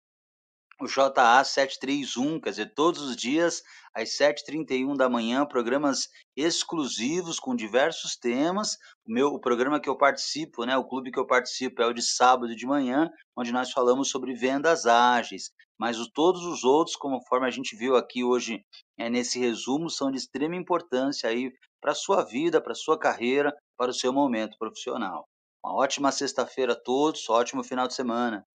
o 0.80 0.86
JA 0.86 1.44
731, 1.44 2.40
quer 2.40 2.50
dizer, 2.50 2.72
todos 2.74 3.02
os 3.02 3.14
dias 3.14 3.62
às 3.94 4.16
7h31 4.16 4.96
da 4.96 5.10
manhã, 5.10 5.44
programas 5.44 6.08
exclusivos 6.34 7.38
com 7.38 7.54
diversos 7.54 8.16
temas. 8.16 8.76
O 9.06 9.12
meu 9.12 9.28
o 9.28 9.38
programa 9.38 9.78
que 9.78 9.90
eu 9.90 9.96
participo, 9.98 10.64
né, 10.64 10.76
o 10.78 10.88
clube 10.88 11.10
que 11.10 11.18
eu 11.18 11.26
participo 11.26 11.82
é 11.82 11.86
o 11.86 11.92
de 11.92 12.00
sábado 12.00 12.56
de 12.56 12.66
manhã, 12.66 13.10
onde 13.36 13.52
nós 13.52 13.70
falamos 13.70 14.08
sobre 14.08 14.32
vendas 14.34 14.86
ágeis. 14.86 15.50
Mas 15.78 15.98
o, 15.98 16.10
todos 16.10 16.44
os 16.44 16.64
outros, 16.64 16.96
conforme 16.96 17.46
a 17.46 17.50
gente 17.50 17.76
viu 17.76 17.94
aqui 17.94 18.24
hoje 18.24 18.64
é, 18.98 19.10
nesse 19.10 19.38
resumo, 19.38 19.90
são 19.90 20.10
de 20.10 20.16
extrema 20.16 20.56
importância 20.56 21.28
aí 21.28 21.50
para 21.80 21.92
a 21.92 21.94
sua 21.94 22.24
vida, 22.24 22.60
para 22.60 22.72
a 22.72 22.76
sua 22.76 22.98
carreira, 22.98 23.54
para 23.80 23.92
o 23.92 23.94
seu 23.94 24.12
momento 24.12 24.58
profissional. 24.58 25.26
Uma 25.64 25.74
ótima 25.74 26.12
sexta-feira 26.12 26.74
a 26.74 26.76
todos, 26.76 27.30
ótimo 27.30 27.64
final 27.64 27.88
de 27.88 27.94
semana. 27.94 28.46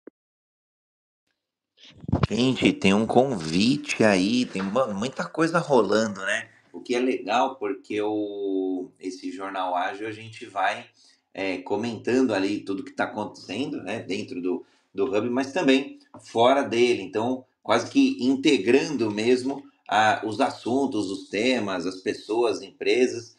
Gente, 2.29 2.71
tem 2.75 2.93
um 2.93 3.07
convite 3.07 4.05
aí, 4.05 4.45
tem 4.45 4.61
muita 4.95 5.27
coisa 5.27 5.59
rolando, 5.59 6.21
né? 6.21 6.51
O 6.71 6.79
que 6.83 6.95
é 6.95 6.99
legal 6.99 7.57
porque 7.57 8.03
o, 8.03 8.91
esse 9.01 9.33
Jornal 9.33 9.75
Ágil 9.75 10.07
a 10.07 10.13
gente 10.13 10.45
vai 10.45 10.85
é, 11.33 11.57
comentando 11.57 12.35
ali 12.35 12.61
tudo 12.61 12.85
que 12.85 12.91
está 12.91 13.05
acontecendo, 13.05 13.83
né? 13.83 14.01
Dentro 14.01 14.43
do, 14.43 14.67
do 14.93 15.07
Hub, 15.07 15.31
mas 15.31 15.55
também 15.55 16.01
fora 16.21 16.63
dele. 16.63 17.01
Então, 17.01 17.47
quase 17.63 17.91
que 17.91 18.23
integrando 18.23 19.11
mesmo 19.11 19.65
a, 19.89 20.21
os 20.27 20.39
assuntos, 20.39 21.11
os 21.11 21.31
temas, 21.31 21.87
as 21.87 22.03
pessoas, 22.03 22.61
empresas. 22.61 23.35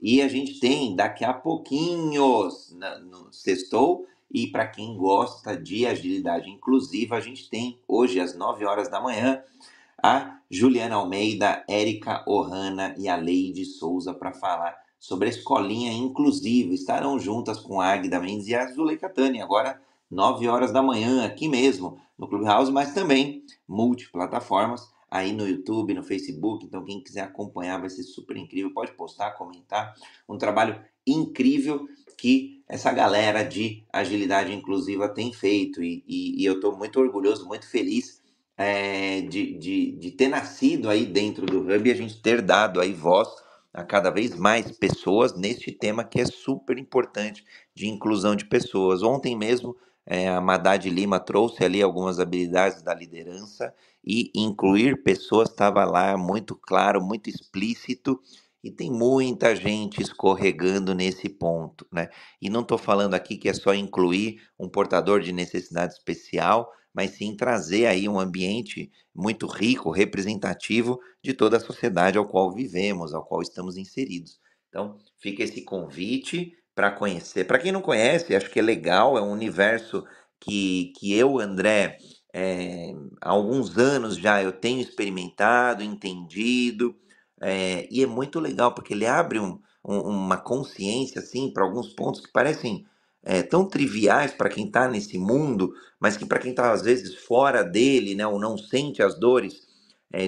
E 0.00 0.20
a 0.20 0.28
gente 0.28 0.60
tem 0.60 0.94
daqui 0.94 1.24
a 1.24 1.32
pouquinho, 1.32 2.48
na, 2.72 2.98
no 2.98 3.32
Sextou, 3.32 4.06
e 4.30 4.48
para 4.48 4.66
quem 4.66 4.96
gosta 4.96 5.56
de 5.56 5.86
agilidade 5.86 6.50
inclusiva, 6.50 7.16
a 7.16 7.20
gente 7.20 7.48
tem 7.48 7.78
hoje 7.86 8.20
às 8.20 8.36
9 8.36 8.64
horas 8.64 8.88
da 8.88 9.00
manhã 9.00 9.42
a 10.02 10.38
Juliana 10.50 10.96
Almeida, 10.96 11.64
Érica 11.68 12.22
Ohana 12.26 12.94
e 12.98 13.08
a 13.08 13.16
Leide 13.16 13.64
Souza 13.64 14.12
para 14.12 14.32
falar 14.32 14.76
sobre 14.98 15.28
a 15.28 15.30
escolinha 15.30 15.92
inclusiva. 15.92 16.74
Estarão 16.74 17.18
juntas 17.18 17.58
com 17.58 17.80
a 17.80 17.92
Agda 17.92 18.20
Mendes 18.20 18.48
e 18.48 18.54
a 18.54 18.66
Zuleika 18.66 19.08
Tani, 19.08 19.40
agora 19.40 19.80
9 20.10 20.46
horas 20.48 20.72
da 20.72 20.82
manhã, 20.82 21.24
aqui 21.24 21.48
mesmo 21.48 21.98
no 22.18 22.28
Clubhouse, 22.28 22.70
mas 22.70 22.94
também 22.94 23.42
multiplataformas 23.66 24.88
aí 25.16 25.32
no 25.32 25.48
YouTube, 25.48 25.94
no 25.94 26.02
Facebook. 26.02 26.64
Então, 26.64 26.84
quem 26.84 27.02
quiser 27.02 27.22
acompanhar 27.22 27.80
vai 27.80 27.90
ser 27.90 28.02
super 28.02 28.36
incrível. 28.36 28.72
Pode 28.72 28.92
postar, 28.92 29.32
comentar. 29.32 29.94
Um 30.28 30.38
trabalho 30.38 30.80
incrível 31.06 31.88
que 32.16 32.62
essa 32.68 32.92
galera 32.92 33.42
de 33.42 33.84
agilidade 33.92 34.52
inclusiva 34.52 35.08
tem 35.08 35.32
feito. 35.32 35.82
E, 35.82 36.04
e, 36.06 36.42
e 36.42 36.44
eu 36.44 36.54
estou 36.54 36.76
muito 36.76 36.98
orgulhoso, 36.98 37.46
muito 37.46 37.68
feliz 37.68 38.22
é, 38.56 39.20
de, 39.22 39.58
de, 39.58 39.92
de 39.92 40.10
ter 40.10 40.28
nascido 40.28 40.88
aí 40.88 41.04
dentro 41.04 41.44
do 41.46 41.60
Hub 41.60 41.88
e 41.88 41.92
a 41.92 41.96
gente 41.96 42.20
ter 42.20 42.40
dado 42.40 42.80
aí 42.80 42.92
voz 42.92 43.28
a 43.72 43.84
cada 43.84 44.10
vez 44.10 44.34
mais 44.34 44.72
pessoas 44.72 45.36
neste 45.36 45.70
tema 45.70 46.02
que 46.02 46.18
é 46.18 46.24
super 46.24 46.78
importante 46.78 47.44
de 47.74 47.86
inclusão 47.86 48.34
de 48.34 48.46
pessoas. 48.46 49.02
Ontem 49.02 49.36
mesmo 49.36 49.76
é, 50.06 50.28
a 50.28 50.40
Madad 50.40 50.84
Lima 50.86 51.20
trouxe 51.20 51.62
ali 51.64 51.82
algumas 51.82 52.18
habilidades 52.18 52.80
da 52.80 52.94
liderança 52.94 53.74
e 54.06 54.30
incluir 54.34 55.02
pessoas 55.02 55.50
estava 55.50 55.84
lá 55.84 56.16
muito 56.16 56.54
claro, 56.54 57.02
muito 57.02 57.28
explícito 57.28 58.20
e 58.62 58.70
tem 58.70 58.90
muita 58.90 59.54
gente 59.54 60.00
escorregando 60.00 60.94
nesse 60.94 61.28
ponto, 61.28 61.86
né? 61.92 62.08
E 62.40 62.48
não 62.48 62.62
estou 62.62 62.78
falando 62.78 63.14
aqui 63.14 63.36
que 63.36 63.48
é 63.48 63.54
só 63.54 63.74
incluir 63.74 64.40
um 64.58 64.68
portador 64.68 65.20
de 65.20 65.32
necessidade 65.32 65.94
especial, 65.94 66.70
mas 66.94 67.12
sim 67.12 67.36
trazer 67.36 67.86
aí 67.86 68.08
um 68.08 68.18
ambiente 68.18 68.90
muito 69.14 69.46
rico, 69.46 69.90
representativo 69.90 70.98
de 71.22 71.34
toda 71.34 71.58
a 71.58 71.60
sociedade 71.60 72.16
ao 72.18 72.26
qual 72.26 72.52
vivemos, 72.54 73.12
ao 73.12 73.24
qual 73.24 73.42
estamos 73.42 73.76
inseridos. 73.76 74.38
Então, 74.68 74.96
fica 75.18 75.42
esse 75.42 75.62
convite 75.62 76.52
para 76.74 76.90
conhecer. 76.90 77.44
Para 77.44 77.58
quem 77.58 77.72
não 77.72 77.80
conhece, 77.80 78.34
acho 78.34 78.50
que 78.50 78.58
é 78.58 78.62
legal, 78.62 79.16
é 79.16 79.22
um 79.22 79.30
universo 79.30 80.04
que, 80.40 80.92
que 80.98 81.12
eu, 81.14 81.38
André, 81.38 81.98
é, 82.38 82.94
há 83.22 83.30
alguns 83.30 83.78
anos 83.78 84.18
já 84.18 84.42
eu 84.42 84.52
tenho 84.52 84.82
experimentado, 84.82 85.82
entendido, 85.82 86.94
é, 87.40 87.88
e 87.90 88.02
é 88.02 88.06
muito 88.06 88.38
legal, 88.38 88.74
porque 88.74 88.92
ele 88.92 89.06
abre 89.06 89.38
um, 89.40 89.58
um, 89.82 90.00
uma 90.00 90.36
consciência, 90.36 91.18
assim, 91.18 91.50
para 91.50 91.64
alguns 91.64 91.94
pontos 91.94 92.20
que 92.20 92.30
parecem 92.30 92.84
é, 93.22 93.42
tão 93.42 93.66
triviais 93.66 94.34
para 94.34 94.50
quem 94.50 94.66
está 94.66 94.86
nesse 94.86 95.16
mundo, 95.16 95.72
mas 95.98 96.18
que 96.18 96.26
para 96.26 96.38
quem 96.38 96.50
está, 96.50 96.72
às 96.72 96.82
vezes, 96.82 97.14
fora 97.14 97.62
dele, 97.64 98.14
né, 98.14 98.26
ou 98.26 98.38
não 98.38 98.58
sente 98.58 99.02
as 99.02 99.18
dores 99.18 99.64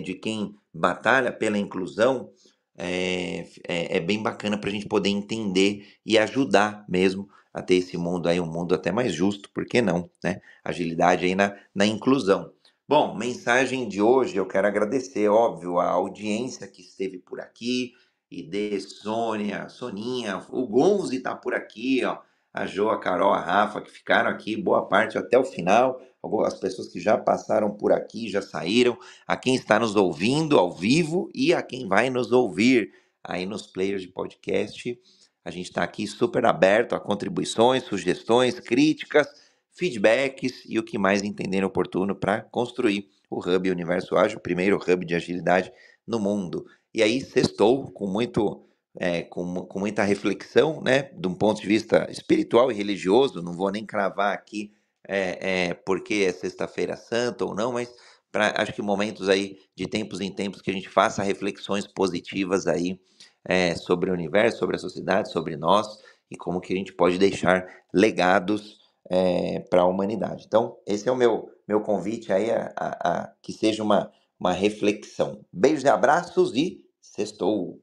de 0.05 0.13
quem 0.13 0.55
batalha 0.75 1.33
pela 1.33 1.57
inclusão, 1.57 2.31
é, 2.77 3.47
é, 3.67 3.97
é 3.97 4.01
bem 4.01 4.23
bacana 4.23 4.59
para 4.59 4.69
a 4.69 4.73
gente 4.73 4.87
poder 4.87 5.09
entender 5.09 5.87
e 6.05 6.19
ajudar 6.19 6.85
mesmo 6.89 7.29
a 7.53 7.63
ter 7.63 7.77
esse 7.77 7.97
mundo 7.97 8.29
aí, 8.29 8.41
um 8.41 8.47
mundo 8.47 8.75
até 8.75 8.93
mais 8.93 9.13
justo, 9.13 9.51
por 9.51 9.65
que 9.65 9.81
não, 9.81 10.11
né? 10.23 10.41
Agilidade 10.63 11.25
aí 11.25 11.35
na, 11.35 11.57
na 11.75 11.87
inclusão. 11.87 12.53
Bom, 12.89 13.15
mensagem 13.15 13.89
de 13.89 14.01
hoje, 14.01 14.37
eu 14.37 14.47
quero 14.47 14.67
agradecer, 14.67 15.29
óbvio, 15.29 15.79
a 15.79 15.91
audiência 15.91 16.67
que 16.67 16.81
esteve 16.81 17.19
por 17.19 17.41
aqui, 17.41 17.93
Ide, 18.31 18.81
Sônia, 18.81 19.69
Soninha, 19.69 20.45
o 20.51 20.67
Gonzi 20.67 21.21
tá 21.21 21.35
por 21.35 21.55
aqui, 21.55 22.05
ó, 22.05 22.19
a 22.53 22.67
Jo, 22.67 22.89
a 22.89 22.99
Carol, 22.99 23.33
a 23.33 23.41
Rafa, 23.41 23.81
que 23.81 23.91
ficaram 23.91 24.31
aqui 24.31 24.57
boa 24.57 24.87
parte 24.87 25.19
até 25.19 25.39
o 25.39 25.45
final, 25.45 26.01
as 26.45 26.59
pessoas 26.59 26.89
que 26.89 27.01
já 27.01 27.17
passaram 27.17 27.71
por 27.71 27.93
aqui, 27.93 28.29
já 28.29 28.43
saíram, 28.43 28.99
a 29.27 29.37
quem 29.37 29.55
está 29.55 29.79
nos 29.79 29.95
ouvindo 29.95 30.59
ao 30.59 30.73
vivo 30.73 31.31
e 31.35 31.55
a 31.55 31.63
quem 31.63 31.87
vai 31.87 32.11
nos 32.11 32.33
ouvir 32.33 32.93
aí 33.23 33.47
nos 33.47 33.67
players 33.67 34.03
de 34.03 34.09
podcast. 34.09 34.99
A 35.45 35.51
gente 35.51 35.67
está 35.67 35.83
aqui 35.83 36.07
super 36.07 36.45
aberto 36.45 36.95
a 36.95 37.01
contribuições, 37.01 37.85
sugestões, 37.85 38.61
críticas, 38.61 39.27
feedbacks 39.73 40.65
e 40.67 40.79
o 40.79 40.83
que 40.83 40.99
mais 40.99 41.23
entenderem 41.23 41.65
oportuno 41.65 42.15
para 42.15 42.43
construir 42.43 43.09
o 43.31 43.39
Hub 43.39 43.71
Universo 43.71 44.17
Ágil, 44.17 44.39
o 44.39 44.43
primeiro 44.43 44.77
hub 44.77 45.05
de 45.05 45.15
agilidade 45.15 45.73
no 46.07 46.19
mundo. 46.19 46.65
E 46.93 47.03
aí, 47.03 47.21
sextou 47.21 47.91
com 47.93 48.07
muito 48.07 48.65
é, 48.99 49.23
com, 49.23 49.67
com 49.67 49.79
muita 49.79 50.03
reflexão, 50.03 50.81
né, 50.83 51.03
de 51.03 51.29
um 51.29 51.35
ponto 51.35 51.61
de 51.61 51.67
vista 51.69 52.11
espiritual 52.11 52.73
e 52.73 52.75
religioso, 52.75 53.41
não 53.41 53.53
vou 53.53 53.71
nem 53.71 53.87
cravar 53.87 54.35
aqui 54.35 54.73
é, 55.07 55.69
é, 55.69 55.75
porque 55.75 56.27
é 56.27 56.33
sexta-feira 56.33 56.97
santa 56.97 57.45
ou 57.45 57.55
não, 57.55 57.73
mas 57.73 57.89
pra, 58.33 58.53
acho 58.61 58.73
que 58.73 58.83
momentos 58.83 59.29
aí, 59.29 59.59
de 59.75 59.87
tempos 59.87 60.21
em 60.21 60.33
tempos, 60.33 60.61
que 60.61 60.71
a 60.71 60.75
gente 60.75 60.89
faça 60.89 61.23
reflexões 61.23 61.87
positivas 61.87 62.67
aí 62.67 62.99
é, 63.45 63.75
sobre 63.75 64.11
o 64.11 64.15
universo, 64.15 64.59
sobre 64.59 64.77
a 64.77 64.79
sociedade, 64.79 65.31
sobre 65.31 65.57
nós 65.57 65.87
e 66.31 66.37
como 66.37 66.61
que 66.61 66.73
a 66.73 66.77
gente 66.77 66.93
pode 66.93 67.19
deixar 67.19 67.67
legados 67.93 68.79
é, 69.11 69.61
para 69.71 69.83
a 69.83 69.87
humanidade. 69.87 70.45
Então, 70.47 70.79
esse 70.87 71.09
é 71.09 71.13
o 71.13 71.17
meu, 71.17 71.51
meu 71.67 71.81
convite 71.81 72.33
aí 72.33 72.51
a, 72.51 72.73
a, 72.77 73.23
a 73.23 73.35
que 73.41 73.53
seja 73.53 73.83
uma, 73.83 74.13
uma 74.39 74.53
reflexão. 74.53 75.45
Beijos 75.53 75.85
e 75.85 75.89
abraços 75.89 76.55
e 76.55 76.85
sextou! 77.01 77.83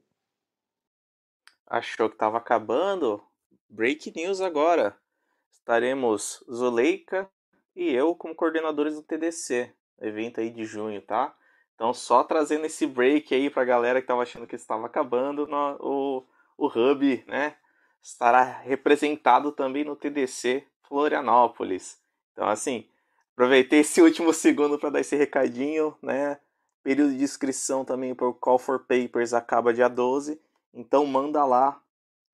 Achou 1.66 2.08
que 2.08 2.14
estava 2.14 2.38
acabando? 2.38 3.20
Break 3.68 4.12
news 4.14 4.40
agora. 4.40 4.96
Estaremos 5.50 6.44
Zuleika 6.48 7.28
e 7.74 7.92
eu 7.92 8.14
como 8.14 8.36
coordenadores 8.36 8.94
do 8.94 9.02
TDC, 9.02 9.74
evento 10.00 10.40
aí 10.40 10.48
de 10.48 10.64
junho, 10.64 11.02
tá? 11.02 11.36
Então, 11.76 11.92
só 11.92 12.24
trazendo 12.24 12.64
esse 12.64 12.86
break 12.86 13.34
aí 13.34 13.50
para 13.50 13.62
a 13.62 13.66
galera 13.66 14.00
que 14.00 14.04
estava 14.04 14.22
achando 14.22 14.46
que 14.46 14.56
estava 14.56 14.86
acabando, 14.86 15.46
no, 15.46 15.76
o, 15.78 16.26
o 16.56 16.66
Hub, 16.66 17.24
né? 17.28 17.54
Estará 18.02 18.42
representado 18.42 19.52
também 19.52 19.84
no 19.84 19.94
TDC 19.94 20.66
Florianópolis. 20.88 22.00
Então, 22.32 22.48
assim, 22.48 22.88
aproveitei 23.34 23.80
esse 23.80 24.00
último 24.02 24.32
segundo 24.32 24.78
para 24.78 24.88
dar 24.88 25.00
esse 25.00 25.16
recadinho, 25.16 25.94
né? 26.02 26.40
Período 26.82 27.14
de 27.14 27.22
inscrição 27.22 27.84
também 27.84 28.14
para 28.14 28.26
o 28.26 28.32
Call 28.32 28.58
for 28.58 28.86
Papers 28.86 29.34
acaba 29.34 29.74
dia 29.74 29.88
12. 29.88 30.40
Então 30.72 31.04
manda 31.04 31.44
lá. 31.44 31.82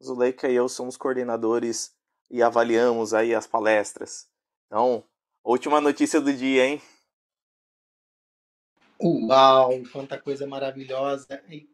Zuleika 0.03 0.49
e 0.49 0.55
eu 0.55 0.69
somos 0.69 0.97
coordenadores 0.97 1.95
e 2.31 2.43
avaliamos 2.43 3.15
aí 3.15 3.35
as 3.35 3.47
palestras. 3.47 4.29
Então, 4.67 5.05
última 5.45 5.81
notícia 5.81 6.21
do 6.21 6.33
dia, 6.33 6.67
hein? 6.67 6.83
Uau, 9.03 9.83
quanta 9.93 10.17
coisa 10.17 10.47
maravilhosa 10.47 11.43
e 11.51 11.69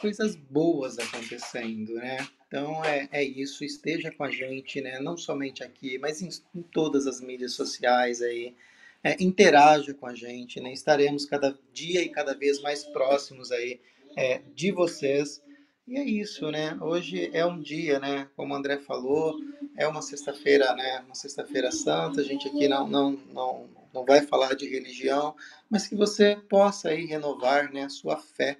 coisas 0.00 0.36
boas 0.36 0.98
acontecendo, 0.98 1.94
né? 1.94 2.18
Então 2.46 2.84
é, 2.84 3.08
é 3.10 3.24
isso, 3.24 3.64
esteja 3.64 4.12
com 4.12 4.24
a 4.24 4.30
gente, 4.30 4.80
né? 4.80 5.00
Não 5.00 5.16
somente 5.16 5.64
aqui, 5.64 5.98
mas 5.98 6.20
em, 6.20 6.28
em 6.54 6.62
todas 6.62 7.06
as 7.06 7.20
mídias 7.20 7.52
sociais 7.52 8.20
aí. 8.20 8.54
É, 9.02 9.22
interaja 9.22 9.92
com 9.92 10.06
a 10.06 10.14
gente, 10.14 10.60
né? 10.60 10.72
Estaremos 10.72 11.26
cada 11.26 11.58
dia 11.74 12.02
e 12.02 12.08
cada 12.08 12.34
vez 12.34 12.62
mais 12.62 12.84
próximos 12.84 13.52
aí 13.52 13.78
é, 14.16 14.40
de 14.54 14.72
vocês 14.72 15.42
e 15.86 15.98
é 15.98 16.02
isso, 16.02 16.50
né? 16.50 16.78
Hoje 16.80 17.30
é 17.34 17.44
um 17.44 17.60
dia, 17.60 17.98
né? 17.98 18.26
Como 18.34 18.54
o 18.54 18.56
André 18.56 18.78
falou, 18.78 19.38
é 19.76 19.86
uma 19.86 20.00
sexta-feira, 20.00 20.74
né? 20.74 21.02
Uma 21.04 21.14
sexta-feira 21.14 21.70
santa. 21.70 22.22
A 22.22 22.24
gente 22.24 22.48
aqui 22.48 22.66
não, 22.66 22.88
não, 22.88 23.12
não, 23.34 23.68
não 23.94 24.04
vai 24.04 24.20
falar 24.22 24.54
de 24.54 24.68
religião, 24.68 25.36
mas 25.70 25.86
que 25.86 25.94
você 25.94 26.36
possa 26.48 26.88
aí 26.88 27.06
renovar, 27.06 27.72
né? 27.72 27.84
A 27.84 27.88
sua 27.88 28.18
fé, 28.18 28.58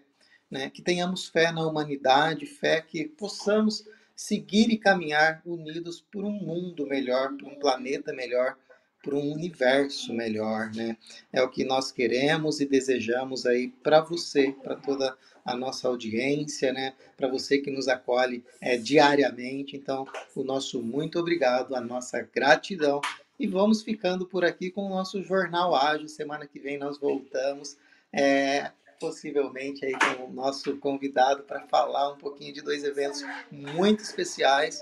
né? 0.50 0.70
Que 0.70 0.80
tenhamos 0.80 1.26
fé 1.26 1.50
na 1.50 1.66
humanidade, 1.66 2.46
fé 2.46 2.80
que 2.80 3.04
possamos 3.04 3.84
seguir 4.14 4.70
e 4.70 4.78
caminhar 4.78 5.42
unidos 5.44 6.00
por 6.00 6.24
um 6.24 6.30
mundo 6.30 6.86
melhor, 6.86 7.36
por 7.36 7.48
um 7.48 7.58
planeta 7.58 8.12
melhor, 8.12 8.56
por 9.02 9.12
um 9.12 9.32
universo 9.32 10.14
melhor, 10.14 10.70
né? 10.74 10.96
É 11.32 11.42
o 11.42 11.50
que 11.50 11.64
nós 11.64 11.92
queremos 11.92 12.60
e 12.60 12.64
desejamos 12.64 13.44
aí 13.44 13.68
para 13.82 14.00
você, 14.00 14.52
para 14.62 14.76
toda 14.76 15.14
a 15.44 15.54
nossa 15.54 15.88
audiência, 15.88 16.72
né? 16.72 16.94
Para 17.16 17.28
você 17.28 17.58
que 17.58 17.70
nos 17.70 17.86
acolhe 17.86 18.42
é, 18.60 18.78
diariamente. 18.78 19.76
Então, 19.76 20.06
o 20.34 20.42
nosso 20.42 20.80
muito 20.80 21.18
obrigado, 21.18 21.74
a 21.74 21.80
nossa 21.80 22.22
gratidão. 22.22 23.00
E 23.38 23.46
vamos 23.46 23.82
ficando 23.82 24.26
por 24.26 24.44
aqui 24.44 24.70
com 24.70 24.86
o 24.86 24.88
nosso 24.88 25.22
Jornal 25.22 25.74
Ágil. 25.74 26.08
Semana 26.08 26.46
que 26.46 26.58
vem 26.58 26.78
nós 26.78 26.98
voltamos, 26.98 27.76
é, 28.12 28.70
possivelmente 29.00 29.84
aí 29.84 29.92
com 29.92 30.26
o 30.26 30.32
nosso 30.32 30.76
convidado 30.78 31.42
para 31.42 31.60
falar 31.66 32.12
um 32.12 32.16
pouquinho 32.16 32.52
de 32.52 32.62
dois 32.62 32.84
eventos 32.84 33.22
muito 33.50 34.02
especiais 34.02 34.80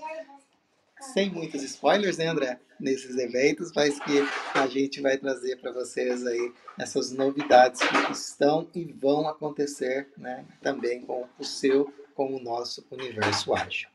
sem 1.02 1.30
muitos 1.30 1.62
spoilers, 1.62 2.16
né, 2.16 2.26
André? 2.28 2.60
Nesses 2.78 3.16
eventos, 3.16 3.72
mas 3.74 3.98
que 4.00 4.20
a 4.54 4.66
gente 4.66 5.00
vai 5.00 5.18
trazer 5.18 5.56
para 5.60 5.72
vocês 5.72 6.26
aí 6.26 6.52
essas 6.78 7.12
novidades 7.12 7.80
que 7.80 8.12
estão 8.12 8.68
e 8.74 8.84
vão 8.84 9.28
acontecer, 9.28 10.08
né? 10.16 10.44
Também 10.60 11.00
com 11.02 11.26
o 11.38 11.44
seu, 11.44 11.92
com 12.14 12.34
o 12.34 12.40
nosso 12.40 12.84
universo 12.90 13.54
ágil. 13.54 13.91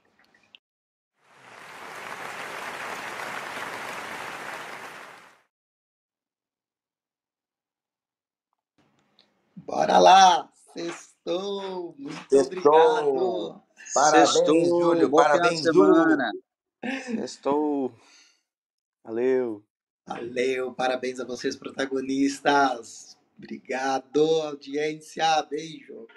Bora 9.68 10.00
lá! 10.00 10.50
Sextou! 10.72 11.94
Muito 12.00 12.26
Sextou. 12.30 12.74
obrigado! 12.74 13.64
Parabéns, 13.94 14.30
Sextou. 14.30 14.66
Júlio! 14.66 15.10
Boa 15.10 15.24
Parabéns, 15.24 15.62
Júlio! 15.62 16.18
Estou. 17.22 17.94
Valeu. 19.04 19.62
Valeu, 20.06 20.74
parabéns 20.74 21.20
a 21.20 21.26
vocês, 21.26 21.58
protagonistas. 21.58 23.18
Obrigado, 23.38 24.22
audiência. 24.44 25.44
Beijo. 25.50 26.08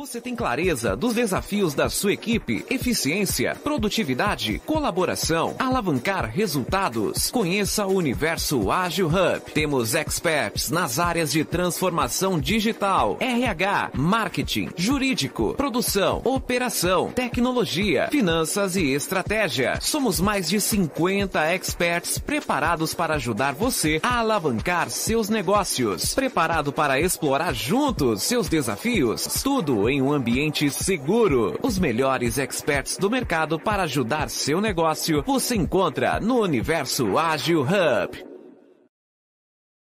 Você 0.00 0.18
tem 0.18 0.34
clareza 0.34 0.96
dos 0.96 1.12
desafios 1.12 1.74
da 1.74 1.90
sua 1.90 2.14
equipe, 2.14 2.64
eficiência, 2.70 3.54
produtividade, 3.54 4.58
colaboração, 4.64 5.54
alavancar 5.58 6.24
resultados. 6.24 7.30
Conheça 7.30 7.86
o 7.86 7.92
Universo 7.92 8.70
Ágil 8.70 9.08
Hub. 9.08 9.42
Temos 9.52 9.94
experts 9.94 10.70
nas 10.70 10.98
áreas 10.98 11.30
de 11.30 11.44
transformação 11.44 12.40
digital, 12.40 13.18
RH, 13.20 13.90
marketing, 13.92 14.70
jurídico, 14.74 15.52
produção, 15.52 16.22
operação, 16.24 17.12
tecnologia, 17.12 18.08
finanças 18.10 18.76
e 18.76 18.94
estratégia. 18.94 19.78
Somos 19.82 20.18
mais 20.18 20.48
de 20.48 20.62
50 20.62 21.44
experts 21.52 22.16
preparados 22.16 22.94
para 22.94 23.16
ajudar 23.16 23.52
você 23.52 24.00
a 24.02 24.20
alavancar 24.20 24.88
seus 24.88 25.28
negócios. 25.28 26.14
Preparado 26.14 26.72
para 26.72 26.98
explorar 26.98 27.52
juntos 27.52 28.22
seus 28.22 28.48
desafios? 28.48 29.42
Tudo 29.42 29.89
em 29.90 30.00
um 30.00 30.12
ambiente 30.12 30.70
seguro. 30.70 31.58
Os 31.62 31.78
melhores 31.78 32.38
experts 32.38 32.96
do 32.96 33.10
mercado 33.10 33.58
para 33.58 33.82
ajudar 33.82 34.30
seu 34.30 34.60
negócio 34.60 35.22
você 35.26 35.56
encontra 35.56 36.20
no 36.20 36.40
Universo 36.40 37.18
Ágil 37.18 37.62
Hub. 37.62 38.29